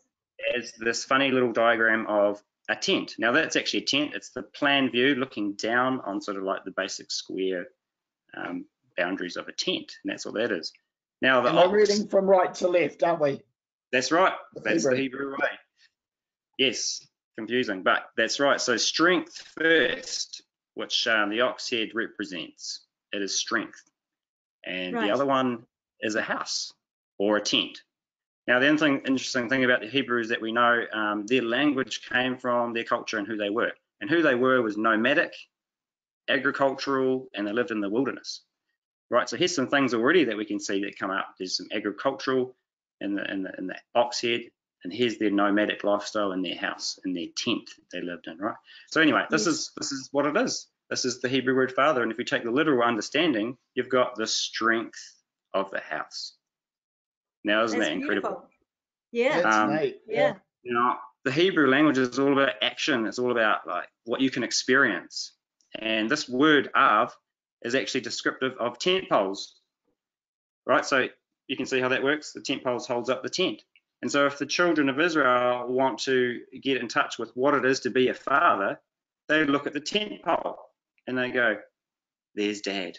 As 0.55 0.71
this 0.79 1.03
funny 1.05 1.31
little 1.31 1.51
diagram 1.51 2.05
of 2.07 2.41
a 2.69 2.75
tent. 2.75 3.15
Now 3.19 3.31
that's 3.31 3.55
actually 3.55 3.81
a 3.83 3.85
tent. 3.85 4.11
It's 4.15 4.31
the 4.31 4.43
plan 4.43 4.89
view 4.89 5.15
looking 5.15 5.53
down 5.53 5.99
on 6.01 6.21
sort 6.21 6.37
of 6.37 6.43
like 6.43 6.63
the 6.63 6.71
basic 6.71 7.11
square 7.11 7.65
um, 8.37 8.65
boundaries 8.97 9.35
of 9.35 9.47
a 9.47 9.51
tent, 9.51 9.91
and 10.03 10.11
that's 10.11 10.25
what 10.25 10.35
that 10.35 10.51
is. 10.51 10.71
Now 11.21 11.41
the 11.41 11.49
And 11.49 11.57
we're 11.71 11.81
ox, 11.81 11.89
reading 11.91 12.07
from 12.07 12.25
right 12.25 12.53
to 12.55 12.67
left, 12.67 13.03
aren't 13.03 13.21
we? 13.21 13.41
that's 13.91 14.11
right. 14.11 14.33
The 14.55 14.61
That's 14.61 14.83
the 14.87 14.95
Hebrew 14.95 15.31
way. 15.33 15.49
Yes, 16.57 17.05
confusing, 17.37 17.83
but 17.83 18.03
that's 18.17 18.39
right. 18.39 18.59
So 18.59 18.77
strength 18.77 19.35
first, 19.57 20.43
which 20.75 21.07
um, 21.07 21.29
the 21.29 21.41
ox 21.41 21.69
head 21.69 21.89
represents. 21.93 22.85
It 23.11 23.21
is 23.21 23.37
strength, 23.39 23.79
and 24.65 24.95
Right. 24.95 25.07
the 25.07 25.13
other 25.13 25.25
one 25.25 25.65
is 26.01 26.15
a 26.15 26.21
house 26.21 26.71
or 27.19 27.37
a 27.37 27.41
tent. 27.41 27.79
Now, 28.45 28.59
the 28.59 28.67
interesting 28.67 29.47
thing 29.47 29.63
about 29.63 29.81
the 29.81 29.87
Hebrews 29.87 30.29
that 30.29 30.41
we 30.41 30.51
know 30.51 30.83
um, 30.93 31.25
their 31.25 31.41
language 31.41 32.01
came 32.09 32.37
from 32.37 32.73
their 32.73 32.83
culture 32.83 33.17
and 33.17 33.27
who 33.27 33.37
they 33.37 33.49
were. 33.49 33.71
And 34.01 34.09
who 34.09 34.21
they 34.21 34.35
were 34.35 34.61
was 34.61 34.77
nomadic, 34.77 35.33
agricultural, 36.27 37.27
and 37.33 37.47
they 37.47 37.53
lived 37.53 37.71
in 37.71 37.79
the 37.79 37.89
wilderness. 37.89 38.41
Right, 39.09 39.29
so 39.29 39.37
here's 39.37 39.55
some 39.55 39.67
things 39.67 39.93
already 39.93 40.25
that 40.25 40.37
we 40.37 40.45
can 40.45 40.59
see 40.59 40.81
that 40.83 40.97
come 40.99 41.11
up. 41.11 41.35
There's 41.37 41.55
some 41.55 41.67
agricultural 41.73 42.55
in 42.99 43.15
the, 43.15 43.31
in 43.31 43.43
the, 43.43 43.51
in 43.57 43.67
the 43.67 43.75
ox 43.95 44.19
head, 44.21 44.41
and 44.83 44.91
here's 44.91 45.17
their 45.17 45.29
nomadic 45.29 45.83
lifestyle 45.83 46.31
in 46.31 46.41
their 46.41 46.57
house, 46.57 46.99
in 47.05 47.13
their 47.13 47.27
tent 47.37 47.69
they 47.91 48.01
lived 48.01 48.27
in, 48.27 48.37
right? 48.37 48.55
So 48.89 49.01
anyway, 49.01 49.23
this 49.29 49.47
is 49.47 49.71
this 49.77 49.91
is 49.91 50.09
what 50.11 50.25
it 50.25 50.35
is. 50.35 50.67
This 50.89 51.05
is 51.05 51.21
the 51.21 51.29
Hebrew 51.29 51.55
word 51.55 51.73
father, 51.73 52.01
and 52.01 52.11
if 52.11 52.17
you 52.17 52.25
take 52.25 52.43
the 52.43 52.51
literal 52.51 52.83
understanding, 52.83 53.57
you've 53.75 53.89
got 53.89 54.15
the 54.15 54.27
strength 54.27 54.99
of 55.53 55.71
the 55.71 55.79
house. 55.79 56.35
Now, 57.43 57.63
isn't 57.63 57.77
That's 57.79 57.89
that 57.89 57.95
incredible? 57.95 58.29
beautiful. 58.29 58.49
Yeah. 59.11 59.41
That's 59.41 59.55
Um, 59.55 59.75
neat. 59.75 60.01
Yeah. 60.07 60.35
you 60.63 60.73
know, 60.73 60.95
the 61.25 61.31
Hebrew 61.31 61.67
language 61.69 61.97
is 61.97 62.19
all 62.19 62.33
about 62.33 62.55
action. 62.61 63.05
It's 63.05 63.19
all 63.19 63.31
about 63.31 63.67
like 63.67 63.89
what 64.05 64.21
you 64.21 64.29
can 64.29 64.43
experience. 64.43 65.33
And 65.75 66.09
this 66.09 66.27
word 66.29 66.69
av 66.75 67.15
is 67.63 67.75
actually 67.75 68.01
descriptive 68.01 68.53
of 68.59 68.77
tent 68.79 69.09
poles, 69.09 69.59
right? 70.65 70.85
So 70.85 71.07
you 71.47 71.57
can 71.57 71.65
see 71.65 71.79
how 71.79 71.89
that 71.89 72.03
works. 72.03 72.33
The 72.33 72.41
tent 72.41 72.63
poles 72.63 72.87
holds 72.87 73.09
up 73.09 73.23
the 73.23 73.29
tent. 73.29 73.61
And 74.01 74.11
so 74.11 74.25
if 74.25 74.37
the 74.37 74.45
children 74.45 74.89
of 74.89 74.99
Israel 74.99 75.65
want 75.67 75.99
to 75.99 76.41
get 76.61 76.77
in 76.77 76.87
touch 76.89 77.17
with 77.17 77.31
what 77.35 77.53
it 77.53 77.63
is 77.65 77.79
to 77.81 77.89
be 77.89 78.09
a 78.09 78.13
father, 78.13 78.79
they 79.29 79.45
look 79.45 79.65
at 79.65 79.73
the 79.73 79.79
tent 79.79 80.21
pole 80.23 80.57
and 81.07 81.17
they 81.17 81.31
go, 81.31 81.57
there's 82.35 82.61
dad. 82.61 82.97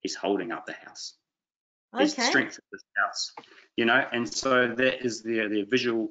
He's 0.00 0.14
holding 0.14 0.52
up 0.52 0.66
the 0.66 0.74
house. 0.74 1.14
There's 1.96 2.14
the 2.14 2.22
strength 2.22 2.58
of 2.58 2.64
this 2.72 2.82
house, 2.96 3.32
you 3.76 3.84
know, 3.84 4.04
and 4.12 4.28
so 4.32 4.68
that 4.68 5.04
is 5.04 5.22
the 5.22 5.48
the 5.48 5.62
visual 5.62 6.10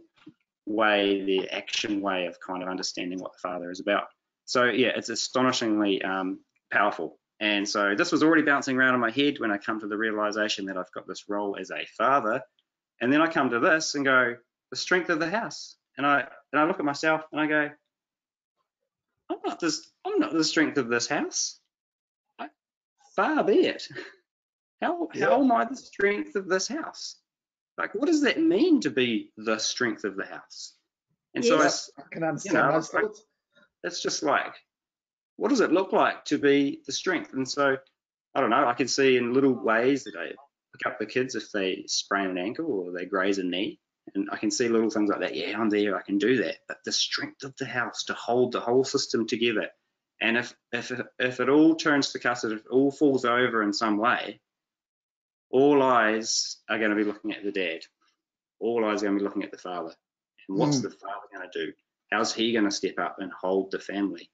way, 0.66 1.24
the 1.24 1.50
action 1.50 2.02
way 2.02 2.26
of 2.26 2.40
kind 2.40 2.64
of 2.64 2.70
understanding 2.70 3.20
what 3.20 3.34
the 3.34 3.40
father 3.40 3.70
is 3.70 3.80
about. 3.80 4.08
So 4.46 4.66
yeah, 4.66 4.92
it's 4.96 5.10
astonishingly 5.10 6.02
um, 6.04 6.40
powerful. 6.72 7.20
And 7.40 7.68
so 7.68 7.96
this 7.96 8.12
was 8.12 8.24
already 8.24 8.44
bouncing 8.44 8.78
around 8.78 8.94
in 8.94 9.02
my 9.02 9.12
head 9.12 9.40
when 9.40 9.52
I 9.52 9.58
come 9.58 9.80
to 9.82 9.88
the 9.88 9.98
realization 9.98 10.66
that 10.68 10.78
I've 10.78 10.92
got 10.94 11.08
this 11.08 11.28
role 11.28 11.58
as 11.60 11.72
a 11.72 11.86
father, 11.98 12.42
and 13.02 13.12
then 13.12 13.22
I 13.22 13.28
come 13.28 13.50
to 13.50 13.60
this 13.60 13.96
and 13.96 14.06
go 14.06 14.36
the 14.70 14.78
strength 14.78 15.10
of 15.10 15.20
the 15.20 15.30
house, 15.30 15.76
and 15.98 16.06
I 16.06 16.28
and 16.52 16.62
I 16.62 16.66
look 16.66 16.80
at 16.80 16.86
myself 16.86 17.24
and 17.32 17.42
I 17.42 17.48
go, 17.48 17.70
I'm 19.30 19.38
not 19.46 19.60
this, 19.60 19.92
I'm 20.06 20.20
not 20.20 20.32
the 20.32 20.44
strength 20.44 20.78
of 20.78 20.88
this 20.88 21.08
house. 21.08 21.60
I, 22.40 22.48
far 23.16 23.44
be 23.44 23.66
it. 23.68 23.88
How 24.84 25.08
Yeah. 25.14 25.26
how 25.30 25.42
am 25.42 25.52
I 25.52 25.66
the 25.66 25.76
strength 25.78 26.36
of 26.36 26.48
this 26.48 26.68
house? 26.68 27.22
Like, 27.78 27.96
what 27.96 28.08
does 28.08 28.22
that 28.22 28.40
mean 28.40 28.82
to 28.82 28.90
be 28.92 29.32
the 29.38 29.58
strength 29.58 30.04
of 30.04 30.16
the 30.16 30.26
house? 30.26 30.76
And 31.34 31.44
so 31.44 31.58
Yes. 31.58 31.90
it's, 31.90 31.98
I 31.98 32.10
can 32.12 32.24
understand 32.24 32.68
know, 32.68 32.74
those 32.74 32.94
I- 32.94 33.02
thoughts. 33.02 33.26
it's 33.84 34.02
just 34.02 34.24
like, 34.24 34.54
what 35.38 35.50
does 35.50 35.62
it 35.62 35.72
look 35.72 35.94
like 35.94 36.26
to 36.26 36.38
be 36.38 36.84
the 36.86 36.92
strength? 36.92 37.34
And 37.34 37.48
so, 37.50 37.78
I 38.36 38.42
don't 38.42 38.50
know. 38.50 38.68
I 38.68 38.74
can 38.74 38.88
see 38.88 39.18
in 39.18 39.34
little 39.34 39.54
ways 39.54 40.04
that 40.04 40.16
I 40.16 40.28
pick 40.74 40.86
up 40.86 41.00
the 41.00 41.06
kids 41.06 41.36
if 41.36 41.52
they 41.52 41.86
sprain 41.88 42.30
an 42.30 42.38
ankle 42.38 42.72
or 42.72 42.92
they 42.92 43.06
graze 43.06 43.38
a 43.40 43.44
knee, 43.44 43.80
and 44.14 44.30
I 44.32 44.38
can 44.38 44.52
see 44.52 44.68
little 44.68 44.90
things 44.90 45.10
like 45.10 45.22
that. 45.22 45.36
Yeah, 45.36 45.60
I'm 45.60 45.70
there. 45.70 45.98
I 45.98 46.02
can 46.02 46.18
do 46.18 46.38
that. 46.44 46.58
But 46.68 46.84
the 46.84 46.92
strength 46.92 47.44
of 47.44 47.56
the 47.58 47.66
house 47.66 48.04
to 48.06 48.14
hold 48.14 48.52
the 48.52 48.60
whole 48.60 48.84
system 48.84 49.26
together, 49.28 49.70
and 50.22 50.38
if 50.38 50.56
if 50.72 50.92
it, 50.92 51.06
if 51.20 51.40
it 51.40 51.50
all 51.50 51.76
turns 51.76 52.12
to 52.12 52.20
custard, 52.20 52.52
if 52.52 52.60
it 52.66 52.68
all 52.72 52.92
falls 52.92 53.26
over 53.26 53.64
in 53.64 53.74
some 53.74 53.98
way, 53.98 54.40
all 55.54 55.84
eyes 55.84 56.58
are 56.68 56.80
going 56.80 56.90
to 56.90 56.96
be 56.98 57.04
looking 57.04 57.32
at 57.32 57.44
the 57.44 57.52
dad. 57.52 57.82
all 58.60 58.84
eyes 58.86 59.04
are 59.04 59.08
going 59.08 59.18
to 59.18 59.22
be 59.22 59.26
looking 59.26 59.44
at 59.44 59.52
the 59.52 59.58
father. 59.58 59.94
And 60.48 60.58
what's 60.58 60.78
Mm. 60.80 60.84
the 60.84 60.90
father 60.92 61.28
going 61.34 61.50
to 61.50 61.66
do? 61.66 61.74
How's 62.12 62.34
he 62.34 62.54
going 62.54 62.64
to 62.66 62.72
step 62.72 62.98
up 62.98 63.18
and 63.20 63.30
hold 63.32 63.72
the 63.72 63.80
family? 63.80 64.30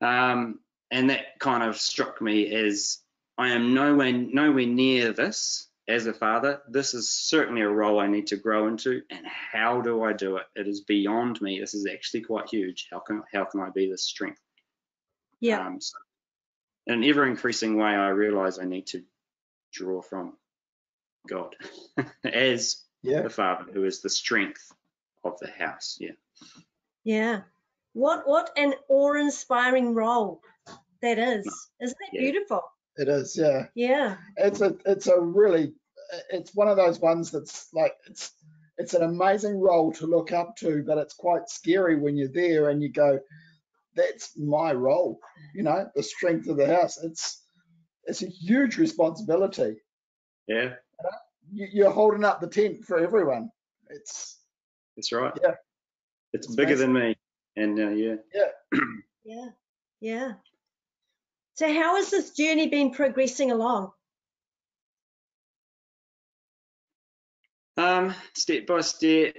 Um, 0.00 0.60
and 0.90 1.10
that 1.10 1.38
kind 1.40 1.62
of 1.64 1.76
struck 1.76 2.20
me 2.20 2.54
as 2.54 2.98
I 3.36 3.48
am 3.50 3.74
nowhere 3.74 4.12
nowhere 4.12 4.66
near 4.66 5.12
this 5.12 5.68
as 5.88 6.06
a 6.06 6.12
father. 6.14 6.62
This 6.68 6.94
is 6.94 7.08
certainly 7.10 7.62
a 7.62 7.68
role 7.68 7.98
I 7.98 8.06
need 8.06 8.28
to 8.28 8.36
grow 8.36 8.68
into, 8.68 9.02
and 9.10 9.26
how 9.26 9.80
do 9.80 10.02
I 10.04 10.12
do 10.12 10.36
it? 10.36 10.46
It 10.54 10.68
is 10.68 10.82
beyond 10.82 11.40
me. 11.40 11.58
This 11.58 11.74
is 11.74 11.86
actually 11.86 12.22
quite 12.22 12.48
huge. 12.48 12.86
How 12.90 13.00
can 13.00 13.22
how 13.32 13.44
can 13.44 13.60
I 13.60 13.70
be 13.70 13.90
this 13.90 14.04
strength? 14.04 14.40
Yeah. 15.40 15.66
Um, 15.66 15.80
so 15.80 15.98
in 16.86 16.94
an 16.94 17.04
ever 17.04 17.26
increasing 17.26 17.76
way, 17.76 17.90
I 17.90 18.08
realize 18.10 18.58
I 18.58 18.64
need 18.64 18.86
to 18.88 19.02
draw 19.72 20.02
from 20.02 20.36
God 21.28 21.54
as 22.24 22.82
Yeah. 23.02 23.22
the 23.22 23.30
father 23.30 23.70
who 23.72 23.84
is 23.84 24.00
the 24.00 24.10
strength 24.10 24.72
of 25.24 25.38
the 25.40 25.48
house. 25.50 25.96
Yeah. 26.00 26.12
Yeah. 27.04 27.40
What 27.92 28.28
what 28.28 28.50
an 28.56 28.74
awe-inspiring 28.88 29.94
role 29.94 30.40
that 31.02 31.18
is. 31.18 31.46
Isn't 31.80 31.96
it 32.00 32.10
Yeah. 32.14 32.20
beautiful? 32.20 32.62
It 32.96 33.08
is. 33.08 33.36
Yeah. 33.36 33.66
Yeah. 33.74 34.16
It's 34.36 34.60
a 34.60 34.76
it's 34.86 35.06
a 35.06 35.18
really 35.20 35.74
it's 36.30 36.54
one 36.54 36.68
of 36.68 36.76
those 36.76 36.98
ones 37.00 37.30
that's 37.30 37.72
like 37.72 37.94
it's 38.06 38.32
it's 38.78 38.94
an 38.94 39.02
amazing 39.02 39.58
role 39.60 39.92
to 39.94 40.06
look 40.06 40.32
up 40.32 40.56
to, 40.58 40.82
but 40.86 40.98
it's 40.98 41.14
quite 41.14 41.48
scary 41.48 41.96
when 41.98 42.16
you're 42.16 42.28
there 42.28 42.70
and 42.70 42.80
you 42.80 42.88
go, 42.88 43.18
that's 43.96 44.38
my 44.38 44.72
role. 44.72 45.18
You 45.54 45.64
know, 45.64 45.90
the 45.96 46.02
strength 46.02 46.46
of 46.48 46.56
the 46.56 46.66
house. 46.66 46.96
It's 47.02 47.42
it's 48.08 48.22
a 48.22 48.26
huge 48.26 48.76
responsibility. 48.78 49.76
Yeah, 50.48 50.74
You- 51.52 51.68
You're 51.72 51.90
holding 51.92 52.24
up 52.24 52.40
the 52.40 52.48
tent 52.48 52.84
for 52.84 52.98
everyone. 52.98 53.50
It's 53.90 54.38
that's 54.96 55.12
right. 55.12 55.32
Yeah. 55.42 55.54
It's 56.32 56.46
It's 56.48 56.56
bigger 56.56 56.74
than 56.76 56.92
me. 56.92 57.16
And 57.56 57.78
uh, 57.78 57.90
yeah. 57.90 58.16
Yeah. 59.24 59.48
Yeah. 60.00 60.32
So 61.54 61.66
how 61.72 61.96
has 61.96 62.10
this 62.10 62.30
journey 62.30 62.68
been 62.68 62.92
progressing 62.92 63.50
along? 63.50 63.92
Um, 67.76 68.14
step 68.34 68.66
by 68.66 68.80
step, 68.80 69.34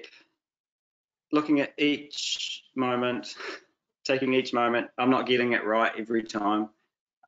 looking 1.31 1.59
at 1.59 1.73
each 1.77 2.63
moment, 2.75 3.35
taking 4.05 4.33
each 4.33 4.53
moment. 4.53 4.87
I'm 4.97 5.09
not 5.09 5.25
getting 5.27 5.53
it 5.53 5.65
right 5.65 5.91
every 5.97 6.23
time. 6.23 6.69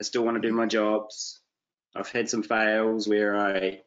I 0.01 0.03
still 0.03 0.23
want 0.23 0.41
to 0.41 0.47
do 0.47 0.51
my 0.51 0.65
jobs. 0.65 1.41
I've 1.95 2.09
had 2.09 2.27
some 2.27 2.41
fails 2.41 3.07
where 3.07 3.39
I 3.39 3.83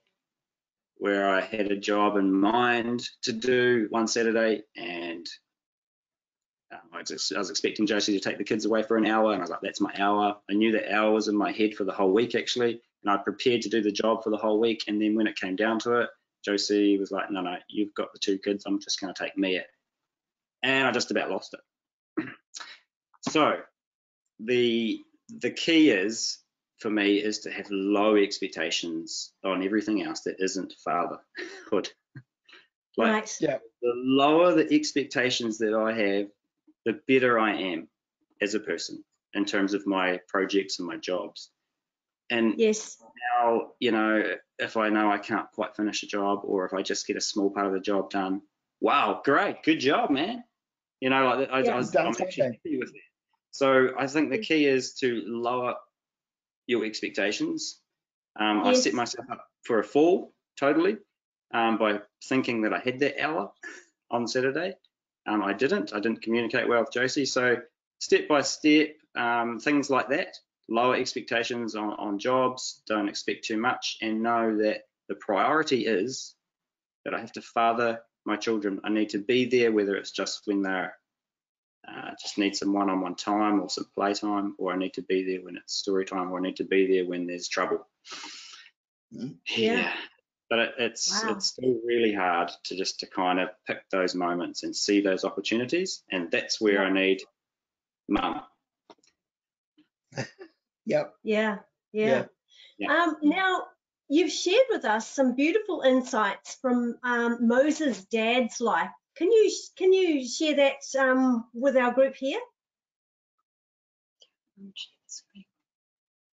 where 0.98 1.28
I 1.28 1.40
had 1.40 1.72
a 1.72 1.76
job 1.76 2.16
in 2.16 2.32
mind 2.32 3.02
to 3.22 3.32
do 3.32 3.88
one 3.90 4.06
Saturday 4.06 4.62
and 4.76 5.26
um, 6.72 6.78
I, 6.92 6.98
was, 6.98 7.32
I 7.34 7.38
was 7.40 7.50
expecting 7.50 7.88
Josie 7.88 8.16
to 8.16 8.20
take 8.20 8.38
the 8.38 8.44
kids 8.44 8.64
away 8.64 8.84
for 8.84 8.96
an 8.96 9.06
hour 9.06 9.32
and 9.32 9.40
I 9.40 9.42
was 9.42 9.50
like, 9.50 9.58
that's 9.60 9.80
my 9.80 9.92
hour. 9.98 10.36
I 10.48 10.54
knew 10.54 10.70
that 10.70 10.94
hour 10.94 11.10
was 11.10 11.26
in 11.26 11.34
my 11.34 11.50
head 11.50 11.74
for 11.74 11.82
the 11.82 11.92
whole 11.92 12.12
week 12.12 12.36
actually 12.36 12.80
and 13.02 13.10
I 13.10 13.16
prepared 13.16 13.62
to 13.62 13.68
do 13.68 13.82
the 13.82 13.90
job 13.90 14.22
for 14.22 14.30
the 14.30 14.36
whole 14.36 14.60
week 14.60 14.84
and 14.86 15.02
then 15.02 15.16
when 15.16 15.26
it 15.26 15.34
came 15.34 15.56
down 15.56 15.80
to 15.80 15.94
it, 16.02 16.10
Josie 16.44 16.96
was 16.96 17.10
like, 17.10 17.28
no, 17.32 17.40
no, 17.40 17.56
you've 17.68 17.94
got 17.94 18.12
the 18.12 18.20
two 18.20 18.38
kids. 18.38 18.62
I'm 18.66 18.78
just 18.78 19.00
going 19.00 19.12
to 19.12 19.20
take 19.20 19.36
Mia. 19.36 19.64
And 20.62 20.86
I 20.86 20.92
just 20.92 21.10
about 21.10 21.32
lost 21.32 21.56
it. 22.18 22.28
so 23.28 23.56
the 24.38 25.04
the 25.28 25.50
key 25.50 25.90
is 25.90 26.38
for 26.78 26.90
me 26.90 27.16
is 27.16 27.40
to 27.40 27.50
have 27.50 27.66
low 27.70 28.16
expectations 28.16 29.32
on 29.44 29.64
everything 29.64 30.02
else 30.02 30.20
that 30.22 30.36
isn't 30.38 30.74
fatherhood. 30.84 31.20
like 32.96 33.12
right. 33.12 33.36
yeah. 33.40 33.58
the 33.82 33.92
lower 33.94 34.54
the 34.54 34.72
expectations 34.72 35.58
that 35.58 35.74
I 35.74 35.92
have, 35.92 36.26
the 36.84 37.00
better 37.08 37.38
I 37.38 37.56
am 37.56 37.88
as 38.42 38.54
a 38.54 38.60
person 38.60 39.04
in 39.32 39.44
terms 39.44 39.74
of 39.74 39.86
my 39.86 40.20
projects 40.28 40.78
and 40.78 40.86
my 40.86 40.96
jobs. 40.96 41.50
And 42.30 42.54
Yes. 42.58 42.98
now, 43.32 43.72
you 43.80 43.92
know, 43.92 44.36
if 44.58 44.76
I 44.76 44.88
know 44.88 45.10
I 45.10 45.18
can't 45.18 45.50
quite 45.52 45.76
finish 45.76 46.02
a 46.02 46.06
job 46.06 46.40
or 46.44 46.64
if 46.64 46.72
I 46.72 46.82
just 46.82 47.06
get 47.06 47.16
a 47.16 47.20
small 47.20 47.50
part 47.50 47.66
of 47.66 47.72
the 47.72 47.80
job 47.80 48.10
done, 48.10 48.42
wow, 48.80 49.20
great, 49.24 49.62
good 49.62 49.80
job, 49.80 50.10
man. 50.10 50.44
You 51.00 51.10
know, 51.10 51.24
like 51.24 51.50
I, 51.50 51.60
yeah, 51.62 51.74
I 51.74 51.76
was, 51.76 51.94
I'm 51.94 52.08
actually 52.08 52.44
happy 52.44 52.78
with 52.78 52.90
it. 52.94 53.02
So 53.54 53.90
I 53.96 54.08
think 54.08 54.30
the 54.30 54.38
key 54.38 54.66
is 54.66 54.94
to 54.94 55.22
lower 55.26 55.76
your 56.66 56.84
expectations. 56.84 57.78
Um, 58.34 58.64
I 58.64 58.72
set 58.72 58.94
myself 58.94 59.30
up 59.30 59.46
for 59.62 59.78
a 59.78 59.84
fall 59.84 60.32
totally 60.58 60.96
um, 61.52 61.78
by 61.78 62.00
thinking 62.24 62.62
that 62.62 62.72
I 62.72 62.80
had 62.80 62.98
that 62.98 63.22
hour 63.22 63.52
on 64.10 64.26
Saturday. 64.26 64.74
Um, 65.28 65.40
I 65.44 65.52
didn't. 65.52 65.94
I 65.94 66.00
didn't 66.00 66.22
communicate 66.22 66.68
well 66.68 66.80
with 66.80 66.90
Josie. 66.90 67.26
So 67.26 67.58
step 68.00 68.26
by 68.26 68.40
step, 68.40 68.96
um, 69.14 69.60
things 69.60 69.88
like 69.88 70.08
that. 70.08 70.34
Lower 70.68 70.96
expectations 70.96 71.76
on, 71.76 71.90
on 71.90 72.18
jobs. 72.18 72.82
Don't 72.88 73.08
expect 73.08 73.44
too 73.44 73.56
much, 73.56 73.98
and 74.02 74.20
know 74.20 74.58
that 74.62 74.80
the 75.08 75.14
priority 75.14 75.86
is 75.86 76.34
that 77.04 77.14
I 77.14 77.20
have 77.20 77.32
to 77.32 77.40
father 77.40 78.00
my 78.26 78.34
children. 78.34 78.80
I 78.82 78.88
need 78.88 79.10
to 79.10 79.18
be 79.18 79.44
there, 79.44 79.70
whether 79.70 79.94
it's 79.94 80.10
just 80.10 80.42
when 80.46 80.62
they're 80.62 80.96
uh, 81.86 82.10
just 82.20 82.38
need 82.38 82.56
some 82.56 82.72
one-on-one 82.72 83.14
time 83.16 83.60
or 83.60 83.68
some 83.68 83.86
playtime, 83.94 84.54
or 84.58 84.72
I 84.72 84.76
need 84.76 84.94
to 84.94 85.02
be 85.02 85.24
there 85.24 85.44
when 85.44 85.56
it's 85.56 85.74
story 85.74 86.04
time, 86.04 86.30
or 86.30 86.38
I 86.38 86.42
need 86.42 86.56
to 86.56 86.64
be 86.64 86.86
there 86.86 87.06
when 87.06 87.26
there's 87.26 87.48
trouble. 87.48 87.86
Mm. 89.14 89.36
Yeah. 89.56 89.92
But 90.50 90.58
it, 90.58 90.74
it's 90.78 91.24
Wow. 91.24 91.32
it's 91.32 91.46
still 91.46 91.80
really 91.84 92.12
hard 92.12 92.50
to 92.64 92.76
just 92.76 93.00
to 93.00 93.06
kind 93.06 93.40
of 93.40 93.48
pick 93.66 93.88
those 93.90 94.14
moments 94.14 94.62
and 94.62 94.74
see 94.76 95.00
those 95.00 95.24
opportunities, 95.24 96.02
and 96.10 96.30
that's 96.30 96.60
where 96.60 96.82
I 96.84 96.90
need 96.90 97.22
mum. 98.08 98.42
Yep. 100.86 101.14
Yeah. 101.22 101.58
Yeah. 101.92 102.06
Yeah. 102.06 102.24
Yeah. 102.78 102.92
Um, 102.92 103.16
now, 103.22 103.62
you've 104.08 104.30
shared 104.30 104.66
with 104.70 104.84
us 104.84 105.08
some 105.08 105.34
beautiful 105.34 105.80
insights 105.80 106.58
from 106.60 106.96
um, 107.02 107.46
Moses' 107.48 108.04
dad's 108.04 108.60
life. 108.60 108.90
Can 109.16 109.30
you 109.30 109.52
can 109.76 109.92
you 109.92 110.26
share 110.26 110.56
that 110.56 110.82
um, 110.98 111.46
with 111.54 111.76
our 111.76 111.92
group 111.92 112.16
here? 112.16 112.40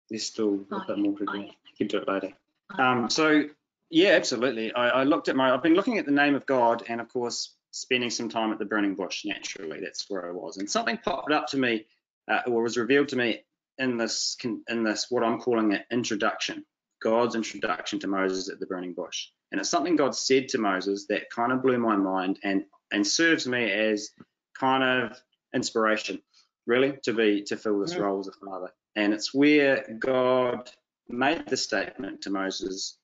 There's 0.08 0.26
still 0.26 0.60
a 0.72 0.84
bit 0.86 0.98
more 0.98 1.16
to 1.18 1.26
do. 1.26 1.38
You 1.38 1.50
can 1.76 1.86
do 1.86 1.98
it 1.98 2.08
later. 2.08 2.32
Oh. 2.78 2.82
Um, 2.82 3.10
so 3.10 3.44
yeah, 3.90 4.10
absolutely. 4.10 4.72
I, 4.72 4.88
I 4.88 5.04
looked 5.04 5.28
at 5.28 5.36
my. 5.36 5.52
I've 5.52 5.62
been 5.62 5.74
looking 5.74 5.98
at 5.98 6.06
the 6.06 6.12
name 6.12 6.34
of 6.34 6.46
God, 6.46 6.84
and 6.88 7.00
of 7.00 7.08
course, 7.08 7.54
spending 7.70 8.10
some 8.10 8.28
time 8.28 8.52
at 8.52 8.58
the 8.58 8.64
burning 8.64 8.94
bush. 8.94 9.24
Naturally, 9.24 9.80
that's 9.80 10.08
where 10.08 10.28
I 10.28 10.32
was, 10.32 10.56
and 10.56 10.70
something 10.70 10.96
popped 10.98 11.32
up 11.32 11.48
to 11.48 11.58
me, 11.58 11.86
uh, 12.28 12.40
or 12.46 12.62
was 12.62 12.76
revealed 12.76 13.08
to 13.08 13.16
me 13.16 13.42
in 13.78 13.96
this 13.96 14.36
in 14.68 14.84
this 14.84 15.06
what 15.10 15.24
I'm 15.24 15.38
calling 15.38 15.74
an 15.74 15.82
introduction. 15.90 16.64
God's 17.02 17.34
introduction 17.34 17.98
to 18.00 18.06
Moses 18.06 18.48
at 18.48 18.60
the 18.60 18.66
burning 18.66 18.92
bush, 18.94 19.28
and 19.52 19.60
it's 19.60 19.70
something 19.70 19.96
God 19.96 20.14
said 20.14 20.48
to 20.50 20.58
Moses 20.58 21.06
that 21.08 21.30
kind 21.30 21.52
of 21.52 21.62
blew 21.62 21.78
my 21.78 21.96
mind 21.96 22.38
and 22.44 22.64
and 22.92 23.06
serves 23.06 23.46
me 23.46 23.70
as 23.70 24.10
kind 24.58 24.82
of 24.82 25.16
inspiration, 25.54 26.20
really, 26.66 26.98
to 27.04 27.12
be 27.12 27.42
to 27.42 27.56
fill 27.56 27.78
this 27.80 27.94
Mm. 27.94 28.00
role 28.00 28.20
as 28.20 28.28
a 28.28 28.32
father. 28.32 28.72
And 28.96 29.14
it's 29.14 29.32
where 29.32 29.86
God 29.98 30.70
made 31.08 31.46
the 31.46 31.56
statement 31.56 32.22
to 32.22 32.30
Moses, 32.30 32.98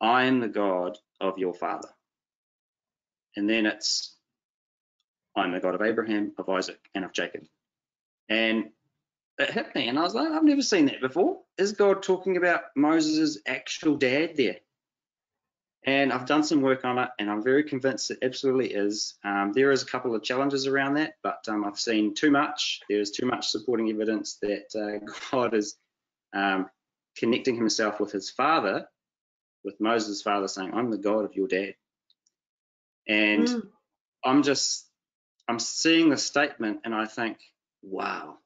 I 0.00 0.24
am 0.24 0.40
the 0.40 0.48
God 0.48 0.98
of 1.20 1.38
your 1.38 1.54
father. 1.54 1.88
And 3.36 3.48
then 3.48 3.66
it's, 3.66 4.16
I'm 5.36 5.52
the 5.52 5.60
God 5.60 5.74
of 5.74 5.82
Abraham, 5.82 6.32
of 6.38 6.48
Isaac, 6.48 6.80
and 6.94 7.04
of 7.04 7.12
Jacob. 7.12 7.44
And 8.28 8.70
it 9.42 9.50
hit 9.52 9.74
me, 9.74 9.88
and 9.88 9.98
I 9.98 10.02
was 10.02 10.14
like, 10.14 10.32
I've 10.32 10.44
never 10.44 10.62
seen 10.62 10.86
that 10.86 11.02
before. 11.02 11.40
Is 11.58 11.72
God 11.72 12.02
talking 12.02 12.36
about 12.38 12.62
Moses' 12.76 13.38
actual 13.46 13.96
dad 13.96 14.36
there? 14.36 14.58
And 15.84 16.12
I've 16.12 16.26
done 16.26 16.44
some 16.44 16.62
work 16.62 16.84
on 16.84 16.98
it, 16.98 17.10
and 17.18 17.30
I'm 17.30 17.42
very 17.42 17.64
convinced 17.64 18.10
it 18.10 18.18
absolutely 18.22 18.72
is. 18.74 19.16
Um, 19.24 19.52
there 19.54 19.72
is 19.72 19.82
a 19.82 19.86
couple 19.86 20.14
of 20.14 20.22
challenges 20.22 20.66
around 20.66 20.94
that, 20.94 21.14
but 21.22 21.40
um, 21.48 21.64
I've 21.64 21.78
seen 21.80 22.14
too 22.14 22.30
much. 22.30 22.80
There's 22.88 23.10
too 23.12 23.26
much 23.26 23.48
supporting 23.48 23.90
evidence 23.90 24.38
that 24.42 24.74
uh, 24.76 25.06
God 25.32 25.54
is 25.54 25.76
um, 26.34 26.70
connecting 27.18 27.56
himself 27.56 28.00
with 28.00 28.12
his 28.12 28.30
father, 28.30 28.88
with 29.64 29.80
Moses' 29.80 30.22
father 30.22 30.48
saying, 30.48 30.72
I'm 30.74 30.90
the 30.90 30.98
God 30.98 31.24
of 31.26 31.36
your 31.36 31.48
dad. 31.48 31.74
And 33.08 33.48
Mm, 33.48 33.68
I'm 34.24 34.42
just, 34.42 34.86
I'm 35.48 35.58
seeing 35.60 36.10
the 36.10 36.16
statement 36.18 36.80
and 36.84 36.94
I 36.94 37.06
think, 37.06 37.38
wow, 37.82 38.38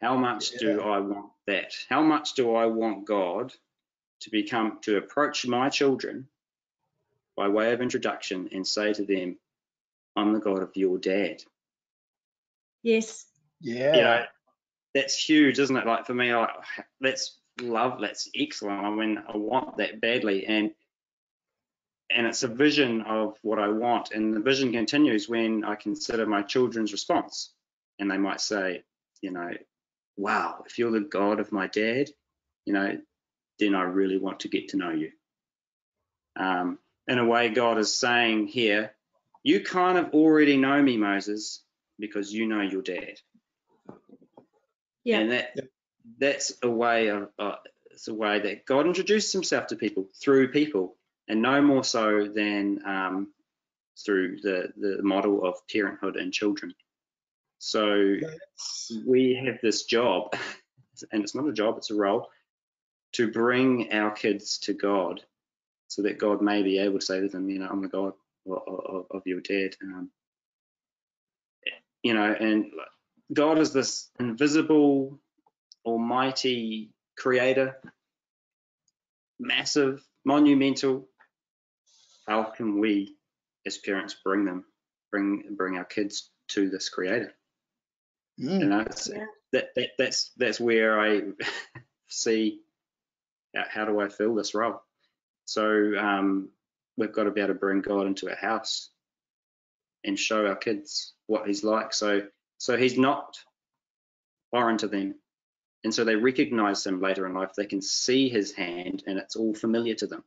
how 0.00 0.16
much 0.16 0.50
do 0.52 0.80
I 0.80 1.00
want 1.00 1.30
that? 1.46 1.74
How 1.88 2.02
much 2.02 2.34
do 2.34 2.54
I 2.54 2.66
want 2.66 3.06
God 3.06 3.52
to 4.20 4.30
become, 4.30 4.78
to 4.82 4.96
approach 4.96 5.46
my 5.46 5.68
children 5.68 6.28
by 7.36 7.48
way 7.48 7.72
of 7.72 7.80
introduction 7.80 8.48
and 8.52 8.66
say 8.66 8.92
to 8.92 9.04
them, 9.04 9.38
I'm 10.16 10.32
the 10.32 10.40
God 10.40 10.62
of 10.62 10.76
your 10.76 10.98
dad? 10.98 11.42
yes. 12.82 13.26
Yeah. 13.60 13.96
you 13.96 14.02
know, 14.02 14.24
that's 14.94 15.16
huge, 15.16 15.58
isn't 15.58 15.76
it? 15.76 15.86
Like 15.86 16.06
for 16.06 16.14
me, 16.14 16.34
like 16.34 16.50
that's 17.00 17.38
love, 17.60 18.00
that's 18.00 18.30
excellent. 18.36 18.84
I 18.84 18.90
mean, 18.90 19.18
I 19.28 19.36
want 19.36 19.76
that 19.78 20.00
badly, 20.00 20.46
and 20.46 20.70
and 22.10 22.26
it's 22.26 22.42
a 22.42 22.48
vision 22.48 23.02
of 23.02 23.36
what 23.42 23.58
I 23.58 23.68
want. 23.68 24.12
And 24.12 24.32
the 24.32 24.40
vision 24.40 24.72
continues 24.72 25.28
when 25.28 25.64
I 25.64 25.74
consider 25.74 26.24
my 26.24 26.42
children's 26.42 26.92
response. 26.92 27.52
And 27.98 28.10
they 28.10 28.16
might 28.16 28.40
say, 28.40 28.84
you 29.20 29.30
know, 29.30 29.50
wow, 30.18 30.64
if 30.66 30.78
you're 30.78 30.90
the 30.90 31.00
God 31.00 31.40
of 31.40 31.52
my 31.52 31.68
dad, 31.68 32.10
you 32.66 32.72
know, 32.72 32.98
then 33.58 33.74
I 33.74 33.82
really 33.82 34.18
want 34.18 34.40
to 34.40 34.48
get 34.48 34.68
to 34.68 34.76
know 34.76 34.90
you. 34.90 35.10
Um, 36.36 36.78
in 37.06 37.18
a 37.18 37.24
way, 37.24 37.48
God 37.48 37.78
is 37.78 37.94
saying 37.94 38.48
here, 38.48 38.94
you 39.42 39.60
kind 39.60 39.96
of 39.96 40.12
already 40.12 40.56
know 40.56 40.82
me, 40.82 40.96
Moses, 40.96 41.62
because 41.98 42.32
you 42.32 42.46
know 42.46 42.60
your 42.60 42.82
dad. 42.82 43.20
Yeah. 45.04 45.20
And 45.20 45.32
that 45.32 45.56
that's 46.18 46.52
a 46.62 46.68
way 46.68 47.08
of 47.08 47.30
uh, 47.38 47.56
it's 47.90 48.08
a 48.08 48.14
way 48.14 48.40
that 48.40 48.66
God 48.66 48.86
introduces 48.86 49.32
Himself 49.32 49.68
to 49.68 49.76
people 49.76 50.08
through 50.20 50.48
people, 50.52 50.96
and 51.28 51.40
no 51.40 51.62
more 51.62 51.84
so 51.84 52.28
than 52.28 52.80
um, 52.84 53.32
through 54.04 54.40
the 54.42 54.72
the 54.76 55.02
model 55.02 55.44
of 55.44 55.66
parenthood 55.72 56.16
and 56.16 56.32
children. 56.32 56.74
So 57.58 58.16
we 59.06 59.40
have 59.44 59.58
this 59.62 59.84
job, 59.84 60.34
and 61.12 61.22
it's 61.22 61.34
not 61.34 61.48
a 61.48 61.52
job; 61.52 61.76
it's 61.78 61.90
a 61.90 61.94
role, 61.94 62.28
to 63.12 63.30
bring 63.30 63.92
our 63.92 64.10
kids 64.10 64.58
to 64.58 64.74
God, 64.74 65.20
so 65.88 66.02
that 66.02 66.18
God 66.18 66.40
may 66.40 66.62
be 66.62 66.78
able 66.78 66.98
to 66.98 67.04
say 67.04 67.20
to 67.20 67.28
them, 67.28 67.48
you 67.48 67.58
know, 67.58 67.68
I'm 67.70 67.82
the 67.82 67.88
God 67.88 68.12
of, 68.48 68.62
of, 68.66 69.06
of 69.10 69.22
your 69.26 69.40
dad. 69.40 69.74
Um, 69.82 70.10
you 72.02 72.14
know, 72.14 72.32
and 72.32 72.66
God 73.32 73.58
is 73.58 73.72
this 73.72 74.10
invisible, 74.20 75.18
almighty 75.84 76.92
creator, 77.16 77.76
massive, 79.40 80.02
monumental. 80.24 81.08
How 82.26 82.44
can 82.44 82.78
we, 82.78 83.16
as 83.66 83.78
parents, 83.78 84.16
bring 84.24 84.44
them, 84.44 84.64
bring 85.10 85.56
bring 85.56 85.76
our 85.76 85.84
kids 85.84 86.30
to 86.48 86.68
this 86.70 86.88
creator? 86.88 87.34
Mm, 88.40 88.60
You 88.60 88.66
know, 88.66 88.80
it's, 88.80 89.08
Yeah. 89.08 89.26
that, 89.52 89.68
that 89.76 89.90
that's 89.98 90.30
that's 90.36 90.60
where 90.60 91.00
I 91.00 91.22
see 92.08 92.60
how, 93.54 93.64
how 93.70 93.84
do 93.84 94.00
I 94.00 94.08
fill 94.08 94.34
this 94.34 94.54
role. 94.54 94.82
So 95.44 95.96
um, 95.98 96.50
we've 96.96 97.12
got 97.12 97.24
to 97.24 97.30
be 97.30 97.40
able 97.40 97.54
to 97.54 97.58
bring 97.60 97.80
God 97.80 98.06
into 98.06 98.28
our 98.28 98.36
house 98.36 98.90
and 100.04 100.18
show 100.18 100.46
our 100.46 100.56
kids 100.56 101.14
what 101.26 101.46
He's 101.46 101.64
like. 101.64 101.92
So 101.94 102.22
so 102.58 102.76
He's 102.76 102.98
not 102.98 103.38
foreign 104.50 104.78
to 104.78 104.88
them, 104.88 105.14
and 105.84 105.94
so 105.94 106.04
they 106.04 106.16
recognise 106.16 106.86
Him 106.86 107.00
later 107.00 107.26
in 107.26 107.34
life. 107.34 107.52
They 107.56 107.66
can 107.66 107.82
see 107.82 108.28
His 108.28 108.52
hand, 108.52 109.04
and 109.06 109.18
it's 109.18 109.36
all 109.36 109.54
familiar 109.54 109.94
to 109.96 110.06
them. 110.06 110.24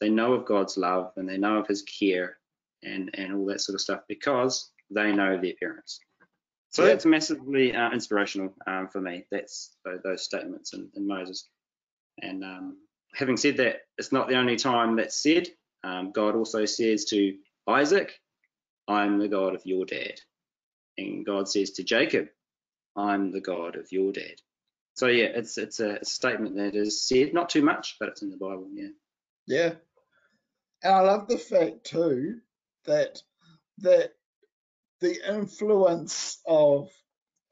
They 0.00 0.10
know 0.10 0.34
of 0.34 0.44
God's 0.44 0.76
love 0.76 1.12
and 1.16 1.26
they 1.28 1.38
know 1.38 1.56
of 1.58 1.66
His 1.68 1.82
care 1.82 2.38
and 2.82 3.10
and 3.14 3.34
all 3.34 3.46
that 3.46 3.60
sort 3.62 3.74
of 3.74 3.80
stuff 3.80 4.00
because 4.08 4.70
they 4.90 5.12
know 5.12 5.40
their 5.40 5.54
parents. 5.54 6.00
So 6.70 6.84
Yeah. 6.84 6.88
that's 6.90 7.06
massively 7.06 7.74
uh, 7.74 7.92
inspirational 7.92 8.54
um, 8.66 8.88
for 8.88 9.00
me. 9.00 9.26
That's 9.30 9.76
tho- 9.84 10.00
those 10.04 10.24
statements 10.24 10.74
in, 10.74 10.90
in 10.94 11.06
Moses. 11.08 11.48
And 12.22 12.44
um, 12.44 12.78
having 13.14 13.36
said 13.36 13.58
that, 13.58 13.82
it's 13.98 14.12
not 14.12 14.28
the 14.28 14.36
only 14.38 14.56
time 14.56 14.96
that's 14.96 15.22
said. 15.22 15.48
Um, 15.84 16.12
God 16.12 16.36
also 16.36 16.64
says 16.66 17.06
to 17.06 17.36
Isaac, 17.68 18.12
"I'm 18.88 19.18
the 19.18 19.28
God 19.28 19.54
of 19.54 19.62
your 19.66 19.86
dad," 19.86 20.20
and 20.98 21.26
God 21.26 21.48
says 21.48 21.72
to 21.72 21.84
Jacob, 21.84 22.28
"I'm 22.96 23.32
the 23.32 23.40
God 23.42 23.76
of 23.76 23.92
your 23.92 24.12
dad." 24.12 24.36
So 24.94 25.08
yeah, 25.08 25.26
it's 25.26 25.58
it's 25.58 25.80
a 25.80 26.04
statement 26.04 26.56
that 26.56 26.74
is 26.76 27.02
said, 27.06 27.34
not 27.34 27.50
too 27.50 27.62
much, 27.62 27.96
but 28.00 28.10
it's 28.10 28.22
in 28.22 28.30
the 28.30 28.36
Bible. 28.38 28.68
Yeah. 28.72 28.88
yeah. 29.46 29.72
And 30.82 30.94
I 30.94 31.00
love 31.00 31.28
the 31.28 31.38
fact 31.38 31.84
too 31.84 32.40
that 32.86 33.22
that 33.78 34.12
the 35.00 35.16
influence 35.28 36.40
of 36.46 36.90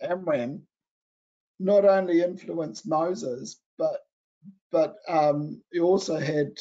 Amram 0.01 0.67
not 1.61 1.85
only 1.85 2.21
influenced 2.23 2.87
Moses, 2.87 3.61
but 3.79 4.01
but 4.71 4.97
um, 5.09 5.63
he 5.73 5.81
also 5.81 6.19
had 6.19 6.59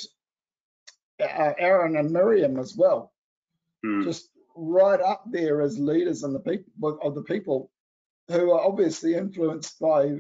uh, 1.22 1.54
Aaron 1.58 1.98
and 1.98 2.12
Miriam 2.12 2.58
as 2.60 2.76
well, 2.78 3.12
Hmm. 3.84 4.04
just 4.04 4.30
right 4.56 5.02
up 5.02 5.24
there 5.32 5.62
as 5.62 5.80
leaders 5.80 6.24
in 6.24 6.32
the 6.32 6.40
people 6.40 7.00
of 7.02 7.16
the 7.16 7.24
people 7.24 7.72
who 8.30 8.52
are 8.52 8.62
obviously 8.62 9.16
influenced 9.16 9.80
by 9.80 10.20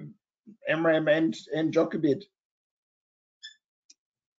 Amram 0.67 1.07
and 1.07 1.37
and 1.55 1.71
Jochebed. 1.71 2.25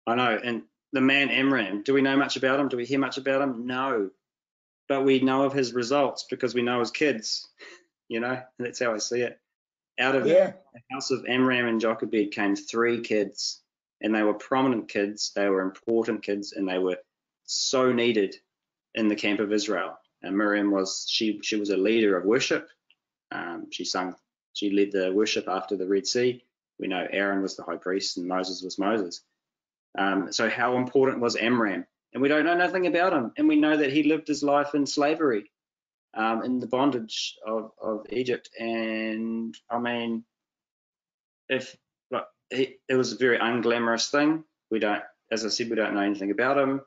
I 0.07 0.15
know. 0.17 0.39
And 0.43 0.63
the 0.93 1.01
man 1.01 1.31
Amram, 1.31 1.83
do 1.83 1.95
we 1.95 2.03
know 2.03 2.17
much 2.17 2.37
about 2.37 2.61
him? 2.61 2.69
Do 2.69 2.77
we 2.77 2.85
hear 2.85 2.99
much 2.99 3.17
about 3.17 3.41
him? 3.41 3.67
No. 3.67 4.11
But 4.89 5.05
we 5.05 5.21
know 5.21 5.45
of 5.45 5.53
his 5.53 5.73
results 5.73 6.27
because 6.29 6.55
we 6.55 6.63
know 6.63 6.81
his 6.81 6.91
kids. 6.91 7.49
You 8.09 8.21
know, 8.21 8.33
and 8.33 8.67
that's 8.67 8.81
how 8.81 8.93
I 8.93 8.99
see 8.99 9.23
it. 9.23 9.39
Out 9.99 10.15
of 10.15 10.27
Yeah, 10.27 10.53
the 10.75 10.81
house 10.91 11.11
of 11.11 11.25
Amram 11.27 11.67
and 11.67 11.81
Jochebed 11.81 12.33
came 12.33 12.57
three 12.57 13.01
kids, 13.01 13.63
and 14.01 14.15
they 14.15 14.23
were 14.23 14.35
prominent 14.35 14.89
kids, 14.89 15.33
they 15.35 15.49
were 15.49 15.63
important 15.63 16.23
kids, 16.23 16.53
and 16.53 16.69
they 16.69 16.79
were 16.79 16.99
so 17.45 17.93
needed 17.93 18.37
in 18.95 19.09
the 19.09 19.17
camp 19.17 19.41
of 19.41 19.53
Israel. 19.53 19.99
And 20.23 20.37
Miriam 20.37 20.71
was 20.71 21.07
she 21.09 21.41
she 21.43 21.57
was 21.57 21.71
a 21.71 21.77
leader 21.77 22.17
of 22.17 22.25
worship. 22.25 22.69
Um, 23.31 23.71
she 23.71 23.85
sung, 23.85 24.15
she 24.53 24.71
led 24.71 24.93
the 24.93 25.13
worship 25.13 25.49
after 25.49 25.77
the 25.77 25.87
Red 25.87 26.07
Sea. 26.07 26.45
We 26.79 26.89
know 26.89 27.07
Aaron 27.11 27.43
was 27.43 27.57
the 27.57 27.63
high 27.63 27.77
priest 27.77 28.17
and 28.17 28.27
Moses 28.27 28.63
was 28.63 28.79
Moses. 28.79 29.23
Um, 29.97 30.33
so 30.33 30.49
how 30.49 30.77
important 30.77 31.21
was 31.21 31.37
Amram? 31.37 31.87
And 32.15 32.23
we 32.23 32.29
don't 32.29 32.45
know 32.45 32.57
nothing 32.57 32.87
about 32.87 33.13
him, 33.13 33.33
and 33.37 33.49
we 33.49 33.57
know 33.57 33.77
that 33.77 33.93
he 33.93 34.05
lived 34.05 34.29
his 34.29 34.45
life 34.45 34.75
in 34.75 34.87
slavery 34.87 35.51
um, 36.17 36.43
in 36.45 36.61
the 36.61 36.67
bondage 36.67 37.37
of, 37.47 37.73
of 37.83 38.07
Egypt. 38.11 38.51
And 38.59 39.57
I 39.69 39.79
mean, 39.79 40.25
if 41.49 41.77
like, 42.11 42.27
he, 42.51 42.77
it 42.89 42.95
was 42.95 43.13
a 43.13 43.19
very 43.19 43.39
unglamorous 43.39 44.11
thing, 44.11 44.45
we 44.71 44.79
don't, 44.79 45.03
as 45.31 45.45
I 45.45 45.49
said, 45.49 45.69
we 45.69 45.77
don't 45.77 45.95
know 45.95 46.01
anything 46.01 46.31
about 46.31 46.59
him. 46.59 46.83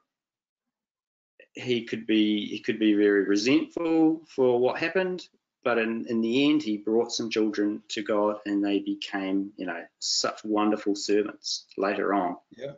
He 1.54 1.86
could 1.86 2.06
be 2.06 2.48
he 2.48 2.60
could 2.60 2.80
be 2.80 2.94
very 2.94 3.24
resentful 3.24 4.22
for 4.28 4.60
what 4.60 4.78
happened, 4.78 5.28
but 5.64 5.80
in, 5.80 6.06
in 6.08 6.22
the 6.22 6.50
end, 6.50 6.62
he 6.62 6.78
brought 6.78 7.12
some 7.12 7.32
children 7.32 7.82
to 7.90 8.04
God, 8.04 8.38
and 8.46 8.64
they 8.64 8.80
became 8.80 9.52
you 9.58 9.66
know 9.66 9.82
such 9.98 10.44
wonderful 10.44 10.96
servants 10.96 11.66
later 11.76 12.14
on. 12.14 12.38
Yeah. 12.56 12.74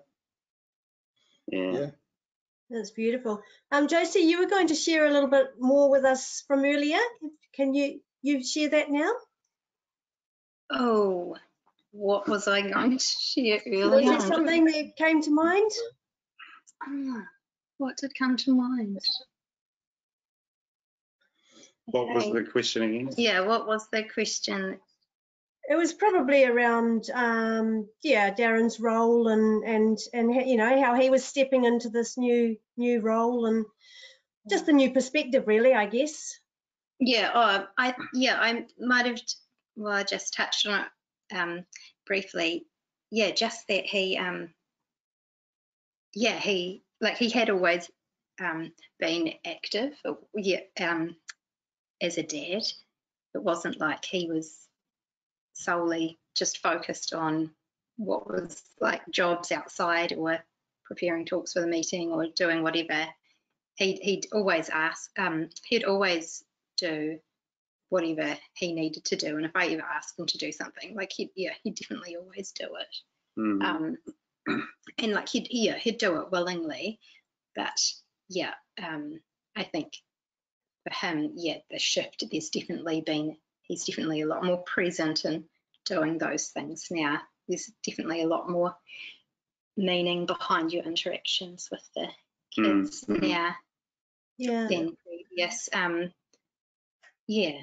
Yeah. 1.51 1.71
Yeah. 1.71 1.89
That's 2.69 2.91
beautiful. 2.91 3.41
Um, 3.71 3.87
Josie, 3.87 4.19
you 4.19 4.39
were 4.39 4.49
going 4.49 4.67
to 4.67 4.75
share 4.75 5.07
a 5.07 5.11
little 5.11 5.29
bit 5.29 5.53
more 5.59 5.89
with 5.89 6.05
us 6.05 6.43
from 6.47 6.59
earlier. 6.59 6.99
Can 7.53 7.73
you 7.73 8.01
you 8.21 8.43
share 8.43 8.69
that 8.69 8.91
now? 8.91 9.11
Oh, 10.71 11.35
what 11.91 12.27
was 12.27 12.47
I 12.47 12.61
going 12.69 12.97
to 12.97 13.03
share 13.03 13.59
earlier? 13.65 13.89
Was 13.89 13.93
earlier? 13.93 14.11
there 14.11 14.19
something 14.19 14.65
that 14.65 14.95
came 14.97 15.21
to 15.23 15.31
mind? 15.31 15.71
Ah, 16.83 17.25
what 17.77 17.97
did 17.97 18.13
come 18.17 18.37
to 18.37 18.55
mind? 18.55 18.99
What 21.85 22.13
was 22.13 22.31
the 22.31 22.43
question 22.43 22.83
again? 22.83 23.09
Yeah, 23.17 23.41
what 23.41 23.65
was 23.65 23.87
the 23.91 24.03
question? 24.03 24.79
It 25.69 25.75
was 25.75 25.93
probably 25.93 26.45
around, 26.45 27.11
um, 27.13 27.87
yeah, 28.01 28.33
Darren's 28.33 28.79
role 28.79 29.27
and 29.27 29.63
and 29.63 29.97
and 30.13 30.33
you 30.33 30.57
know 30.57 30.81
how 30.81 30.95
he 30.95 31.11
was 31.11 31.23
stepping 31.23 31.63
into 31.63 31.89
this 31.89 32.17
new 32.17 32.57
new 32.75 33.01
role 33.01 33.45
and 33.45 33.65
just 34.49 34.67
a 34.67 34.73
new 34.73 34.91
perspective, 34.91 35.43
really, 35.45 35.75
I 35.75 35.85
guess. 35.85 36.39
Yeah, 36.99 37.29
oh, 37.35 37.67
I 37.77 37.95
yeah, 38.15 38.39
I 38.41 38.65
might 38.79 39.05
have 39.05 39.19
well, 39.75 39.93
I 39.93 40.03
just 40.03 40.33
touched 40.33 40.65
on 40.65 40.81
it 40.81 41.35
um, 41.35 41.65
briefly. 42.07 42.65
Yeah, 43.11 43.29
just 43.29 43.67
that 43.67 43.85
he 43.85 44.17
um, 44.17 44.51
yeah, 46.15 46.39
he 46.39 46.83
like 46.99 47.17
he 47.17 47.29
had 47.29 47.51
always 47.51 47.91
um, 48.41 48.71
been 48.99 49.33
active, 49.45 49.93
yeah, 50.35 50.61
um, 50.81 51.15
as 52.01 52.17
a 52.17 52.23
dad. 52.23 52.63
It 53.35 53.43
wasn't 53.43 53.79
like 53.79 54.03
he 54.03 54.27
was 54.27 54.68
solely 55.59 56.17
just 56.35 56.59
focused 56.59 57.13
on 57.13 57.51
what 57.97 58.27
was 58.27 58.63
like 58.79 59.01
jobs 59.11 59.51
outside 59.51 60.13
or 60.13 60.39
preparing 60.85 61.25
talks 61.25 61.53
for 61.53 61.61
the 61.61 61.67
meeting 61.67 62.11
or 62.11 62.27
doing 62.35 62.63
whatever. 62.63 63.05
He'd, 63.75 63.99
he'd 64.01 64.27
always 64.31 64.69
ask, 64.69 65.09
um, 65.19 65.49
he'd 65.65 65.83
always 65.83 66.43
do 66.77 67.19
whatever 67.89 68.37
he 68.55 68.73
needed 68.73 69.05
to 69.05 69.15
do. 69.15 69.35
And 69.35 69.45
if 69.45 69.51
I 69.55 69.67
ever 69.67 69.83
asked 69.83 70.17
him 70.17 70.25
to 70.27 70.37
do 70.37 70.51
something, 70.51 70.95
like 70.95 71.11
he'd, 71.15 71.29
yeah, 71.35 71.53
he'd 71.63 71.75
definitely 71.75 72.15
always 72.15 72.51
do 72.51 72.65
it. 72.65 72.95
Hmm. 73.35 73.61
Um, 73.61 73.97
and 74.97 75.11
like 75.11 75.29
he'd, 75.29 75.47
yeah, 75.51 75.77
he'd 75.77 75.97
do 75.97 76.19
it 76.21 76.31
willingly. 76.31 76.99
But 77.55 77.79
yeah, 78.29 78.53
um, 78.81 79.19
I 79.55 79.63
think 79.63 79.93
for 80.83 80.93
him, 80.93 81.33
yeah, 81.35 81.57
the 81.69 81.79
shift, 81.79 82.23
there's 82.31 82.49
definitely 82.49 83.01
been, 83.01 83.37
he's 83.69 83.85
definitely 83.85 84.21
a 84.21 84.27
lot 84.27 84.43
more 84.43 84.57
present 84.63 85.23
in 85.23 85.45
doing 85.85 86.17
those 86.17 86.47
things 86.49 86.87
now. 86.91 87.21
There's 87.47 87.71
definitely 87.85 88.23
a 88.23 88.27
lot 88.27 88.49
more 88.49 88.75
meaning 89.77 90.25
behind 90.25 90.73
your 90.73 90.83
interactions 90.83 91.69
with 91.71 91.89
the 91.95 92.07
kids 92.53 93.05
mhm. 93.05 93.21
now 93.21 93.55
Yeah. 94.37 94.67
than 94.69 94.97
previous. 95.05 95.69
Um, 95.71 96.11
yeah. 97.27 97.61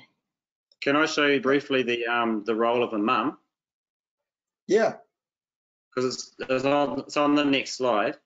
Can 0.81 0.97
I 0.97 1.07
show 1.07 1.27
you 1.27 1.41
briefly 1.41 1.83
the 1.83 2.07
um 2.07 2.45
the 2.45 2.55
role 2.55 2.83
of 2.83 2.95
a 2.95 2.99
mum? 2.99 3.39
Yeah, 4.69 4.97
Because 5.95 6.15
it's, 6.15 6.35
it's 6.51 6.65
on 6.65 7.01
it's 7.01 7.17
on 7.17 7.35
the 7.35 7.45
next 7.45 7.75
slide, 7.75 8.17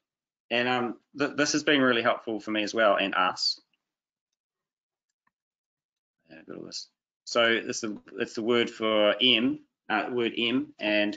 and 0.50 0.68
um 0.68 1.00
th- 1.18 1.36
this 1.36 1.52
has 1.52 1.64
been 1.64 1.80
really 1.82 2.02
helpful 2.02 2.40
for 2.40 2.50
me 2.50 2.62
as 2.62 2.74
well 2.74 2.96
and 2.96 3.14
us. 3.14 3.60
Yeah, 6.30 6.42
got 6.46 6.56
all 6.58 6.64
this. 6.64 6.88
So 7.30 7.60
this 7.64 7.84
is 7.84 7.92
it's 8.18 8.34
the 8.34 8.42
word 8.42 8.68
for 8.68 9.14
M, 9.22 9.60
uh, 9.88 10.06
word 10.10 10.32
M, 10.36 10.74
and 10.80 11.16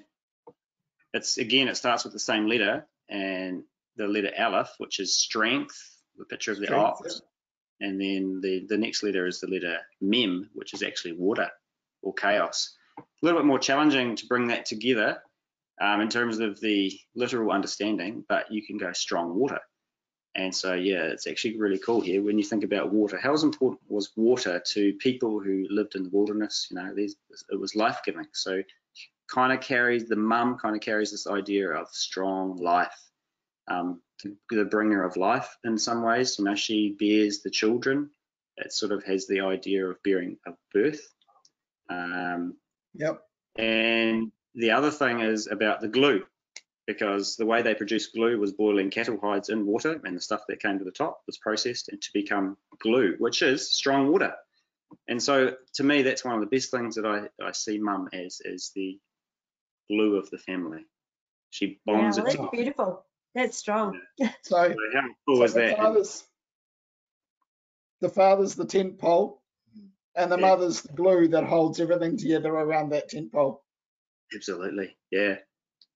it's 1.12 1.40
again 1.40 1.68
it 1.68 1.76
starts 1.76 2.04
with 2.04 2.14
the 2.14 2.20
same 2.20 2.46
letter 2.46 2.86
and 3.10 3.64
the 3.96 4.08
letter 4.08 4.30
Aleph, 4.38 4.76
which 4.78 5.00
is 5.00 5.18
strength, 5.18 5.76
the 6.16 6.26
picture 6.26 6.52
of 6.52 6.60
the 6.60 6.68
Strength, 6.68 6.84
ox, 6.84 7.22
and 7.82 8.00
then 8.00 8.42
the 8.44 8.64
the 8.70 8.78
next 8.78 9.02
letter 9.02 9.26
is 9.26 9.40
the 9.40 9.48
letter 9.48 9.80
Mem, 10.02 10.52
which 10.54 10.76
is 10.76 10.84
actually 10.84 11.14
water 11.14 11.50
or 12.04 12.14
chaos. 12.14 12.78
A 13.00 13.02
little 13.24 13.40
bit 13.40 13.48
more 13.48 13.58
challenging 13.58 14.16
to 14.16 14.28
bring 14.28 14.50
that 14.50 14.68
together 14.68 15.18
um, 15.82 16.00
in 16.00 16.10
terms 16.10 16.38
of 16.38 16.60
the 16.62 16.94
literal 17.16 17.52
understanding, 17.52 18.24
but 18.30 18.52
you 18.52 18.64
can 18.64 18.78
go 18.78 18.94
strong 18.94 19.34
water. 19.34 19.62
And 20.36 20.54
so, 20.54 20.74
yeah, 20.74 21.04
it's 21.04 21.28
actually 21.28 21.58
really 21.58 21.78
cool 21.78 22.02
here 22.02 22.24
when 22.24 22.40
you 22.40 22.44
think 22.44 22.64
about 22.64 22.92
water. 22.92 23.20
How 23.20 23.36
important 23.36 23.82
was 23.88 24.12
water 24.16 24.62
to 24.72 24.94
people 24.94 25.40
who 25.40 25.68
lived 25.70 25.96
in 25.96 26.04
the 26.04 26.10
wilderness? 26.10 26.68
You 26.72 26.78
know, 26.78 26.94
it 26.96 27.60
was 27.60 27.76
life 27.76 28.00
giving. 28.04 28.26
So, 28.34 28.64
kind 29.34 29.54
of 29.54 29.62
carries 29.62 30.08
the 30.08 30.16
mum 30.16 30.58
kind 30.58 30.76
of 30.76 30.82
carries 30.82 31.12
this 31.12 31.28
idea 31.28 31.70
of 31.70 31.88
strong 31.90 32.58
life, 32.58 32.98
um, 33.68 34.02
the, 34.24 34.36
the 34.50 34.66
bringer 34.66 35.04
of 35.04 35.18
life 35.18 35.58
in 35.64 35.78
some 35.78 36.02
ways. 36.02 36.38
You 36.38 36.46
know, 36.46 36.56
she 36.56 36.96
bears 37.00 37.42
the 37.42 37.50
children. 37.50 38.10
It 38.58 38.74
sort 38.74 38.92
of 38.92 39.04
has 39.06 39.28
the 39.28 39.42
idea 39.42 39.88
of 39.88 40.02
bearing 40.04 40.38
a 40.48 40.52
birth. 40.74 41.02
Um, 41.90 42.56
yep. 42.94 43.22
and 43.56 44.32
the 44.56 44.72
other 44.72 44.92
thing 44.92 45.20
is 45.20 45.48
about 45.48 45.82
the 45.82 45.88
glue, 45.88 46.26
because 46.86 47.36
the 47.36 47.46
way 47.46 47.62
they 47.62 47.76
produced 47.76 48.14
glue 48.14 48.40
was 48.40 48.52
boiling 48.52 48.90
cattle 48.90 49.20
hides 49.22 49.50
in 49.50 49.66
water, 49.66 50.02
and 50.04 50.16
the 50.16 50.22
stuff 50.22 50.42
that 50.48 50.62
came 50.62 50.78
to 50.80 50.86
the 50.86 50.92
top 50.92 51.22
was 51.28 51.38
processed 51.38 51.90
and 51.90 52.02
to 52.02 52.10
become 52.14 52.58
glue, 52.80 53.16
which 53.20 53.42
is 53.42 53.74
strong 53.74 54.12
water. 54.12 54.34
And 55.08 55.22
so, 55.22 55.56
to 55.76 55.84
me, 55.84 56.02
that's 56.02 56.24
one 56.26 56.36
of 56.36 56.42
the 56.42 56.56
best 56.56 56.72
things 56.72 56.96
that 56.96 57.06
I, 57.06 57.28
I 57.44 57.52
see 57.52 57.80
mum 57.80 58.10
as 58.14 58.40
is 58.44 58.72
the 58.76 59.00
glue 59.90 60.18
of 60.18 60.30
the 60.30 60.38
family. 60.38 60.86
She 61.50 61.80
Yeah, 61.86 61.94
bonds 61.94 62.18
well, 62.18 62.26
it 62.26 62.30
that's 62.30 62.36
together. 62.36 62.52
beautiful. 62.52 63.06
That's 63.36 63.58
strong. 63.58 64.00
So, 64.20 64.30
So 64.44 64.76
how 64.94 65.08
cool 65.28 65.38
so 65.38 65.44
is 65.44 65.54
the 65.54 65.60
that? 65.62 65.78
father's 65.78 66.24
the 68.02 68.10
father's 68.10 68.56
the 68.56 68.66
tent 68.66 69.00
pole, 69.00 69.42
and 70.16 70.32
the 70.32 70.38
Yeah. 70.38 70.42
mother's 70.42 70.82
the 70.82 70.94
glue 70.94 71.28
that 71.30 71.46
holds 71.46 71.80
everything 71.80 72.18
together 72.18 72.50
around 72.54 72.90
that 72.90 73.10
tent 73.10 73.32
pole. 73.32 73.64
Absolutely, 74.36 74.96
yeah. 75.12 75.38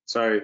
So, 0.05 0.39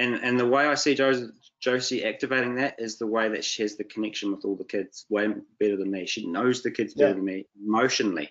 and 0.00 0.14
and 0.16 0.40
the 0.40 0.46
way 0.46 0.66
I 0.66 0.74
see 0.74 0.94
Josie, 0.94 1.28
Josie 1.60 2.04
activating 2.04 2.56
that 2.56 2.80
is 2.80 2.98
the 2.98 3.06
way 3.06 3.28
that 3.28 3.44
she 3.44 3.62
has 3.62 3.76
the 3.76 3.84
connection 3.84 4.32
with 4.32 4.44
all 4.44 4.56
the 4.56 4.64
kids 4.64 5.06
way 5.08 5.28
better 5.60 5.76
than 5.76 5.90
me. 5.90 6.06
She 6.06 6.26
knows 6.26 6.62
the 6.62 6.70
kids 6.70 6.94
better 6.94 7.10
Yeah. 7.10 7.14
than 7.14 7.24
me 7.24 7.46
emotionally. 7.62 8.30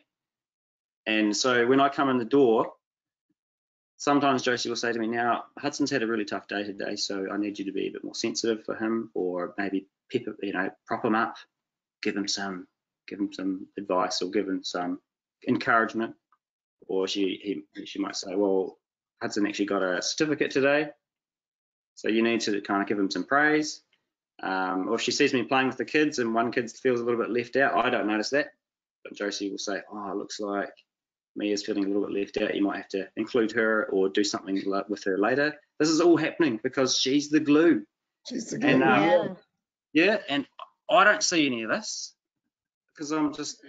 And 1.05 1.35
so 1.35 1.65
when 1.67 1.79
I 1.79 1.89
come 1.89 2.09
in 2.09 2.17
the 2.17 2.25
door, 2.25 2.73
sometimes 3.97 4.43
Josie 4.43 4.69
will 4.69 4.75
say 4.75 4.91
to 4.91 4.99
me, 4.99 5.07
"Now 5.07 5.45
Hudson's 5.57 5.91
had 5.91 6.03
a 6.03 6.07
really 6.07 6.25
tough 6.25 6.47
day 6.47 6.63
today, 6.63 6.95
so 6.95 7.29
I 7.31 7.37
need 7.37 7.59
you 7.59 7.65
to 7.65 7.71
be 7.71 7.87
a 7.87 7.91
bit 7.91 8.03
more 8.03 8.15
sensitive 8.15 8.65
for 8.65 8.75
him, 8.75 9.11
or 9.13 9.53
maybe 9.57 9.87
pep, 10.11 10.23
you 10.41 10.53
know, 10.53 10.69
prop 10.87 11.05
him 11.05 11.15
up, 11.15 11.35
give 12.01 12.15
him 12.17 12.27
some, 12.27 12.67
give 13.07 13.19
him 13.19 13.31
some 13.31 13.67
advice, 13.77 14.21
or 14.21 14.31
give 14.31 14.47
him 14.49 14.63
some 14.63 14.99
encouragement." 15.47 16.15
Or 16.87 17.07
she 17.07 17.65
he, 17.75 17.85
she 17.85 17.99
might 17.99 18.15
say, 18.15 18.35
"Well, 18.35 18.79
Hudson 19.21 19.45
actually 19.45 19.65
got 19.65 19.83
a 19.83 20.01
certificate 20.01 20.51
today, 20.51 20.89
so 21.99 22.07
you 22.09 22.21
need 22.23 22.41
to 22.41 22.61
kind 22.61 22.81
of 22.81 22.87
give 22.87 22.97
them 22.97 23.11
some 23.11 23.23
praise." 23.25 23.81
Um, 24.41 24.87
or 24.87 24.95
if 24.95 25.01
she 25.01 25.11
sees 25.11 25.33
me 25.33 25.43
playing 25.43 25.67
with 25.67 25.77
the 25.77 25.85
kids 25.85 26.17
and 26.19 26.33
one 26.33 26.51
kid 26.51 26.71
feels 26.71 27.01
a 27.01 27.03
little 27.03 27.19
bit 27.19 27.29
left 27.29 27.55
out, 27.57 27.75
I 27.85 27.89
don't 27.89 28.07
notice 28.07 28.29
that, 28.29 28.53
but 29.03 29.13
Josie 29.13 29.51
will 29.51 29.57
say, 29.57 29.81
"Oh, 29.91 30.11
it 30.11 30.15
looks 30.15 30.39
like 30.39 30.71
Mia's 31.35 31.65
feeling 31.65 31.83
a 31.83 31.87
little 31.87 32.07
bit 32.07 32.17
left 32.17 32.37
out. 32.37 32.55
You 32.55 32.63
might 32.63 32.77
have 32.77 32.87
to 32.89 33.09
include 33.17 33.51
her 33.53 33.85
or 33.85 34.09
do 34.09 34.23
something 34.23 34.61
with 34.87 35.03
her 35.03 35.17
later." 35.17 35.59
This 35.77 35.89
is 35.89 36.01
all 36.01 36.17
happening 36.17 36.59
because 36.63 36.97
she's 36.97 37.29
the 37.29 37.39
glue. 37.39 37.85
She's 38.27 38.49
the 38.49 38.55
And, 38.65 38.81
glue. 38.81 38.91
um, 38.91 39.03
yeah. 39.03 40.05
Yeah, 40.05 40.17
and 40.29 40.47
I 40.89 41.03
don't 41.03 41.23
see 41.23 41.45
any 41.47 41.63
of 41.63 41.69
this 41.69 42.13
because 42.93 43.11
I'm 43.11 43.33
just 43.33 43.65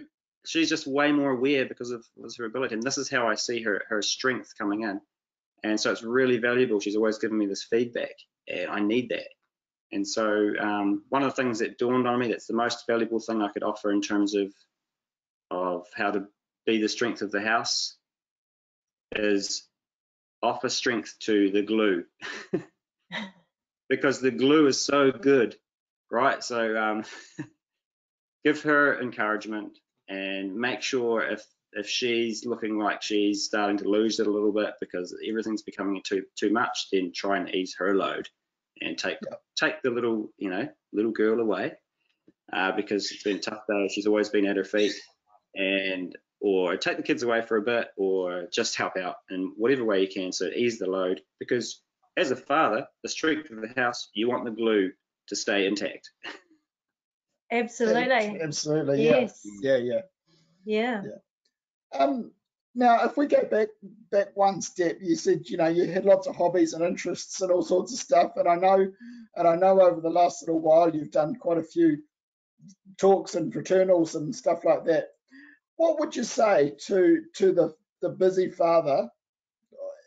she's 0.46 0.68
just 0.68 0.86
way 0.86 1.12
more 1.12 1.30
aware 1.30 1.66
because 1.66 1.90
of, 1.90 2.04
of 2.22 2.32
her 2.38 2.44
ability, 2.44 2.74
and 2.74 2.82
this 2.82 2.98
is 2.98 3.08
how 3.10 3.26
I 3.28 3.34
see 3.34 3.62
her 3.62 3.84
her 3.88 4.02
strength 4.02 4.52
coming 4.58 4.82
in, 4.82 5.00
and 5.62 5.78
so 5.78 5.90
it's 5.92 6.02
really 6.02 6.38
valuable. 6.38 6.80
She's 6.80 6.96
always 6.96 7.18
giving 7.18 7.38
me 7.38 7.46
this 7.46 7.64
feedback, 7.64 8.14
and 8.48 8.70
I 8.70 8.80
need 8.80 9.10
that. 9.10 9.28
And 9.92 10.06
so 10.06 10.52
um, 10.60 11.04
one 11.08 11.22
of 11.22 11.30
the 11.34 11.42
things 11.42 11.58
that 11.58 11.78
dawned 11.78 12.06
on 12.06 12.18
me 12.18 12.28
that's 12.28 12.46
the 12.46 12.54
most 12.54 12.86
valuable 12.86 13.20
thing 13.20 13.42
I 13.42 13.48
could 13.48 13.64
offer 13.64 13.90
in 13.90 14.00
terms 14.00 14.34
of 14.34 14.52
of 15.50 15.86
how 15.96 16.12
to 16.12 16.26
be 16.64 16.80
the 16.80 16.88
strength 16.88 17.22
of 17.22 17.32
the 17.32 17.40
house 17.40 17.96
is 19.16 19.66
offer 20.42 20.68
strength 20.68 21.16
to 21.18 21.50
the 21.50 21.62
glue 21.62 22.04
because 23.88 24.20
the 24.20 24.30
glue 24.30 24.68
is 24.68 24.84
so 24.84 25.10
good 25.10 25.56
right? 26.10 26.42
So 26.42 26.76
um, 26.76 27.04
give 28.44 28.62
her 28.62 29.00
encouragement 29.00 29.78
and 30.08 30.54
make 30.56 30.82
sure 30.82 31.22
if 31.22 31.44
if 31.72 31.88
she's 31.88 32.44
looking 32.44 32.78
like 32.78 33.02
she's 33.02 33.44
starting 33.44 33.76
to 33.78 33.88
lose 33.88 34.18
it 34.18 34.26
a 34.26 34.30
little 34.30 34.52
bit 34.52 34.74
because 34.80 35.16
everything's 35.28 35.62
becoming 35.62 36.02
too 36.04 36.24
too 36.36 36.50
much, 36.50 36.88
then 36.92 37.12
try 37.14 37.36
and 37.36 37.54
ease 37.54 37.74
her 37.78 37.94
load 37.94 38.28
and 38.80 38.98
take 38.98 39.18
Yeah. 39.24 39.36
take 39.56 39.82
the 39.82 39.90
little 39.90 40.32
you 40.36 40.50
know 40.50 40.68
little 40.92 41.12
girl 41.12 41.40
away 41.40 41.72
uh, 42.52 42.72
because 42.72 43.10
it's 43.12 43.22
been 43.22 43.40
tough 43.40 43.62
day. 43.68 43.88
She's 43.88 44.06
always 44.06 44.28
been 44.28 44.46
at 44.46 44.56
her 44.56 44.64
feet, 44.64 44.94
and 45.54 46.16
or 46.40 46.76
take 46.76 46.96
the 46.96 47.02
kids 47.02 47.22
away 47.22 47.42
for 47.42 47.58
a 47.58 47.62
bit, 47.62 47.88
or 47.96 48.46
just 48.52 48.76
help 48.76 48.96
out 48.96 49.16
in 49.30 49.52
whatever 49.56 49.84
way 49.84 50.00
you 50.00 50.08
can. 50.08 50.32
So 50.32 50.46
ease 50.46 50.78
the 50.78 50.86
load 50.86 51.20
because 51.38 51.82
as 52.16 52.30
a 52.30 52.36
father, 52.36 52.86
the 53.02 53.08
strength 53.08 53.50
of 53.50 53.60
the 53.60 53.80
house, 53.80 54.08
you 54.14 54.28
want 54.28 54.44
the 54.44 54.50
glue 54.50 54.90
to 55.28 55.36
stay 55.36 55.66
intact. 55.66 56.10
Absolutely. 57.52 58.40
Absolutely. 58.40 59.04
Yeah. 59.04 59.20
Yes. 59.20 59.40
Yeah. 59.62 59.76
Yeah. 59.76 60.00
Yeah. 60.64 61.02
Um, 61.98 62.32
now, 62.74 63.04
if 63.04 63.16
we 63.16 63.26
go 63.26 63.44
back 63.44 63.68
back 64.12 64.28
one 64.34 64.62
step, 64.62 64.98
you 65.00 65.16
said 65.16 65.42
you 65.46 65.56
know 65.56 65.68
you 65.68 65.86
had 65.86 66.04
lots 66.04 66.26
of 66.26 66.36
hobbies 66.36 66.72
and 66.72 66.84
interests 66.84 67.40
and 67.40 67.50
all 67.50 67.62
sorts 67.62 67.92
of 67.92 67.98
stuff, 67.98 68.32
and 68.36 68.48
I 68.48 68.54
know, 68.56 68.92
and 69.36 69.48
I 69.48 69.56
know 69.56 69.80
over 69.80 70.00
the 70.00 70.10
last 70.10 70.42
little 70.42 70.60
while 70.60 70.94
you've 70.94 71.10
done 71.10 71.34
quite 71.34 71.58
a 71.58 71.64
few 71.64 71.98
talks 72.98 73.34
and 73.34 73.52
fraternals 73.52 74.14
and 74.14 74.34
stuff 74.34 74.64
like 74.64 74.84
that. 74.84 75.08
What 75.76 75.98
would 75.98 76.14
you 76.14 76.24
say 76.24 76.76
to 76.86 77.22
to 77.36 77.52
the 77.52 77.74
the 78.02 78.10
busy 78.10 78.50
father, 78.50 79.10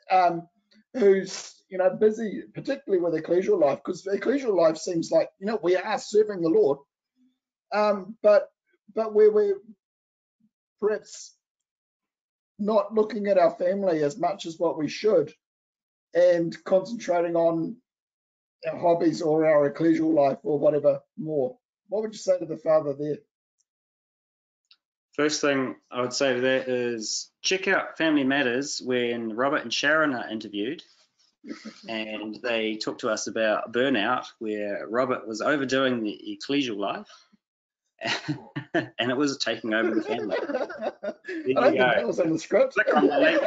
um, 0.10 0.48
who's 0.94 1.54
you 1.70 1.78
know 1.78 1.90
busy, 1.90 2.44
particularly 2.54 3.04
with 3.04 3.22
ecclesial 3.22 3.60
life, 3.60 3.80
because 3.84 4.06
ecclesial 4.06 4.56
life 4.56 4.78
seems 4.78 5.12
like 5.12 5.30
you 5.40 5.48
know 5.48 5.60
we 5.62 5.76
are 5.76 6.00
serving 6.00 6.42
the 6.42 6.50
Lord, 6.50 6.78
um, 7.74 8.16
but 8.24 8.50
but 8.96 9.14
where 9.14 9.32
we're 9.32 9.58
perhaps 10.80 11.36
not 12.60 12.94
looking 12.94 13.28
at 13.28 13.38
our 13.38 13.52
family 13.52 14.04
as 14.04 14.18
much 14.18 14.46
as 14.46 14.60
what 14.60 14.78
we 14.78 14.88
should 14.88 15.34
and 16.14 16.56
concentrating 16.64 17.36
on 17.36 17.76
our 18.72 18.78
hobbies 18.78 19.22
or 19.22 19.46
our 19.46 19.70
ecclesial 19.70 20.14
life 20.14 20.38
or 20.44 20.60
whatever 20.60 21.02
more. 21.18 21.58
What 21.90 22.04
would 22.04 22.14
you 22.14 22.20
say 22.20 22.38
to 22.40 22.46
the 22.46 22.58
father 22.58 22.94
there? 22.94 23.18
First 25.14 25.42
thing 25.42 25.76
I 25.92 26.02
would 26.02 26.14
say 26.14 26.34
to 26.34 26.42
that 26.42 26.68
is 26.68 27.30
check 27.42 27.68
out 27.68 27.98
Family 27.98 28.24
Matters 28.24 28.82
when 28.84 29.36
Robert 29.36 29.62
and 29.62 29.74
Sharon 29.74 30.14
are 30.14 30.30
interviewed. 30.30 30.82
And 31.90 32.36
they 32.42 32.78
talk 32.78 33.00
to 33.00 33.10
us 33.10 33.28
about 33.28 33.74
burnout, 33.74 34.28
where 34.40 34.88
Robert 34.88 35.28
was 35.28 35.42
overdoing 35.42 36.02
the 36.02 36.40
ecclesial 36.40 36.78
life 36.78 37.10
and 38.74 39.12
it 39.12 39.18
was 39.18 39.38
taking 39.38 39.74
over 39.74 39.94
the 39.94 40.02
family. 40.02 40.36
I 40.42 41.02
don't 41.04 41.16
you 41.28 41.44
think 41.44 41.78
go. 41.78 41.78
that 41.78 42.08
was 42.08 42.20
in 42.20 42.34
the 42.34 42.40
script. 42.40 42.74
Click 42.74 42.96
on 42.96 43.08
the 43.08 43.18
link. 43.20 43.42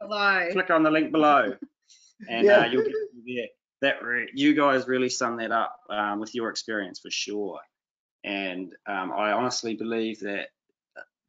Hello. 0.00 0.48
Click 0.52 0.70
on 0.70 0.82
the 0.82 0.90
link 0.90 1.12
below, 1.12 1.54
and 2.28 2.46
Yeah. 2.46 2.58
uh, 2.60 2.66
you'll 2.66 2.84
get 2.84 2.92
there. 3.26 3.46
That 3.80 4.02
re- 4.02 4.30
you 4.34 4.54
guys 4.54 4.88
really 4.88 5.08
sum 5.08 5.36
that 5.36 5.52
up 5.52 5.76
um, 5.88 6.18
with 6.18 6.34
your 6.34 6.50
experience 6.50 6.98
for 6.98 7.10
sure. 7.10 7.60
And 8.24 8.74
um, 8.88 9.12
I 9.12 9.30
honestly 9.32 9.74
believe 9.74 10.18
that 10.20 10.48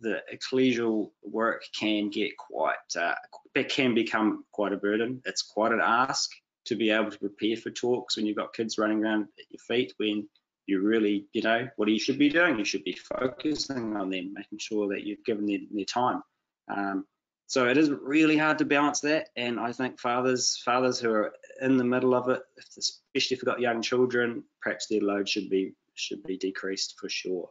the 0.02 0.22
ecclesial 0.34 1.12
work 1.24 1.62
can 1.78 2.10
get 2.10 2.32
quite, 2.38 2.76
uh, 3.00 3.14
it 3.54 3.70
can 3.70 3.94
become 3.94 4.46
quite 4.52 4.74
a 4.74 4.78
burden. 4.78 5.22
It's 5.26 5.44
quite 5.44 5.72
an 5.72 5.82
ask 5.84 6.32
to 6.66 6.76
be 6.76 6.90
able 6.90 7.12
to 7.12 7.20
prepare 7.20 7.58
for 7.58 7.70
talks 7.70 8.18
when 8.18 8.26
you've 8.26 8.38
got 8.38 8.54
kids 8.54 8.78
running 8.78 9.04
around 9.04 9.24
at 9.24 9.46
your 9.50 9.60
feet 9.68 9.94
when 9.98 10.28
you 10.70 10.82
really, 10.82 11.28
you 11.34 11.42
know, 11.42 11.68
what 11.76 11.90
you 11.90 12.00
should 12.00 12.20
be 12.20 12.30
doing. 12.30 12.60
You 12.60 12.66
should 12.66 12.84
be 12.84 12.98
focusing 13.18 13.98
on 13.98 14.10
them, 14.10 14.34
making 14.34 14.60
sure 14.60 14.88
that 14.90 15.04
you've 15.04 15.26
given 15.26 15.46
them 15.46 15.68
their 15.72 15.86
time. 15.86 16.22
Um, 16.70 17.06
so 17.48 17.68
it 17.68 17.78
is 17.78 17.90
really 17.90 18.38
hard 18.38 18.60
to 18.60 18.66
balance 18.66 19.00
that, 19.02 19.30
and 19.36 19.60
I 19.60 19.72
think 19.72 20.00
fathers, 20.00 20.62
fathers 20.64 21.00
who 21.00 21.10
are 21.10 21.34
in 21.62 21.78
the 21.78 21.84
middle 21.84 22.14
of 22.14 22.30
it, 22.30 22.44
especially 22.78 23.36
if 23.36 23.42
you've 23.42 23.46
got 23.46 23.60
young 23.60 23.82
children, 23.82 24.44
perhaps 24.62 24.86
their 24.86 25.02
load 25.02 25.28
should 25.28 25.50
be 25.50 25.74
should 25.96 26.24
be 26.24 26.38
decreased 26.38 26.96
for 27.00 27.10
sure. 27.10 27.50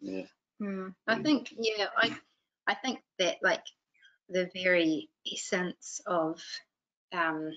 Yeah. 0.00 0.24
Mm, 0.60 0.92
I 1.06 1.22
think, 1.22 1.54
yeah, 1.56 1.86
I, 1.96 2.16
I 2.66 2.74
think 2.74 2.98
that 3.18 3.36
like 3.42 3.62
the 4.28 4.50
very 4.52 5.08
essence 5.32 6.00
of 6.06 6.42
um, 7.12 7.52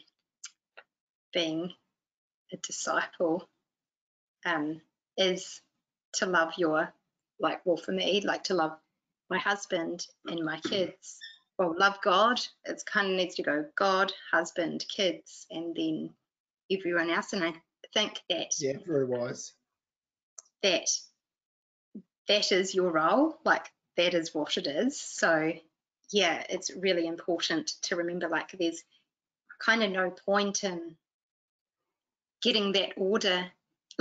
being 1.34 1.74
a 2.54 2.58
disciple 2.58 3.50
um, 4.46 4.82
is 5.18 5.62
to 6.14 6.26
love 6.26 6.54
your, 6.58 6.94
like, 7.40 7.66
well, 7.66 7.78
for 7.78 7.92
me, 7.92 8.22
like 8.22 8.44
to 8.46 8.54
love 8.54 8.78
my 9.30 9.38
husband 9.40 10.06
and 10.28 10.44
my 10.44 10.60
kids. 10.62 11.18
Well, 11.58 11.76
love 11.78 11.98
God. 12.04 12.40
It's 12.66 12.84
kind 12.84 13.10
of 13.10 13.16
needs 13.16 13.36
to 13.36 13.44
go 13.44 13.66
God, 13.78 14.12
husband, 14.32 14.86
kids, 14.94 15.46
and 15.52 15.76
then 15.76 16.10
everyone 16.72 17.10
else. 17.10 17.34
And 17.34 17.44
I 17.44 17.54
think 17.94 18.22
that 18.30 18.54
Yeah, 18.60 18.78
very 18.86 19.06
wise. 19.06 19.54
that 20.64 20.88
that 22.28 22.52
is 22.52 22.74
your 22.74 22.92
role 22.92 23.38
like 23.44 23.66
that 23.98 24.14
is 24.14 24.34
what 24.34 24.56
it 24.56 24.68
is 24.68 25.00
so 25.00 25.52
yeah 26.12 26.44
it's 26.50 26.72
really 26.76 27.08
important 27.08 27.68
to 27.82 27.96
remember 27.96 28.30
like 28.30 28.52
there's 28.58 28.84
kind 29.60 29.84
of 29.84 29.92
no 29.92 30.12
point 30.12 30.64
in 30.64 30.96
getting 32.42 32.72
that 32.72 32.92
order 32.96 33.46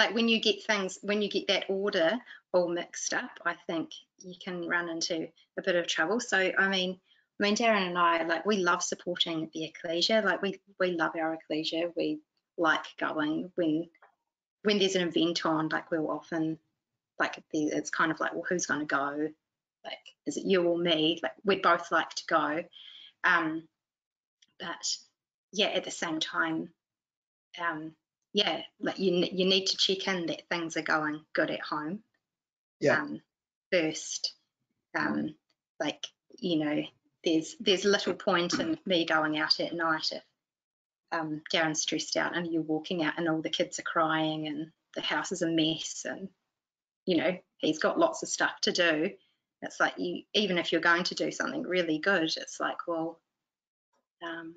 like 0.00 0.14
when 0.14 0.28
you 0.28 0.40
get 0.40 0.64
things 0.64 0.98
when 1.02 1.22
you 1.22 1.28
get 1.28 1.46
that 1.48 1.66
order 1.68 2.18
all 2.52 2.68
mixed 2.68 3.12
up 3.14 3.30
i 3.44 3.54
think 3.66 3.90
you 4.24 4.34
can 4.42 4.68
run 4.68 4.88
into 4.88 5.28
a 5.58 5.62
bit 5.62 5.76
of 5.76 5.86
trouble. 5.86 6.20
So 6.20 6.38
i 6.58 6.68
mean 6.68 6.98
i 7.38 7.42
mean 7.42 7.56
darren 7.56 7.86
and 7.86 7.98
i 7.98 8.22
like 8.24 8.46
we 8.46 8.58
love 8.58 8.82
supporting 8.82 9.50
the 9.52 9.64
ecclesia. 9.64 10.22
Like 10.24 10.42
we 10.42 10.60
we 10.78 10.92
love 10.92 11.12
our 11.16 11.34
ecclesia. 11.34 11.90
We 11.96 12.20
like 12.58 12.84
going 12.98 13.50
when 13.54 13.88
when 14.62 14.78
there's 14.78 14.96
an 14.96 15.08
event 15.08 15.46
on 15.46 15.68
like 15.68 15.90
we'll 15.90 16.10
often 16.10 16.58
like 17.18 17.42
it's 17.52 17.90
kind 17.90 18.10
of 18.10 18.20
like 18.20 18.32
well 18.32 18.46
who's 18.48 18.66
going 18.66 18.80
to 18.80 18.86
go? 18.86 19.28
Like 19.84 20.14
is 20.26 20.36
it 20.36 20.44
you 20.46 20.62
or 20.64 20.78
me? 20.78 21.20
Like 21.22 21.32
we'd 21.44 21.62
both 21.62 21.90
like 21.90 22.10
to 22.10 22.24
go. 22.26 22.64
Um 23.24 23.68
but 24.58 24.96
yeah 25.52 25.68
at 25.68 25.84
the 25.84 25.90
same 25.90 26.20
time 26.20 26.70
um 27.60 27.92
yeah 28.32 28.60
like 28.80 28.98
you 28.98 29.26
you 29.32 29.44
need 29.44 29.66
to 29.66 29.76
check 29.76 30.06
in 30.06 30.26
that 30.26 30.42
things 30.48 30.76
are 30.76 30.82
going 30.82 31.20
good 31.32 31.50
at 31.50 31.60
home. 31.60 32.00
Yeah. 32.80 33.02
um 33.02 33.20
first 33.72 34.34
um 34.96 35.34
like 35.78 36.06
you 36.38 36.58
know 36.64 36.82
there's 37.24 37.56
there's 37.60 37.84
little 37.84 38.14
point 38.14 38.54
in 38.58 38.78
me 38.86 39.04
going 39.04 39.38
out 39.38 39.60
at 39.60 39.74
night 39.74 40.10
if 40.12 40.22
um 41.12 41.42
Darren's 41.52 41.82
stressed 41.82 42.16
out 42.16 42.36
and 42.36 42.50
you're 42.52 42.62
walking 42.62 43.02
out 43.02 43.14
and 43.18 43.28
all 43.28 43.42
the 43.42 43.50
kids 43.50 43.78
are 43.78 43.82
crying 43.82 44.46
and 44.46 44.70
the 44.94 45.02
house 45.02 45.32
is 45.32 45.42
a 45.42 45.48
mess 45.48 46.06
and 46.08 46.28
you 47.06 47.16
know 47.16 47.36
he's 47.58 47.78
got 47.78 47.98
lots 47.98 48.22
of 48.22 48.28
stuff 48.28 48.60
to 48.62 48.72
do. 48.72 49.10
It's 49.62 49.78
like 49.78 49.94
you 49.98 50.22
even 50.32 50.56
if 50.56 50.72
you're 50.72 50.80
going 50.80 51.04
to 51.04 51.14
do 51.14 51.30
something 51.30 51.62
really 51.64 51.98
good 51.98 52.32
it's 52.36 52.58
like 52.60 52.86
well 52.86 53.20
um 54.22 54.54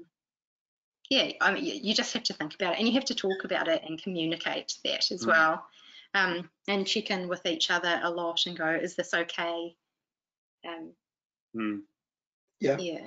yeah 1.09 1.31
i 1.41 1.51
mean 1.53 1.65
you, 1.65 1.73
you 1.73 1.93
just 1.93 2.13
have 2.13 2.23
to 2.23 2.33
think 2.33 2.55
about 2.55 2.73
it 2.73 2.79
and 2.79 2.87
you 2.87 2.93
have 2.93 3.05
to 3.05 3.15
talk 3.15 3.43
about 3.43 3.67
it 3.67 3.81
and 3.85 4.01
communicate 4.01 4.73
that 4.83 5.11
as 5.11 5.23
Mm. 5.23 5.27
well 5.27 5.65
um 6.13 6.49
and 6.67 6.87
check 6.87 7.11
in 7.11 7.27
with 7.27 7.45
each 7.45 7.69
other 7.71 7.99
a 8.03 8.09
lot 8.09 8.45
and 8.45 8.57
go 8.57 8.69
is 8.69 8.95
this 8.95 9.13
okay 9.13 9.75
um 10.67 10.91
Hmm. 11.53 11.79
Yeah. 12.59 12.77
yeah 12.77 13.05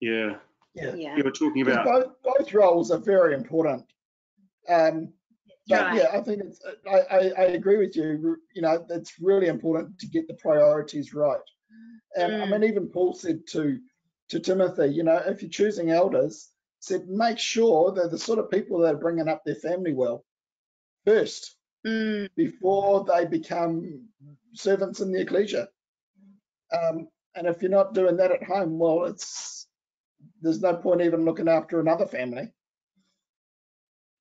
Yeah. 0.00 0.36
Yeah. 0.74 0.94
yeah 0.94 1.16
You 1.16 1.24
were 1.24 1.30
talking 1.32 1.64
'Cause 1.64 1.74
about 1.74 1.84
both 1.84 2.22
both 2.22 2.52
roles 2.52 2.90
are 2.90 2.98
very 2.98 3.34
important. 3.34 3.84
Um, 4.68 5.12
but 5.66 5.84
Right. 5.86 5.96
yeah, 5.96 6.08
I 6.12 6.20
think 6.22 6.42
it's 6.42 6.60
I, 6.86 7.00
I, 7.00 7.18
I 7.30 7.44
agree 7.46 7.78
with 7.78 7.96
you. 7.96 8.36
You 8.54 8.62
know, 8.62 8.86
it's 8.90 9.18
really 9.20 9.48
important 9.48 9.98
to 9.98 10.06
get 10.06 10.28
the 10.28 10.34
priorities 10.34 11.12
right. 11.14 11.40
And 12.16 12.32
I 12.34 12.46
Mm. 12.46 12.50
mean, 12.50 12.64
even 12.64 12.88
Paul 12.88 13.12
said 13.14 13.46
to 13.48 13.78
to 14.28 14.40
Timothy, 14.40 14.88
you 14.88 15.02
know, 15.02 15.16
if 15.16 15.42
you're 15.42 15.50
choosing 15.50 15.90
elders, 15.90 16.50
said 16.80 17.08
make 17.08 17.38
sure 17.38 17.92
they're 17.92 18.08
the 18.08 18.18
sort 18.18 18.38
of 18.38 18.50
people 18.50 18.78
that 18.80 18.94
are 18.94 18.98
bringing 18.98 19.28
up 19.28 19.42
their 19.44 19.54
family 19.54 19.92
well 19.92 20.24
first 21.04 21.56
mm, 21.86 22.28
before 22.36 23.04
they 23.04 23.24
become 23.24 24.08
servants 24.54 25.00
in 25.00 25.12
the 25.12 25.20
ecclesia. 25.20 25.68
Um, 26.72 27.08
and 27.34 27.46
if 27.46 27.62
you're 27.62 27.70
not 27.70 27.94
doing 27.94 28.16
that 28.18 28.32
at 28.32 28.42
home, 28.42 28.78
well, 28.78 29.04
it's 29.04 29.66
there's 30.42 30.60
no 30.60 30.74
point 30.74 31.00
even 31.00 31.24
looking 31.24 31.48
after 31.48 31.80
another 31.80 32.06
family. 32.06 32.52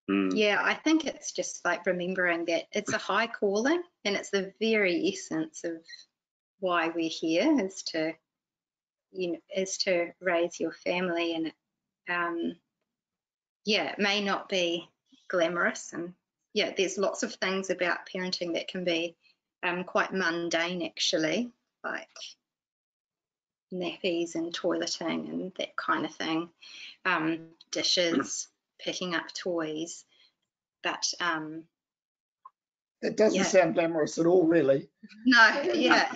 Hmm. 0.10 0.30
yeah 0.30 0.62
i 0.64 0.74
think 0.74 1.06
it's 1.06 1.34
just 1.34 1.66
like 1.66 1.86
remembering 1.86 2.46
that 2.46 2.64
it's 2.72 2.94
a 2.94 2.98
high 2.98 3.28
calling 3.28 3.84
and 4.06 4.16
it's 4.16 4.30
the 4.30 4.54
very 4.58 5.06
essence 5.10 5.66
of 5.66 5.84
why 6.62 6.88
we're 6.88 7.10
here 7.10 7.60
is 7.60 7.84
to 7.88 8.14
you 9.18 9.34
know 9.34 9.40
is 9.56 9.78
to 9.80 10.12
raise 10.22 10.60
your 10.60 10.72
family 10.72 11.36
and 11.36 11.54
um 12.10 12.56
yeah 13.66 13.92
it 13.92 14.00
may 14.00 14.22
not 14.24 14.48
be 14.50 14.88
glamorous 15.28 15.94
and 15.94 16.14
yeah 16.54 16.72
there's 16.78 16.98
lots 16.98 17.24
of 17.24 17.34
things 17.36 17.70
about 17.70 18.08
parenting 18.14 18.54
that 18.54 18.68
can 18.68 18.84
be 18.84 19.16
um 19.64 19.84
quite 19.84 20.14
mundane 20.14 20.84
actually 20.84 21.52
like 21.84 22.08
nappies 23.74 24.36
and 24.36 24.54
toileting 24.54 25.30
and 25.30 25.52
that 25.58 25.76
kind 25.76 26.06
of 26.06 26.14
thing 26.14 26.50
um 27.06 27.40
dishes 27.72 28.48
picking 28.80 29.14
up 29.16 29.34
toys 29.34 30.06
but 30.84 31.14
um 31.20 31.64
It 33.02 33.18
doesn't 33.18 33.38
Yeah. 33.40 33.44
sound 33.44 33.76
glamorous 33.76 34.18
at 34.18 34.26
all, 34.26 34.48
really. 34.48 34.90
no 35.26 35.62
yeah 35.76 36.16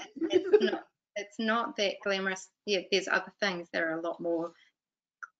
it's 1.15 1.39
not 1.39 1.75
that 1.77 1.95
glamorous 2.03 2.47
yeah 2.65 2.79
there's 2.91 3.07
other 3.07 3.33
things 3.39 3.67
that 3.73 3.81
are 3.83 3.99
a 3.99 4.01
lot 4.01 4.19
more 4.21 4.53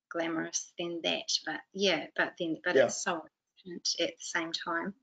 glamorous 0.10 0.74
than 0.78 1.00
that 1.04 1.32
but 1.46 1.60
yeah 1.74 2.06
but 2.16 2.34
then 2.40 2.58
but 2.64 2.76
Yeah. 2.76 2.86
it's 2.86 3.04
so 3.04 3.14
important 3.66 3.90
at 4.00 4.10
the 4.10 4.14
same 4.20 4.52
time 4.52 4.94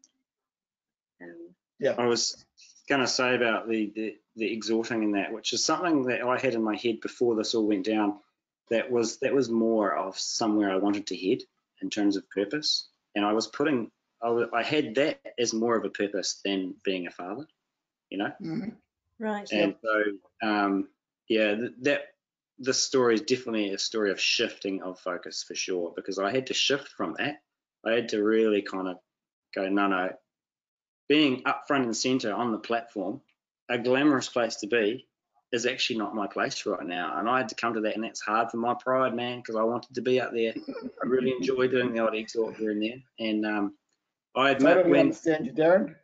um 1.23 1.55
yeah, 1.81 1.95
I 1.97 2.07
was 2.07 2.45
going 2.89 3.03
to 3.03 3.07
say 3.07 3.37
about 3.37 3.69
the, 3.69 3.93
the 3.95 4.17
the 4.35 4.53
exhorting 4.53 5.05
in 5.05 5.13
that, 5.13 5.33
which 5.33 5.53
is 5.53 5.65
something 5.65 6.03
that 6.07 6.23
I 6.23 6.37
had 6.37 6.55
in 6.55 6.63
my 6.65 6.75
head 6.77 7.01
before 7.01 7.37
this 7.37 7.55
all 7.55 7.69
went 7.69 7.87
down. 7.87 8.19
That 8.71 8.91
was 8.91 9.19
that 9.21 9.33
was 9.33 9.49
more 9.49 9.95
of 9.95 10.19
somewhere 10.19 10.73
I 10.73 10.77
wanted 10.77 11.07
to 11.07 11.17
head 11.17 11.39
in 11.81 11.89
terms 11.89 12.17
of 12.17 12.29
purpose, 12.31 12.89
and 13.15 13.25
I 13.25 13.33
was 13.33 13.47
putting 13.47 13.93
I, 14.21 14.31
wa- 14.31 14.49
I 14.53 14.65
had 14.65 14.97
that 14.97 15.21
as 15.39 15.55
more 15.55 15.77
of 15.77 15.85
a 15.85 15.91
purpose 15.91 16.41
than 16.45 16.75
being 16.83 17.07
a 17.07 17.13
father, 17.13 17.47
you 18.11 18.19
know. 18.19 18.33
Mhm. 18.43 18.75
Right. 19.19 19.49
And 19.53 19.75
so, 19.83 20.49
um, 20.49 20.89
yeah, 21.29 21.55
th- 21.55 21.73
that 21.83 22.03
this 22.59 22.83
story 22.83 23.15
is 23.15 23.23
definitely 23.23 23.73
a 23.73 23.79
story 23.79 24.11
of 24.11 24.21
shifting 24.21 24.83
of 24.83 24.99
focus 25.01 25.45
for 25.47 25.55
sure, 25.55 25.93
because 25.95 26.19
I 26.19 26.33
had 26.33 26.49
to 26.49 26.55
shift 26.55 26.89
from 26.89 27.15
that. 27.19 27.37
I 27.85 27.93
had 27.93 28.09
to 28.11 28.23
really 28.23 28.63
kind 28.63 28.89
of 28.89 28.97
go, 29.55 29.69
no, 29.69 29.87
no, 29.87 30.11
being 31.09 31.43
up 31.47 31.65
front 31.67 31.85
and 31.85 31.97
center 31.97 32.33
on 32.33 32.53
the 32.53 32.59
platform, 32.59 33.21
a 33.69 33.79
glamorous 33.79 34.29
place 34.29 34.57
to 34.57 34.67
be, 34.67 35.07
is 35.53 35.65
actually 35.65 35.99
not 35.99 36.15
my 36.15 36.27
place 36.27 36.67
right 36.67 36.87
now. 36.87 37.19
And 37.19 37.29
I 37.29 37.39
had 37.39 37.49
to 37.49 37.55
come 37.55 37.75
to 37.75 37.81
that, 37.81 37.95
and 37.95 38.05
that's 38.05 38.21
hard 38.21 38.51
for 38.51 38.59
my 38.59 38.75
pride, 38.75 39.15
man, 39.15 39.39
because 39.39 39.57
I 39.57 39.63
wanted 39.63 39.95
to 39.95 40.03
be 40.03 40.21
up 40.21 40.33
there. 40.33 40.53
I 41.03 41.07
really 41.07 41.33
enjoy 41.33 41.69
doing 41.69 41.93
the 41.95 42.01
odd 42.01 42.15
exhort 42.15 42.57
here 42.57 42.71
and 42.71 42.83
there. 42.83 42.99
And 43.19 43.47
um, 43.47 43.75
I 44.37 44.51
admit 44.51 44.75
Totally 44.75 44.91
when 44.91 45.01
understand 45.01 45.47
you, 45.47 45.53
Darren. 45.53 45.95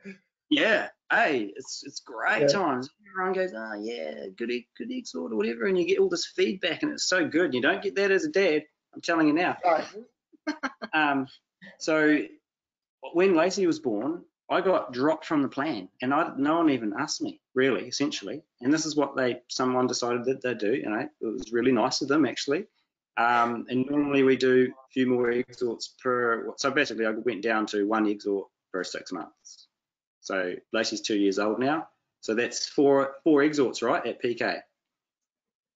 yeah, 0.49 0.89
hey, 1.15 1.53
it's 1.57 1.83
it's 1.85 2.01
great 2.01 2.43
Yeah. 2.43 2.47
times. 2.49 2.89
Everyone 3.13 3.33
goes, 3.35 3.53
oh 3.57 3.75
yeah, 3.81 4.27
good 4.37 4.51
e- 4.51 4.69
good 4.77 4.91
exhort 4.91 5.33
or 5.33 5.37
whatever, 5.37 5.67
and 5.67 5.79
you 5.79 5.87
get 5.87 5.99
all 5.99 6.09
this 6.09 6.27
feedback, 6.27 6.83
and 6.83 6.93
it's 6.93 7.07
so 7.09 7.27
good. 7.29 7.55
You 7.55 7.61
don't 7.61 7.83
get 7.83 7.95
that 7.97 8.11
as 8.11 8.25
a 8.25 8.31
dad. 8.31 8.65
I'm 8.95 9.01
telling 9.01 9.29
you 9.29 9.35
now. 9.35 9.57
Right. 9.65 9.85
Um, 10.93 11.27
so 11.79 12.19
when 13.15 13.35
Lacey 13.35 13.67
was 13.67 13.79
born, 13.81 14.23
I 14.51 14.61
got 14.61 14.93
dropped 14.93 15.25
from 15.25 15.43
the 15.43 15.49
plan, 15.49 15.89
and 16.03 16.13
I 16.13 16.33
no 16.37 16.57
one 16.59 16.71
even 16.71 16.93
asked 16.99 17.23
me 17.23 17.41
really, 17.55 17.87
essentially. 17.89 18.43
And 18.61 18.73
this 18.73 18.85
is 18.87 18.95
what 18.95 19.17
they 19.17 19.41
someone 19.49 19.87
decided 19.87 20.25
that 20.27 20.43
they 20.43 20.55
do. 20.55 20.75
You 20.75 20.91
know, 20.91 21.09
it 21.21 21.27
was 21.27 21.53
really 21.53 21.73
nice 21.73 22.03
of 22.03 22.09
them 22.09 22.27
actually. 22.27 22.67
Um, 23.17 23.65
and 23.69 23.87
normally 23.89 24.23
we 24.25 24.37
do 24.37 24.73
a 24.73 24.89
few 24.93 25.07
more 25.07 25.31
exhorts 25.31 25.95
per. 26.03 26.53
So 26.59 26.71
basically, 26.71 27.07
I 27.07 27.11
went 27.11 27.43
down 27.43 27.65
to 27.69 27.87
one 27.87 28.07
exhort 28.07 28.49
per 28.73 28.85
six 28.85 29.11
months. 29.13 29.64
So 30.25 30.55
Lacey's 30.73 31.03
two 31.03 31.17
years 31.17 31.39
old 31.39 31.59
now. 31.59 31.89
So 32.23 32.35
that's 32.35 32.67
four 32.67 33.17
four 33.23 33.43
exhorts, 33.43 33.83
right, 33.83 34.05
at 34.07 34.23
PK. 34.23 34.61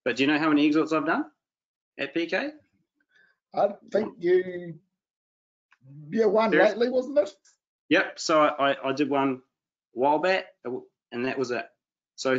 But 0.05 0.17
do 0.17 0.23
you 0.23 0.27
know 0.27 0.39
how 0.39 0.49
many 0.49 0.65
exhorts 0.67 0.93
I've 0.93 1.07
done 1.07 1.27
at 1.99 2.15
PK? 2.15 2.53
I 3.55 3.69
think 3.93 4.15
you 4.19 4.79
won 6.11 6.51
There- 6.51 6.63
lately, 6.65 6.89
wasn't 6.89 7.19
it? 7.19 7.35
Yep. 7.91 8.19
So 8.19 8.43
I, 8.43 8.77
I, 8.89 8.93
did 8.93 9.09
one 9.09 9.43
a 9.97 9.99
while 9.99 10.19
back, 10.19 10.45
and 10.65 11.25
that 11.25 11.39
was 11.39 11.51
it. 11.51 11.67
So 12.17 12.39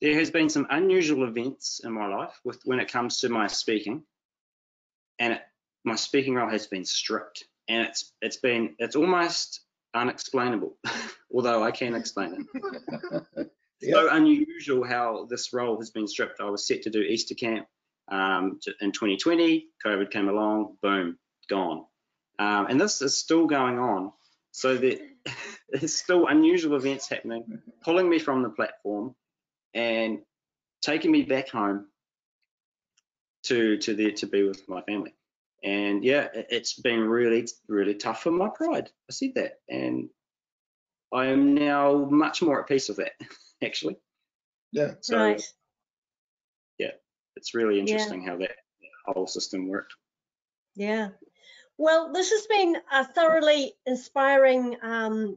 there 0.00 0.14
has 0.14 0.30
been 0.30 0.48
some 0.48 0.68
unusual 0.70 1.24
events 1.24 1.80
in 1.82 1.92
my 1.92 2.06
life 2.06 2.38
with 2.44 2.60
when 2.64 2.78
it 2.78 2.90
comes 2.90 3.18
to 3.18 3.28
my 3.28 3.48
speaking, 3.48 4.04
and 5.18 5.34
it, 5.34 5.40
my 5.84 5.96
speaking 5.96 6.34
role 6.34 6.48
has 6.48 6.66
been 6.68 6.84
stripped, 6.84 7.44
and 7.68 7.86
it's 7.86 8.12
it's 8.20 8.36
been 8.36 8.76
it's 8.78 8.94
almost 8.94 9.63
unexplainable, 9.94 10.76
although 11.34 11.62
I 11.62 11.70
can 11.70 11.94
explain 11.94 12.46
it. 12.54 13.48
so 13.92 14.08
unusual 14.10 14.84
how 14.84 15.26
this 15.30 15.52
role 15.52 15.78
has 15.78 15.90
been 15.90 16.08
stripped. 16.08 16.40
I 16.40 16.50
was 16.50 16.66
set 16.66 16.82
to 16.82 16.90
do 16.90 17.00
Easter 17.00 17.34
camp 17.34 17.66
um, 18.08 18.58
in 18.80 18.92
2020. 18.92 19.66
COVID 19.84 20.10
came 20.10 20.28
along, 20.28 20.76
boom, 20.82 21.18
gone. 21.48 21.84
Um, 22.38 22.66
and 22.68 22.80
this 22.80 23.00
is 23.02 23.16
still 23.16 23.46
going 23.46 23.78
on. 23.78 24.12
So 24.52 24.76
that 24.76 25.00
there's 25.68 25.96
still 25.96 26.26
unusual 26.26 26.76
events 26.76 27.08
happening, 27.08 27.60
pulling 27.82 28.08
me 28.08 28.18
from 28.18 28.42
the 28.42 28.50
platform 28.50 29.14
and 29.72 30.20
taking 30.82 31.10
me 31.10 31.22
back 31.22 31.48
home 31.48 31.86
to 33.44 33.76
to 33.78 33.94
there 33.94 34.12
to 34.12 34.26
be 34.26 34.42
with 34.42 34.68
my 34.68 34.80
family. 34.82 35.14
And 35.64 36.04
yeah, 36.04 36.28
it- 36.34 36.46
it's 36.50 36.74
been 36.74 37.00
really 37.00 37.48
really 37.68 37.94
tough 37.94 38.22
for 38.22 38.30
my 38.30 38.48
pride. 38.48 38.90
I 39.08 39.12
said 39.12 39.34
that, 39.34 39.60
and 39.68 40.10
I 41.12 41.26
am 41.26 41.54
now 41.54 42.04
much 42.04 42.42
more 42.42 42.60
at 42.60 42.68
peace 42.68 42.88
with 42.88 42.98
that. 42.98 43.12
Actually, 43.64 43.96
Yeah. 44.72 44.94
so 45.00 45.16
right. 45.18 45.42
it's 47.36 47.52
really 47.54 47.80
interesting 47.80 48.24
how 48.24 48.36
that 48.38 48.56
whole 49.06 49.26
system 49.26 49.68
worked. 49.68 49.92
Yeah. 50.76 51.10
Well, 51.76 52.12
this 52.12 52.30
has 52.30 52.46
been 52.46 52.76
a 52.92 53.04
thoroughly 53.04 53.74
inspiring, 53.86 54.76
um, 54.82 55.36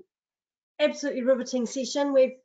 absolutely 0.80 1.24
riveting 1.24 1.66
session. 1.66 2.14
We've 2.14 2.38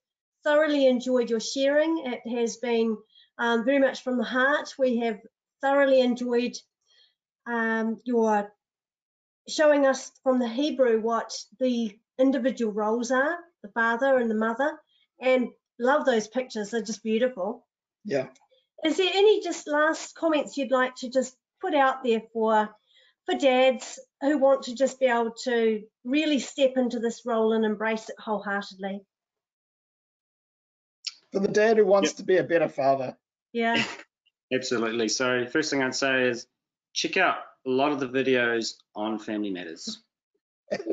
thoroughly 0.43 0.87
enjoyed 0.87 1.29
your 1.31 1.39
sharing. 1.41 1.99
It 2.07 2.27
has 2.37 2.57
been 2.57 2.97
um, 3.39 3.65
very 3.65 3.79
much 3.79 4.03
from 4.03 4.17
the 4.17 4.25
heart. 4.25 4.75
We 4.79 4.97
have 4.99 5.21
thoroughly 5.61 6.01
enjoyed 6.01 6.57
um, 7.47 7.99
your 8.05 8.53
showing 9.49 9.87
us 9.87 10.13
from 10.23 10.39
the 10.39 10.49
Hebrew 10.49 11.01
what 11.01 11.33
the 11.59 11.97
individual 12.19 12.73
roles 12.73 13.11
are, 13.11 13.37
the 13.63 13.71
father 13.71 14.19
and 14.19 14.31
the 14.31 14.37
mother, 14.37 14.79
and 15.21 15.49
love 15.79 16.05
those 16.05 16.29
pictures. 16.29 16.71
They're 16.71 16.83
just 16.83 17.03
beautiful. 17.03 17.67
Yeah. 18.05 18.29
Is 18.85 18.97
there 18.97 19.11
any 19.13 19.43
just 19.43 19.67
last 19.69 20.15
comments 20.15 20.57
you'd 20.57 20.71
like 20.71 20.95
to 20.97 21.11
just 21.11 21.37
put 21.61 21.75
out 21.75 22.03
there 22.03 22.23
for 22.33 22.69
for 23.25 23.39
dads 23.39 24.01
who 24.21 24.37
want 24.39 24.65
to 24.65 24.75
just 24.75 24.99
be 24.99 25.07
able 25.07 25.33
to 25.45 25.83
really 26.05 26.41
step 26.41 26.73
into 26.77 26.99
this 26.99 27.23
role 27.25 27.53
and 27.53 27.65
embrace 27.65 28.09
it 28.09 28.17
wholeheartedly? 28.19 29.01
For 31.33 31.41
the 31.41 31.49
dad 31.49 31.77
who 31.77 31.87
wants 31.87 32.15
to 32.15 32.25
be 32.25 32.39
a 32.39 32.43
better 32.43 32.69
father. 32.69 33.17
Yeah, 33.53 33.83
Absolutely. 34.53 35.09
So 35.09 35.47
first 35.47 35.71
thing 35.71 35.83
I'd 35.83 35.95
say 35.95 36.29
is 36.29 36.47
check 36.93 37.17
out 37.17 37.37
a 37.67 37.71
lot 37.71 37.93
of 37.93 38.01
the 38.01 38.09
videos 38.09 38.75
on 38.95 39.19
Family 39.19 39.51
Matters 39.51 40.01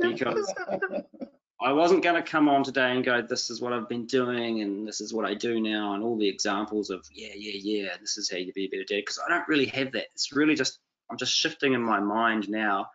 because 0.02 0.54
I 1.62 1.74
wasn't 1.74 2.04
going 2.04 2.22
to 2.22 2.28
come 2.28 2.48
on 2.48 2.64
today 2.64 2.92
and 2.92 3.04
go, 3.04 3.22
this 3.22 3.50
is 3.50 3.60
what 3.60 3.74
I've 3.74 3.90
been 3.90 4.06
doing 4.06 4.62
and 4.62 4.88
this 4.88 5.02
is 5.02 5.14
what 5.14 5.26
I 5.26 5.34
do 5.34 5.60
now 5.60 5.94
and 5.94 6.04
all 6.04 6.18
the 6.18 6.28
examples 6.28 6.90
of 6.90 7.06
yeah, 7.12 7.34
yeah, 7.36 7.60
yeah, 7.62 7.90
this 8.00 8.18
is 8.18 8.32
how 8.32 8.38
you 8.38 8.54
be 8.54 8.66
a 8.66 8.70
better 8.70 8.86
dad 8.86 9.02
because 9.02 9.20
I 9.26 9.30
don't 9.30 9.48
really 9.48 9.66
have 9.68 9.92
that. 9.92 10.06
It's 10.14 10.32
really 10.32 10.56
just 10.56 10.80
I'm 11.10 11.18
just 11.18 11.34
shifting 11.34 11.74
in 11.74 11.82
my 11.82 12.00
mind 12.00 12.50
now 12.50 12.88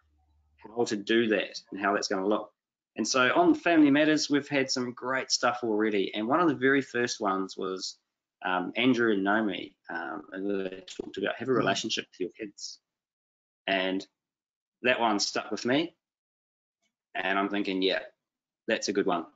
how 0.77 0.85
to 0.85 0.97
do 0.97 1.29
that 1.29 1.61
and 1.71 1.81
how 1.81 1.95
that's 1.95 2.09
going 2.09 2.23
to 2.23 2.29
look. 2.29 2.53
And 2.97 3.07
so 3.07 3.31
on 3.35 3.55
Family 3.55 3.91
Matters, 3.91 4.31
we've 4.31 4.49
had 4.49 4.71
some 4.71 4.93
great 4.93 5.31
stuff 5.31 5.61
already. 5.63 6.15
And 6.15 6.29
one 6.29 6.41
of 6.41 6.49
the 6.49 6.55
very 6.55 6.81
first 6.81 7.21
ones 7.21 7.57
was 7.57 7.99
um, 8.45 8.73
Andrew 8.77 9.13
and 9.13 9.25
Naomi, 9.25 9.75
um, 9.91 10.23
and 10.33 10.67
they 10.67 10.85
talked 10.87 11.19
about 11.19 11.35
have 11.37 11.49
a 11.49 11.53
relationship 11.53 12.07
with 12.13 12.21
your 12.21 12.31
kids. 12.31 12.79
And 13.67 14.07
that 14.83 15.01
one 15.01 15.19
stuck 15.19 15.51
with 15.51 15.65
me. 15.65 15.95
And 17.15 17.39
I'm 17.39 17.49
thinking, 17.49 17.83
yeah, 17.83 18.01
that's 18.67 18.89
a 18.89 18.93
good 18.93 19.07
one. 19.07 19.27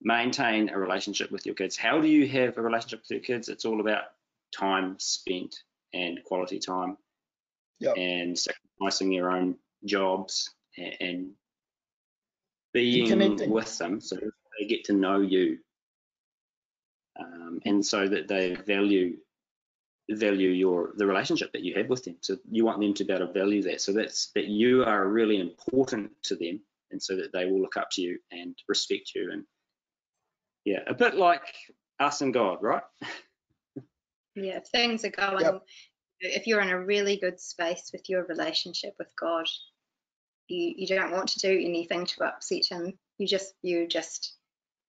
Maintain 0.00 0.68
a 0.68 0.78
relationship 0.78 1.30
with 1.30 1.46
your 1.46 1.54
kids. 1.54 1.76
How 1.76 2.00
do 2.00 2.08
you 2.08 2.28
have 2.28 2.58
a 2.58 2.62
relationship 2.62 3.00
with 3.00 3.10
your 3.10 3.20
kids? 3.20 3.48
It's 3.48 3.64
all 3.64 3.80
about 3.80 4.04
time 4.56 4.96
spent 4.98 5.56
and 5.92 6.22
quality 6.24 6.58
time 6.58 6.96
Yep. 7.80 7.96
and 7.96 8.38
sacrificing 8.38 9.12
your 9.12 9.30
own 9.30 9.56
jobs 9.84 10.50
and, 10.78 10.94
and 11.00 11.30
being 12.72 13.50
with 13.50 13.78
them 13.78 14.00
so 14.00 14.16
they 14.16 14.66
get 14.66 14.84
to 14.84 14.92
know 14.92 15.20
you 15.20 15.58
um, 17.18 17.60
and 17.64 17.84
so 17.84 18.06
that 18.08 18.28
they 18.28 18.54
value 18.54 19.16
value 20.10 20.50
your 20.50 20.92
the 20.96 21.06
relationship 21.06 21.50
that 21.52 21.62
you 21.62 21.74
have 21.74 21.88
with 21.88 22.04
them 22.04 22.16
so 22.20 22.36
you 22.50 22.64
want 22.64 22.78
them 22.80 22.92
to 22.92 23.04
be 23.04 23.12
able 23.12 23.26
to 23.26 23.32
value 23.32 23.62
that 23.62 23.80
so 23.80 23.92
that's 23.92 24.30
that 24.34 24.46
you 24.46 24.84
are 24.84 25.08
really 25.08 25.40
important 25.40 26.10
to 26.22 26.36
them 26.36 26.60
and 26.90 27.02
so 27.02 27.16
that 27.16 27.32
they 27.32 27.46
will 27.46 27.60
look 27.60 27.76
up 27.76 27.88
to 27.90 28.02
you 28.02 28.18
and 28.30 28.54
respect 28.68 29.12
you 29.14 29.30
and 29.32 29.44
yeah 30.64 30.80
a 30.86 30.94
bit 30.94 31.14
like 31.14 31.54
us 32.00 32.20
and 32.20 32.34
god 32.34 32.58
right 32.60 32.82
Yeah, 34.36 34.58
if 34.58 34.66
things 34.66 35.04
are 35.04 35.10
going, 35.10 35.44
Yep. 35.44 35.62
if 36.20 36.46
you're 36.46 36.60
in 36.60 36.70
a 36.70 36.84
really 36.84 37.16
good 37.16 37.40
space 37.40 37.90
with 37.92 38.08
your 38.08 38.24
relationship 38.24 38.94
with 38.98 39.08
God, 39.16 39.46
you, 40.48 40.74
you 40.76 40.86
don't 40.86 41.12
want 41.12 41.28
to 41.30 41.38
do 41.38 41.52
anything 41.52 42.06
to 42.06 42.24
upset 42.24 42.66
him. 42.68 42.98
You 43.18 43.28
just 43.28 43.54
you're 43.62 43.86
just 43.86 44.33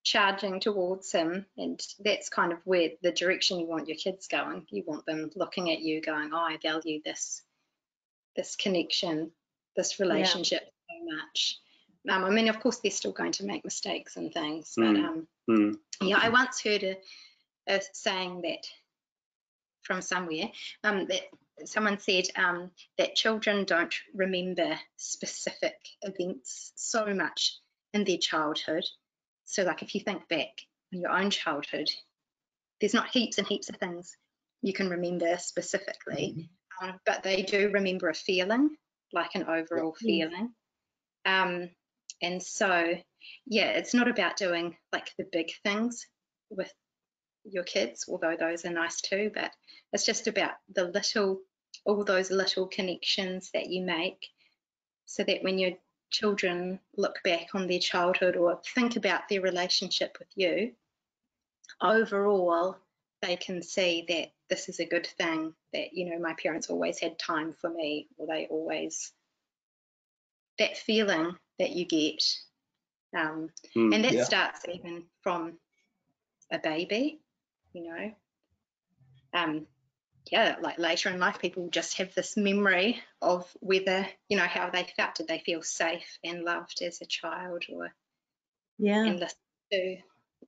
charging 0.06 0.60
towards 0.60 1.10
him 1.10 1.44
and 1.58 1.84
that's 1.98 2.28
kind 2.28 2.52
of 2.52 2.60
where 2.64 2.90
the 3.02 3.10
direction 3.10 3.58
you 3.58 3.66
want 3.66 3.88
your 3.88 3.96
kids 3.96 4.28
going. 4.28 4.64
You 4.70 4.84
want 4.86 5.04
them 5.04 5.30
looking 5.34 5.72
at 5.72 5.80
you 5.80 6.00
going, 6.00 6.30
Oh, 6.32 6.36
I 6.36 6.58
value 6.62 7.00
this 7.04 7.42
this 8.36 8.54
connection, 8.54 9.32
this 9.76 9.98
relationship 9.98 10.62
so 10.62 11.16
much. 11.16 11.58
Um, 12.08 12.22
I 12.24 12.30
mean, 12.30 12.48
of 12.48 12.60
course, 12.60 12.78
they're 12.78 12.92
still 12.92 13.10
going 13.12 13.32
to 13.32 13.44
make 13.46 13.64
mistakes 13.64 14.16
and 14.16 14.32
things, 14.32 14.74
but 14.76 14.94
Mm. 14.94 15.04
um, 15.04 15.28
Hmm. 15.48 15.72
yeah, 16.00 16.18
I 16.22 16.28
once 16.28 16.60
heard 16.62 16.84
a, 16.84 16.96
a 17.66 17.80
saying 17.92 18.42
that 18.42 18.64
from 19.82 20.02
somewhere 20.02 20.50
um, 20.84 21.06
that 21.06 21.22
someone 21.64 21.98
said 21.98 22.26
um, 22.36 22.70
that 22.98 23.16
children 23.16 23.64
don't 23.64 23.94
remember 24.14 24.78
specific 24.96 25.76
events 26.02 26.72
so 26.76 27.12
much 27.12 27.56
in 27.92 28.04
their 28.04 28.18
childhood. 28.18 28.84
So, 29.46 29.62
like 29.62 29.82
if 29.82 29.94
you 29.94 30.00
think 30.00 30.28
back 30.28 30.50
on 30.92 31.00
your 31.00 31.10
own 31.10 31.30
childhood, 31.30 31.88
there's 32.80 32.94
not 32.94 33.08
heaps 33.08 33.38
and 33.38 33.46
heaps 33.46 33.68
of 33.68 33.76
things 33.76 34.16
you 34.62 34.72
can 34.72 34.90
remember 34.90 35.38
specifically, 35.38 36.50
um, 36.82 36.98
but 37.06 37.22
they 37.22 37.42
do 37.42 37.70
remember 37.70 38.08
a 38.08 38.14
feeling, 38.14 38.76
like 39.12 39.34
an 39.34 39.44
overall 39.44 39.94
feeling. 39.94 40.50
Um, 41.24 41.70
and 42.22 42.42
so, 42.42 42.94
yeah, 43.46 43.68
it's 43.70 43.94
not 43.94 44.08
about 44.08 44.36
doing 44.36 44.76
like 44.92 45.12
the 45.18 45.26
big 45.30 45.52
things 45.64 46.06
with 46.50 46.72
your 47.44 47.64
kids, 47.64 48.06
although 48.08 48.36
those 48.38 48.64
are 48.64 48.72
nice 48.72 49.00
too, 49.00 49.30
but 49.32 49.52
it's 49.92 50.04
just 50.04 50.26
about 50.26 50.52
the 50.74 50.84
little, 50.84 51.40
all 51.84 52.04
those 52.04 52.30
little 52.30 52.66
connections 52.66 53.50
that 53.54 53.68
you 53.68 53.82
make 53.84 54.26
so 55.04 55.22
that 55.22 55.42
when 55.42 55.58
your 55.58 55.72
children 56.10 56.80
look 56.96 57.16
back 57.24 57.54
on 57.54 57.66
their 57.66 57.78
childhood 57.78 58.36
or 58.36 58.60
think 58.74 58.96
about 58.96 59.28
their 59.28 59.40
relationship 59.40 60.16
with 60.18 60.28
you, 60.34 60.72
overall, 61.80 62.76
they 63.22 63.36
can 63.36 63.62
see 63.62 64.04
that 64.08 64.32
this 64.48 64.68
is 64.68 64.80
a 64.80 64.86
good 64.86 65.06
thing, 65.18 65.54
that, 65.72 65.92
you 65.92 66.10
know, 66.10 66.18
my 66.18 66.34
parents 66.34 66.70
always 66.70 66.98
had 67.00 67.18
time 67.18 67.54
for 67.60 67.70
me, 67.70 68.08
or 68.18 68.26
they 68.26 68.46
always, 68.46 69.12
that 70.58 70.76
feeling 70.76 71.36
that 71.58 71.70
you 71.70 71.84
get. 71.84 72.22
Um, 73.16 73.50
Hmm. 73.72 73.92
and 73.92 74.04
that 74.04 74.14
Yeah. 74.14 74.24
starts 74.24 74.66
even 74.68 75.04
from 75.22 75.58
a 76.52 76.58
baby, 76.58 77.20
you 77.72 77.84
know. 77.84 78.12
Um, 79.32 79.66
yeah, 80.30 80.56
like 80.60 80.78
later 80.78 81.08
in 81.10 81.18
life, 81.20 81.38
people 81.38 81.68
just 81.70 81.98
have 81.98 82.14
this 82.14 82.36
memory 82.36 83.00
of 83.22 83.48
whether, 83.60 84.06
you 84.28 84.36
know, 84.36 84.44
how 84.46 84.70
they 84.70 84.86
felt. 84.96 85.14
Did 85.16 85.28
they 85.28 85.38
feel 85.38 85.62
safe 85.62 86.18
and 86.24 86.42
loved 86.44 86.82
as 86.82 87.00
a 87.00 87.06
child 87.06 87.64
or 87.72 87.92
yeah, 88.78 89.04
and 89.04 89.20
listened 89.20 89.38
to? 89.72 89.96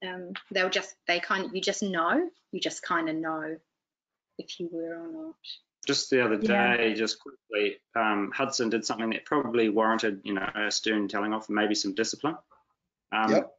Um, 0.07 0.33
they'll 0.51 0.71
just, 0.71 0.95
they 1.07 1.21
kind 1.21 1.47
of, 1.47 1.55
you 1.55 1.61
just 1.61 1.83
know, 1.83 2.29
you 2.53 2.61
just 2.61 2.83
kind 2.83 3.09
of 3.09 3.17
know 3.17 3.57
if 4.39 4.61
you 4.61 4.69
were 4.71 4.95
or 4.97 5.09
not. 5.13 5.35
just 5.87 6.11
the 6.11 6.25
other 6.25 6.39
Yeah. 6.41 6.77
day, 6.77 6.95
just 6.95 7.19
quickly, 7.21 7.79
um, 7.97 8.31
Hudson 8.35 8.71
did 8.71 8.85
something 8.85 9.11
that 9.11 9.25
probably 9.25 9.69
warranted, 9.69 10.21
you 10.25 10.35
know, 10.35 10.49
a 10.55 10.71
stern 10.71 11.09
telling 11.09 11.33
off 11.33 11.49
and 11.49 11.57
maybe 11.57 11.75
some 11.75 11.95
discipline. 11.95 12.37
Um, 13.13 13.31
Yep. 13.33 13.55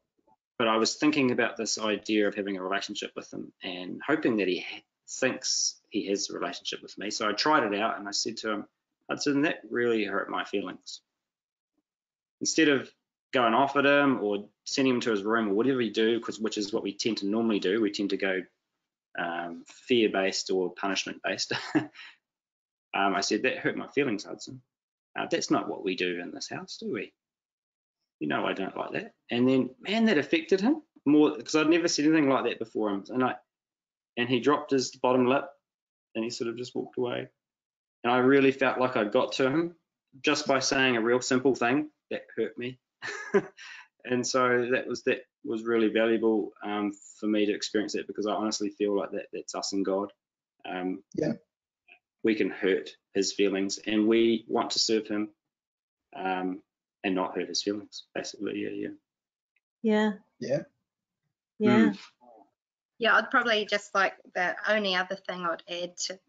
But 0.57 0.67
I 0.67 0.75
was 0.75 0.95
thinking 0.95 1.31
about 1.31 1.55
this 1.55 1.77
idea 1.79 2.27
of 2.27 2.35
having 2.35 2.57
a 2.57 2.61
relationship 2.61 3.11
with 3.15 3.31
him 3.33 3.53
and 3.63 4.01
hoping 4.05 4.37
that 4.37 4.47
he 4.49 4.59
ha- 4.59 4.81
thinks 5.09 5.79
he 5.89 6.07
has 6.07 6.29
a 6.29 6.33
relationship 6.33 6.81
with 6.81 6.97
me. 6.97 7.09
So 7.09 7.27
I 7.27 7.33
tried 7.33 7.71
it 7.71 7.79
out 7.79 7.97
and 7.97 8.07
I 8.07 8.11
said 8.11 8.37
to 8.37 8.51
him, 8.51 8.65
Hudson, 9.09 9.41
that 9.41 9.61
really 9.69 10.05
hurt 10.05 10.29
my 10.29 10.43
feelings. 10.43 11.01
Instead 12.41 12.69
of 12.69 12.89
going 13.33 13.53
off 13.53 13.75
at 13.75 13.85
him 13.85 14.19
or 14.21 14.47
sending 14.65 14.95
him 14.95 15.01
to 15.01 15.11
his 15.11 15.23
room 15.23 15.49
or 15.49 15.53
whatever 15.53 15.81
you 15.81 15.91
do, 15.91 16.19
because 16.19 16.39
which 16.39 16.57
is 16.57 16.71
what 16.71 16.83
we 16.83 16.93
tend 16.93 17.17
to 17.17 17.27
normally 17.27 17.59
do, 17.59 17.81
we 17.81 17.91
tend 17.91 18.11
to 18.11 18.17
go 18.17 18.41
um, 19.17 19.63
fear-based 19.67 20.51
or 20.51 20.73
punishment-based. 20.73 21.53
um, 21.75 21.89
I 22.93 23.21
said 23.21 23.43
that 23.43 23.57
hurt 23.57 23.77
my 23.77 23.87
feelings, 23.87 24.25
Hudson. 24.25 24.61
Uh, 25.17 25.25
that's 25.29 25.49
not 25.49 25.67
what 25.67 25.83
we 25.83 25.95
do 25.95 26.19
in 26.19 26.31
this 26.31 26.49
house, 26.49 26.77
do 26.79 26.93
we? 26.93 27.11
You 28.19 28.27
know 28.27 28.45
I 28.45 28.53
don't 28.53 28.77
like 28.77 28.91
that. 28.93 29.13
And 29.31 29.47
then, 29.49 29.71
man, 29.79 30.05
that 30.05 30.17
affected 30.17 30.61
him 30.61 30.83
more 31.05 31.35
because 31.35 31.55
I'd 31.55 31.69
never 31.69 31.87
said 31.87 32.05
anything 32.05 32.29
like 32.29 32.45
that 32.45 32.59
before. 32.59 32.89
And 32.91 33.23
I, 33.23 33.35
and 34.19 34.27
he 34.27 34.41
dropped 34.41 34.69
his 34.71 34.93
bottom 34.97 35.25
lip, 35.25 35.45
and 36.13 36.23
he 36.23 36.29
sort 36.29 36.49
of 36.49 36.57
just 36.57 36.75
walked 36.75 36.97
away. 36.97 37.29
And 38.03 38.11
I 38.11 38.17
really 38.17 38.51
felt 38.51 38.77
like 38.77 38.97
I 38.97 39.05
got 39.05 39.31
to 39.33 39.49
him 39.49 39.75
just 40.21 40.45
by 40.45 40.59
saying 40.59 40.97
a 40.97 41.01
real 41.01 41.21
simple 41.21 41.55
thing 41.55 41.89
that 42.11 42.23
hurt 42.35 42.57
me. 42.57 42.79
and 44.05 44.27
so 44.27 44.67
that 44.71 44.87
was 44.87 45.03
that 45.03 45.19
was 45.45 45.63
really 45.63 45.87
valuable 45.87 46.51
um, 46.63 46.91
for 47.17 47.27
me 47.27 47.45
to 47.45 47.53
experience 47.53 47.95
it 47.95 48.07
because 48.07 48.27
I 48.27 48.33
honestly 48.33 48.69
feel 48.71 48.97
like 48.97 49.11
that 49.11 49.27
that's 49.31 49.55
us 49.55 49.71
and 49.71 49.85
God. 49.85 50.11
Um, 50.69 51.01
Yeah. 51.15 51.33
We 52.21 52.35
can 52.35 52.49
hurt 52.49 52.89
his 53.13 53.31
feelings, 53.31 53.79
and 53.87 54.05
we 54.05 54.43
want 54.49 54.71
to 54.71 54.79
serve 54.79 55.07
him 55.07 55.29
um, 56.13 56.61
and 57.05 57.15
not 57.15 57.37
hurt 57.37 57.47
his 57.47 57.63
feelings. 57.63 58.03
Basically, 58.13 58.59
yeah, 58.59 58.69
yeah. 58.69 58.89
Yeah. 59.81 60.11
Yeah. 60.41 60.63
Yeah. 61.59 61.93
Yeah, 62.99 63.15
I'd 63.15 63.31
probably 63.31 63.65
just 63.65 63.95
like 63.95 64.13
the 64.35 64.55
only 64.67 64.93
other 64.93 65.15
thing 65.15 65.45
I'd 65.45 65.63
add 65.69 65.97
to 65.97 66.19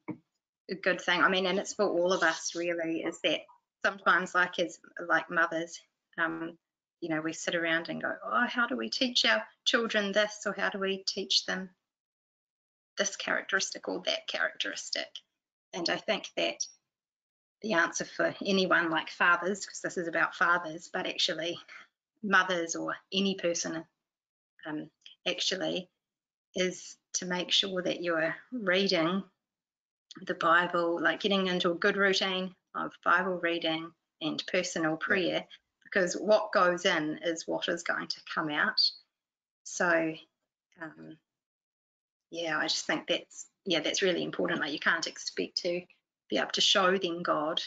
a 0.70 0.74
good 0.76 1.00
thing. 1.00 1.20
I 1.20 1.28
mean, 1.28 1.46
and 1.46 1.58
it's 1.58 1.74
for 1.74 1.84
all 1.84 2.12
of 2.12 2.22
us 2.22 2.52
really, 2.54 3.02
is 3.02 3.20
that 3.24 3.40
sometimes, 3.84 4.34
like 4.36 4.58
as 4.60 4.78
like 5.08 5.28
mothers, 5.30 5.80
um, 6.16 6.56
you 7.00 7.08
know, 7.08 7.20
we 7.20 7.32
sit 7.32 7.56
around 7.56 7.88
and 7.88 8.00
go, 8.00 8.12
oh, 8.24 8.46
how 8.46 8.68
do 8.68 8.76
we 8.76 8.88
teach 8.88 9.24
our 9.24 9.42
children 9.64 10.12
this, 10.12 10.42
or 10.46 10.54
how 10.56 10.70
do 10.70 10.78
we 10.78 11.02
teach 11.08 11.44
them 11.44 11.70
this 12.98 13.16
characteristic 13.16 13.88
or 13.88 14.02
that 14.06 14.28
characteristic? 14.28 15.08
And 15.72 15.88
I 15.88 15.96
think 15.96 16.28
that 16.36 16.64
the 17.62 17.72
answer 17.72 18.04
for 18.04 18.32
anyone 18.44 18.90
like 18.90 19.10
fathers, 19.10 19.60
because 19.60 19.80
this 19.80 19.96
is 19.96 20.06
about 20.06 20.36
fathers, 20.36 20.88
but 20.92 21.06
actually 21.06 21.58
mothers 22.22 22.76
or 22.76 22.94
any 23.12 23.34
person, 23.34 23.84
um, 24.66 24.88
actually 25.26 25.88
is 26.54 26.96
to 27.14 27.26
make 27.26 27.50
sure 27.50 27.82
that 27.82 28.02
you're 28.02 28.34
reading 28.52 29.22
the 30.26 30.34
Bible, 30.34 31.00
like 31.00 31.20
getting 31.20 31.46
into 31.46 31.70
a 31.70 31.76
good 31.76 31.96
routine 31.96 32.54
of 32.74 32.92
Bible 33.04 33.38
reading 33.42 33.90
and 34.20 34.42
personal 34.46 34.96
prayer, 34.96 35.44
because 35.84 36.14
what 36.14 36.52
goes 36.52 36.84
in 36.84 37.18
is 37.22 37.46
what 37.46 37.68
is 37.68 37.82
going 37.82 38.06
to 38.08 38.20
come 38.32 38.50
out. 38.50 38.80
So, 39.64 40.14
um, 40.80 41.16
yeah, 42.30 42.58
I 42.58 42.64
just 42.64 42.86
think 42.86 43.06
that's 43.08 43.46
yeah, 43.64 43.80
that's 43.80 44.02
really 44.02 44.22
important. 44.22 44.60
Like 44.60 44.72
you 44.72 44.78
can't 44.78 45.06
expect 45.06 45.58
to 45.58 45.82
be 46.28 46.38
able 46.38 46.50
to 46.52 46.60
show 46.60 46.96
them 46.96 47.22
God, 47.22 47.60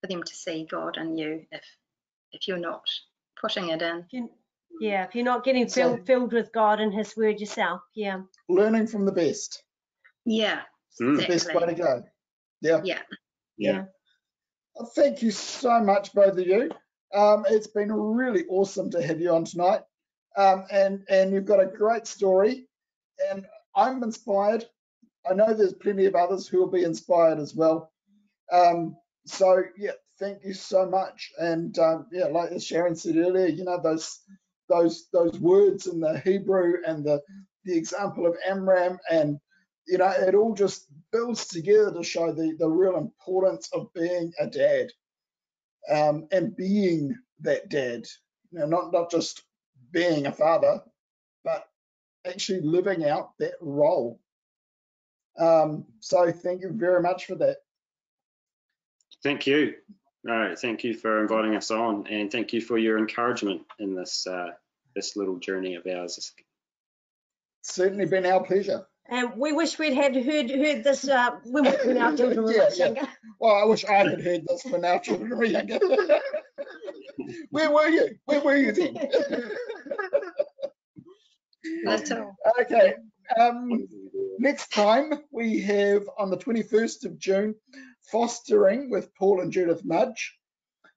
for 0.00 0.06
them 0.08 0.22
to 0.22 0.34
see 0.34 0.66
God 0.70 0.96
in 0.96 1.16
you 1.16 1.46
if 1.50 1.64
if 2.32 2.48
you're 2.48 2.58
not 2.58 2.84
putting 3.40 3.68
it 3.68 3.82
in. 3.82 4.28
Yeah, 4.80 5.04
if 5.04 5.14
you're 5.14 5.24
not 5.24 5.44
getting 5.44 5.68
So- 5.68 5.74
filled, 5.96 6.06
filled 6.06 6.32
with 6.32 6.52
God 6.52 6.80
and 6.80 6.92
His 6.92 7.16
Word 7.16 7.38
yourself, 7.40 7.82
yeah. 7.94 8.22
Learning 8.48 8.86
from 8.86 9.04
the 9.04 9.12
best. 9.12 9.62
Yeah, 10.24 10.62
Mm. 11.00 11.16
The 11.20 11.26
best 11.26 11.46
way 11.54 11.60
to 11.64 11.70
exactly. 11.70 11.74
go. 11.84 12.04
Yeah. 12.60 12.80
Yeah. 12.84 13.02
Yeah. 13.56 13.84
Well, 14.74 14.90
Thank 14.94 15.22
you 15.22 15.30
so 15.30 15.80
much, 15.80 16.12
both 16.12 16.38
of 16.38 16.46
you. 16.46 16.70
Um, 17.14 17.44
it's 17.48 17.66
been 17.66 17.90
really 17.92 18.44
awesome 18.48 18.90
to 18.90 19.02
have 19.02 19.20
you 19.20 19.30
on 19.30 19.44
tonight. 19.44 19.80
Um, 20.36 20.64
and, 20.70 21.04
and 21.08 21.32
you've 21.32 21.46
got 21.46 21.60
a 21.62 21.66
great 21.66 22.06
story. 22.06 22.68
And 23.30 23.46
I'm 23.74 24.02
inspired. 24.02 24.66
I 25.28 25.34
know 25.34 25.54
there's 25.54 25.72
plenty 25.74 26.04
of 26.06 26.14
others 26.14 26.46
who 26.46 26.58
will 26.58 26.70
be 26.70 26.84
inspired 26.84 27.38
as 27.38 27.54
well. 27.54 27.90
Um, 28.50 28.96
so, 29.26 29.62
yeah, 29.78 29.92
thank 30.18 30.44
you 30.44 30.52
so 30.52 30.86
much. 30.86 31.32
And 31.38 31.78
um, 31.78 32.06
yeah, 32.12 32.26
like 32.26 32.50
as 32.52 32.64
Sharon 32.64 32.96
said 32.96 33.16
earlier, 33.16 33.46
you 33.46 33.64
know, 33.64 33.80
those 33.82 34.20
those 34.68 35.08
those 35.12 35.38
words 35.38 35.86
in 35.86 36.00
the 36.00 36.18
Hebrew 36.20 36.74
and 36.86 37.04
the 37.04 37.20
the 37.64 37.76
example 37.76 38.26
of 38.26 38.36
Amram 38.46 38.98
and 39.10 39.38
you 39.86 39.98
know, 39.98 40.10
it 40.10 40.34
all 40.34 40.54
just 40.54 40.86
builds 41.10 41.46
together 41.46 41.92
to 41.92 42.04
show 42.04 42.32
the, 42.32 42.54
the 42.58 42.68
real 42.68 42.96
importance 42.96 43.68
of 43.72 43.92
being 43.92 44.32
a 44.38 44.46
dad 44.46 44.88
um, 45.90 46.28
and 46.30 46.56
being 46.56 47.16
that 47.40 47.68
dad. 47.68 48.06
You 48.50 48.60
know, 48.60 48.66
not, 48.66 48.92
not 48.92 49.10
just 49.10 49.42
being 49.90 50.26
a 50.26 50.32
father, 50.32 50.82
but 51.44 51.68
actually 52.26 52.60
living 52.60 53.04
out 53.04 53.30
that 53.38 53.54
role. 53.60 54.20
Um, 55.38 55.86
so 56.00 56.30
thank 56.30 56.62
you 56.62 56.70
very 56.72 57.02
much 57.02 57.26
for 57.26 57.34
that. 57.36 57.58
Thank 59.22 59.46
you. 59.46 59.74
No, 60.24 60.54
thank 60.56 60.84
you 60.84 60.94
for 60.94 61.20
inviting 61.22 61.56
us 61.56 61.70
on, 61.70 62.06
and 62.06 62.30
thank 62.30 62.52
you 62.52 62.60
for 62.60 62.78
your 62.78 62.98
encouragement 62.98 63.62
in 63.80 63.94
this 63.94 64.26
uh, 64.26 64.50
this 64.94 65.16
little 65.16 65.38
journey 65.38 65.74
of 65.74 65.86
ours. 65.86 66.16
It's 66.18 66.32
certainly 67.62 68.06
been 68.06 68.26
our 68.26 68.44
pleasure. 68.44 68.86
And 69.08 69.32
we 69.36 69.52
wish 69.52 69.78
we'd 69.80 69.94
had 69.94 70.14
heard 70.14 70.48
heard 70.48 70.84
this 70.84 71.08
uh, 71.08 71.30
when, 71.44 71.64
we- 71.64 71.70
when 71.86 71.98
our 71.98 72.16
children 72.16 72.44
were 72.44 72.52
Yeah, 72.52 72.58
much 72.64 72.78
yeah. 72.78 72.84
younger. 72.86 73.08
Well, 73.40 73.54
I 73.56 73.64
wish 73.64 73.84
I 73.84 73.94
had 73.94 74.20
heard 74.20 74.42
this 74.46 74.64
when 74.64 74.84
our 74.84 75.00
children 75.00 75.36
were 75.36 75.44
younger. 75.44 75.78
Where 77.50 77.70
were 77.72 77.88
you? 77.88 78.10
Where 78.26 78.40
were 78.40 78.56
you 78.56 78.70
then? 78.72 78.94
That's 81.84 82.10
all. 82.12 82.36
okay. 82.60 82.94
Um, 83.38 83.86
next 84.38 84.72
time 84.72 85.12
we 85.30 85.60
have 85.62 86.08
on 86.18 86.30
the 86.30 86.36
21st 86.36 87.04
of 87.04 87.18
June, 87.18 87.54
fostering 88.10 88.90
with 88.90 89.14
Paul 89.14 89.40
and 89.40 89.52
Judith 89.52 89.84
Mudge. 89.84 90.38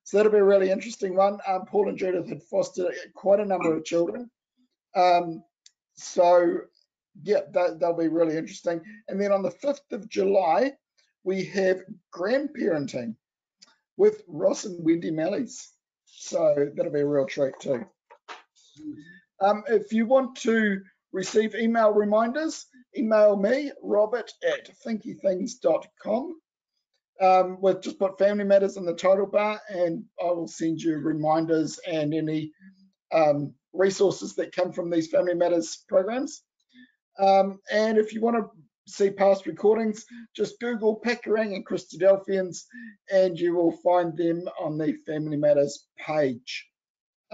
So 0.04 0.18
that'll 0.18 0.32
be 0.32 0.38
a 0.38 0.44
really 0.44 0.70
interesting 0.70 1.16
one. 1.16 1.40
Um, 1.48 1.66
Paul 1.66 1.90
and 1.90 1.98
Judith 1.98 2.30
had 2.30 2.44
fostered 2.44 2.94
quite 3.16 3.40
a 3.40 3.46
number 3.46 3.76
of 3.76 3.86
children. 3.86 4.30
Um, 4.96 5.44
so 5.96 6.60
yeah, 7.24 7.42
that, 7.54 7.80
that'll 7.80 7.98
be 7.98 8.08
really 8.08 8.38
interesting. 8.38 8.82
And 9.08 9.20
then 9.20 9.32
on 9.32 9.42
the 9.42 9.52
5th 9.52 9.92
of 9.92 10.10
July, 10.10 10.74
we 11.24 11.44
have 11.46 11.82
grandparenting 12.14 13.16
with 13.98 14.22
Ross 14.28 14.66
and 14.66 14.84
Wendy 14.84 15.12
Mallies. 15.12 15.70
So 16.06 16.70
that'll 16.76 16.92
be 16.92 17.02
a 17.02 17.06
real 17.06 17.26
treat 17.26 17.54
too. 17.60 17.86
Um, 19.42 19.64
if 19.68 19.92
you 19.92 20.06
want 20.06 20.36
to 20.42 20.82
receive 21.12 21.56
email 21.56 21.92
reminders, 21.92 22.68
email 22.98 23.36
me, 23.36 23.72
robert 23.82 24.32
at 24.48 24.70
thinkythings.com. 24.86 26.36
Um, 27.22 27.62
with 27.62 27.82
just 27.82 27.98
put 27.98 28.20
family 28.20 28.44
matters 28.44 28.76
in 28.76 28.86
the 28.86 28.94
title 28.94 29.26
bar, 29.26 29.62
and 29.70 30.04
I 30.22 30.26
will 30.26 30.50
send 30.50 30.82
you 30.82 30.98
reminders 30.98 31.80
and 31.88 32.14
any 32.14 32.52
um, 33.14 33.54
resources 33.72 34.36
that 34.36 34.56
come 34.56 34.74
from 34.74 34.90
these 34.90 35.08
family 35.08 35.34
matters 35.34 35.86
programs. 35.88 36.44
Um, 37.18 37.60
and 37.72 37.98
if 37.98 38.14
you 38.14 38.20
want 38.20 38.36
to 38.36 38.50
see 38.88 39.10
past 39.10 39.46
recordings, 39.46 40.06
just 40.36 40.60
Google 40.60 41.02
Pakuranga 41.04 41.56
and 41.56 41.66
Christadelphians, 41.66 42.64
and 43.12 43.40
you 43.40 43.56
will 43.56 43.72
find 43.72 44.16
them 44.16 44.48
on 44.60 44.78
the 44.78 44.94
Family 45.06 45.38
Matters 45.38 45.88
page. 45.98 46.68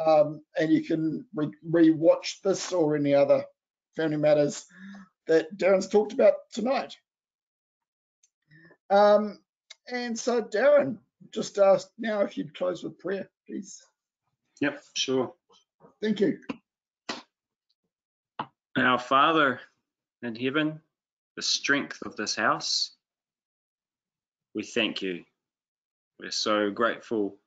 Um, 0.03 0.41
and 0.57 0.71
you 0.71 0.83
can 0.83 1.25
re- 1.35 1.51
re-watch 1.63 2.39
this 2.43 2.71
or 2.71 2.95
any 2.95 3.13
other 3.13 3.43
Family 3.95 4.17
Matters 4.17 4.65
that 5.27 5.55
Darren's 5.57 5.87
talked 5.87 6.13
about 6.13 6.33
tonight. 6.53 6.95
Um, 8.89 9.39
and 9.87 10.17
so, 10.17 10.41
Darren, 10.41 10.97
just 11.31 11.57
ask 11.57 11.89
now 11.97 12.21
if 12.21 12.37
you'd 12.37 12.55
close 12.55 12.83
with 12.83 12.99
prayer, 12.99 13.29
please. 13.47 13.83
Yep, 14.59 14.83
sure. 14.95 15.33
Thank 16.01 16.19
you. 16.19 16.39
Our 18.77 18.99
Father 18.99 19.59
in 20.21 20.35
heaven, 20.35 20.79
the 21.35 21.41
strength 21.41 21.99
of 22.05 22.15
this 22.15 22.35
house, 22.35 22.95
we 24.53 24.63
thank 24.63 25.01
you. 25.01 25.23
We're 26.19 26.31
so 26.31 26.69
grateful 26.69 27.37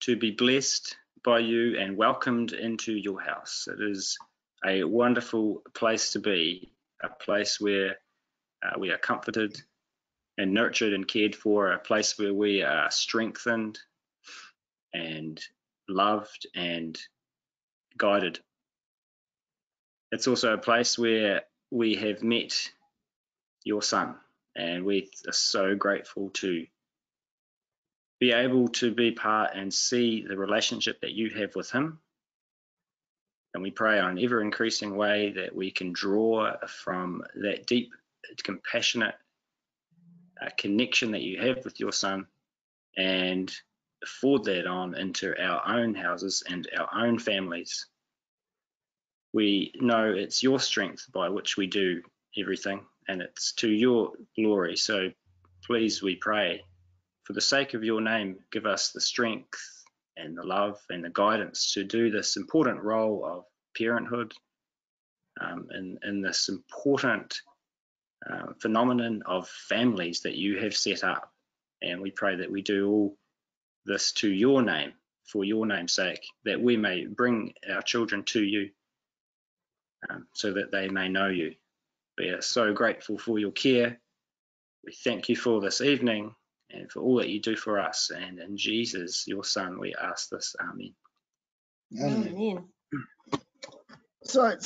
to 0.00 0.16
be 0.16 0.30
blessed 0.30 0.96
by 1.24 1.40
you 1.40 1.78
and 1.78 1.96
welcomed 1.96 2.52
into 2.52 2.92
your 2.92 3.20
house. 3.20 3.68
It 3.70 3.82
is 3.82 4.16
a 4.66 4.84
wonderful 4.84 5.62
place 5.74 6.12
to 6.12 6.20
be, 6.20 6.72
a 7.02 7.08
place 7.08 7.60
where 7.60 7.96
uh, 8.62 8.78
we 8.78 8.90
are 8.90 8.98
comforted 8.98 9.60
and 10.38 10.54
nurtured 10.54 10.92
and 10.92 11.06
cared 11.06 11.34
for, 11.34 11.72
a 11.72 11.78
place 11.78 12.16
where 12.16 12.32
we 12.32 12.62
are 12.62 12.90
strengthened 12.90 13.78
and 14.94 15.44
loved 15.88 16.46
and 16.54 16.96
guided. 17.98 18.38
It's 20.12 20.28
also 20.28 20.54
a 20.54 20.58
place 20.58 20.96
where 20.96 21.42
we 21.70 21.96
have 21.96 22.22
met 22.22 22.70
your 23.64 23.82
son, 23.82 24.14
and 24.56 24.84
we 24.84 25.10
are 25.26 25.32
so 25.32 25.74
grateful 25.74 26.30
to 26.34 26.66
be 28.20 28.32
able 28.32 28.68
to 28.68 28.94
be 28.94 29.10
part 29.10 29.50
and 29.54 29.74
see 29.74 30.24
the 30.26 30.36
relationship 30.36 31.00
that 31.00 31.12
you 31.12 31.30
have 31.30 31.54
with 31.56 31.70
Him. 31.70 31.98
And 33.54 33.62
we 33.62 33.70
pray 33.70 33.98
on 33.98 34.18
an 34.18 34.24
ever 34.24 34.40
increasing 34.40 34.96
way 34.96 35.32
that 35.32 35.54
we 35.54 35.70
can 35.70 35.92
draw 35.92 36.54
from 36.66 37.24
that 37.36 37.66
deep, 37.66 37.92
compassionate 38.44 39.14
uh, 40.40 40.48
connection 40.56 41.12
that 41.12 41.22
you 41.22 41.40
have 41.40 41.64
with 41.64 41.80
your 41.80 41.92
Son 41.92 42.26
and 42.96 43.52
forward 44.06 44.44
that 44.44 44.66
on 44.66 44.96
into 44.96 45.34
our 45.40 45.66
own 45.66 45.94
houses 45.94 46.42
and 46.48 46.68
our 46.78 46.88
own 46.94 47.18
families. 47.18 47.86
We 49.32 49.72
know 49.76 50.12
it's 50.12 50.42
your 50.42 50.60
strength 50.60 51.06
by 51.12 51.28
which 51.28 51.56
we 51.56 51.66
do 51.66 52.02
everything, 52.38 52.84
and 53.08 53.20
it's 53.20 53.52
to 53.54 53.68
your 53.68 54.12
glory. 54.36 54.76
So 54.76 55.10
please, 55.64 56.02
we 56.02 56.16
pray, 56.16 56.64
for 57.24 57.32
the 57.32 57.40
sake 57.40 57.74
of 57.74 57.84
your 57.84 58.00
name, 58.00 58.38
give 58.50 58.66
us 58.66 58.90
the 58.90 59.00
strength 59.00 59.60
and 60.16 60.36
the 60.36 60.46
love 60.46 60.78
and 60.90 61.04
the 61.04 61.10
guidance 61.10 61.72
to 61.74 61.84
do 61.84 62.10
this 62.10 62.36
important 62.36 62.82
role 62.82 63.24
of 63.24 63.44
parenthood 63.76 64.32
um, 65.40 65.68
in, 65.72 65.98
in 66.02 66.20
this 66.20 66.48
important 66.48 67.40
uh, 68.28 68.52
phenomenon 68.60 69.22
of 69.26 69.48
families 69.48 70.20
that 70.20 70.36
you 70.36 70.58
have 70.58 70.74
set 70.74 71.04
up. 71.04 71.32
And 71.82 72.00
we 72.00 72.10
pray 72.10 72.36
that 72.36 72.50
we 72.50 72.62
do 72.62 72.88
all 72.90 73.16
this 73.86 74.12
to 74.12 74.28
your 74.30 74.62
name, 74.62 74.92
for 75.24 75.44
your 75.44 75.66
name's 75.66 75.92
sake, 75.92 76.26
that 76.44 76.60
we 76.60 76.76
may 76.76 77.06
bring 77.06 77.54
our 77.72 77.82
children 77.82 78.24
to 78.24 78.42
you 78.42 78.70
um, 80.08 80.26
so 80.32 80.52
that 80.52 80.72
they 80.72 80.88
may 80.88 81.08
know 81.08 81.28
you. 81.28 81.54
We 82.16 82.30
are 82.30 82.42
so 82.42 82.72
grateful 82.72 83.18
for 83.18 83.38
your 83.38 83.52
care. 83.52 84.00
We 84.84 84.92
thank 84.92 85.28
you 85.28 85.36
for 85.36 85.60
this 85.60 85.80
evening 85.80 86.34
and 86.70 86.90
for 86.90 87.00
all 87.00 87.16
that 87.16 87.28
you 87.28 87.40
do 87.40 87.56
for 87.56 87.78
us. 87.78 88.10
And 88.10 88.38
in 88.38 88.56
Jesus, 88.56 89.24
your 89.26 89.44
Son, 89.44 89.78
we 89.78 89.94
ask 89.94 90.28
this. 90.28 90.54
Amen. 90.60 90.94
Amen. 92.00 92.64
So 94.24 94.56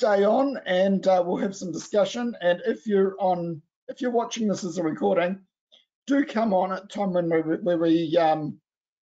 stay 0.00 0.24
on 0.24 0.58
and 0.64 1.06
uh, 1.06 1.22
we'll 1.24 1.36
have 1.36 1.54
some 1.54 1.70
discussion. 1.70 2.34
And 2.40 2.62
if 2.64 2.86
you're 2.86 3.16
on, 3.20 3.60
if 3.88 4.00
you're 4.00 4.10
watching 4.10 4.48
this 4.48 4.64
as 4.64 4.78
a 4.78 4.82
recording, 4.82 5.38
do 6.06 6.24
come 6.24 6.54
on 6.54 6.72
at 6.72 6.90
time 6.90 7.12
when 7.12 7.28
we, 7.62 7.76
we 7.76 8.16
um, 8.16 8.58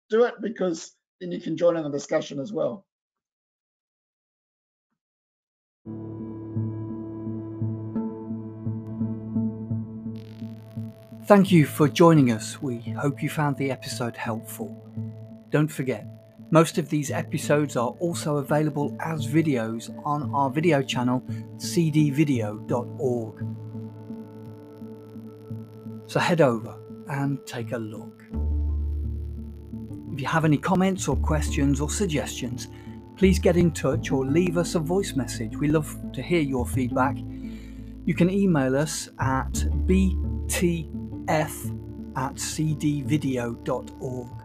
do 0.10 0.24
it 0.24 0.36
because 0.42 0.94
then 1.20 1.34
you 1.34 1.42
can 1.42 1.58
join 1.58 1.76
in 1.76 1.84
the 1.84 1.90
discussion 1.90 2.40
as 2.40 2.54
well. 2.54 2.86
Thank 11.26 11.52
you 11.52 11.66
for 11.66 11.90
joining 11.90 12.32
us. 12.32 12.62
We 12.62 12.78
hope 12.78 13.22
you 13.22 13.30
found 13.30 13.58
the 13.58 13.70
episode 13.70 14.16
helpful. 14.16 14.82
Don't 15.50 15.68
forget, 15.68 16.08
most 16.52 16.78
of 16.78 16.90
these 16.90 17.12
episodes 17.12 17.76
are 17.76 17.90
also 18.00 18.38
available 18.38 18.96
as 19.00 19.28
videos 19.28 19.90
on 20.06 20.34
our 20.34 20.50
video 20.50 20.82
channel 20.82 21.22
cdvideo.org. 21.58 23.46
So 26.08 26.20
head 26.20 26.42
over 26.42 26.78
and 27.10 27.46
take 27.46 27.72
a 27.72 27.78
look. 27.78 28.24
If 30.14 30.22
you 30.22 30.28
have 30.28 30.46
any 30.46 30.58
comments 30.58 31.08
or 31.08 31.16
questions 31.18 31.82
or 31.82 31.90
suggestions, 31.90 32.68
please 33.18 33.40
get 33.40 33.58
in 33.58 33.72
touch 33.72 34.12
or 34.12 34.26
leave 34.26 34.58
us 34.58 34.76
a 34.76 34.80
voice 34.80 35.16
message. 35.16 35.58
We 35.58 35.68
love 35.68 35.94
to 36.14 36.22
hear 36.22 36.42
your 36.42 36.66
feedback. 36.66 37.18
You 38.06 38.14
can 38.14 38.30
email 38.30 38.78
us 38.78 39.10
at 39.20 39.52
btf 39.88 40.88
at 42.16 42.36
cdvideo.org. 42.36 44.45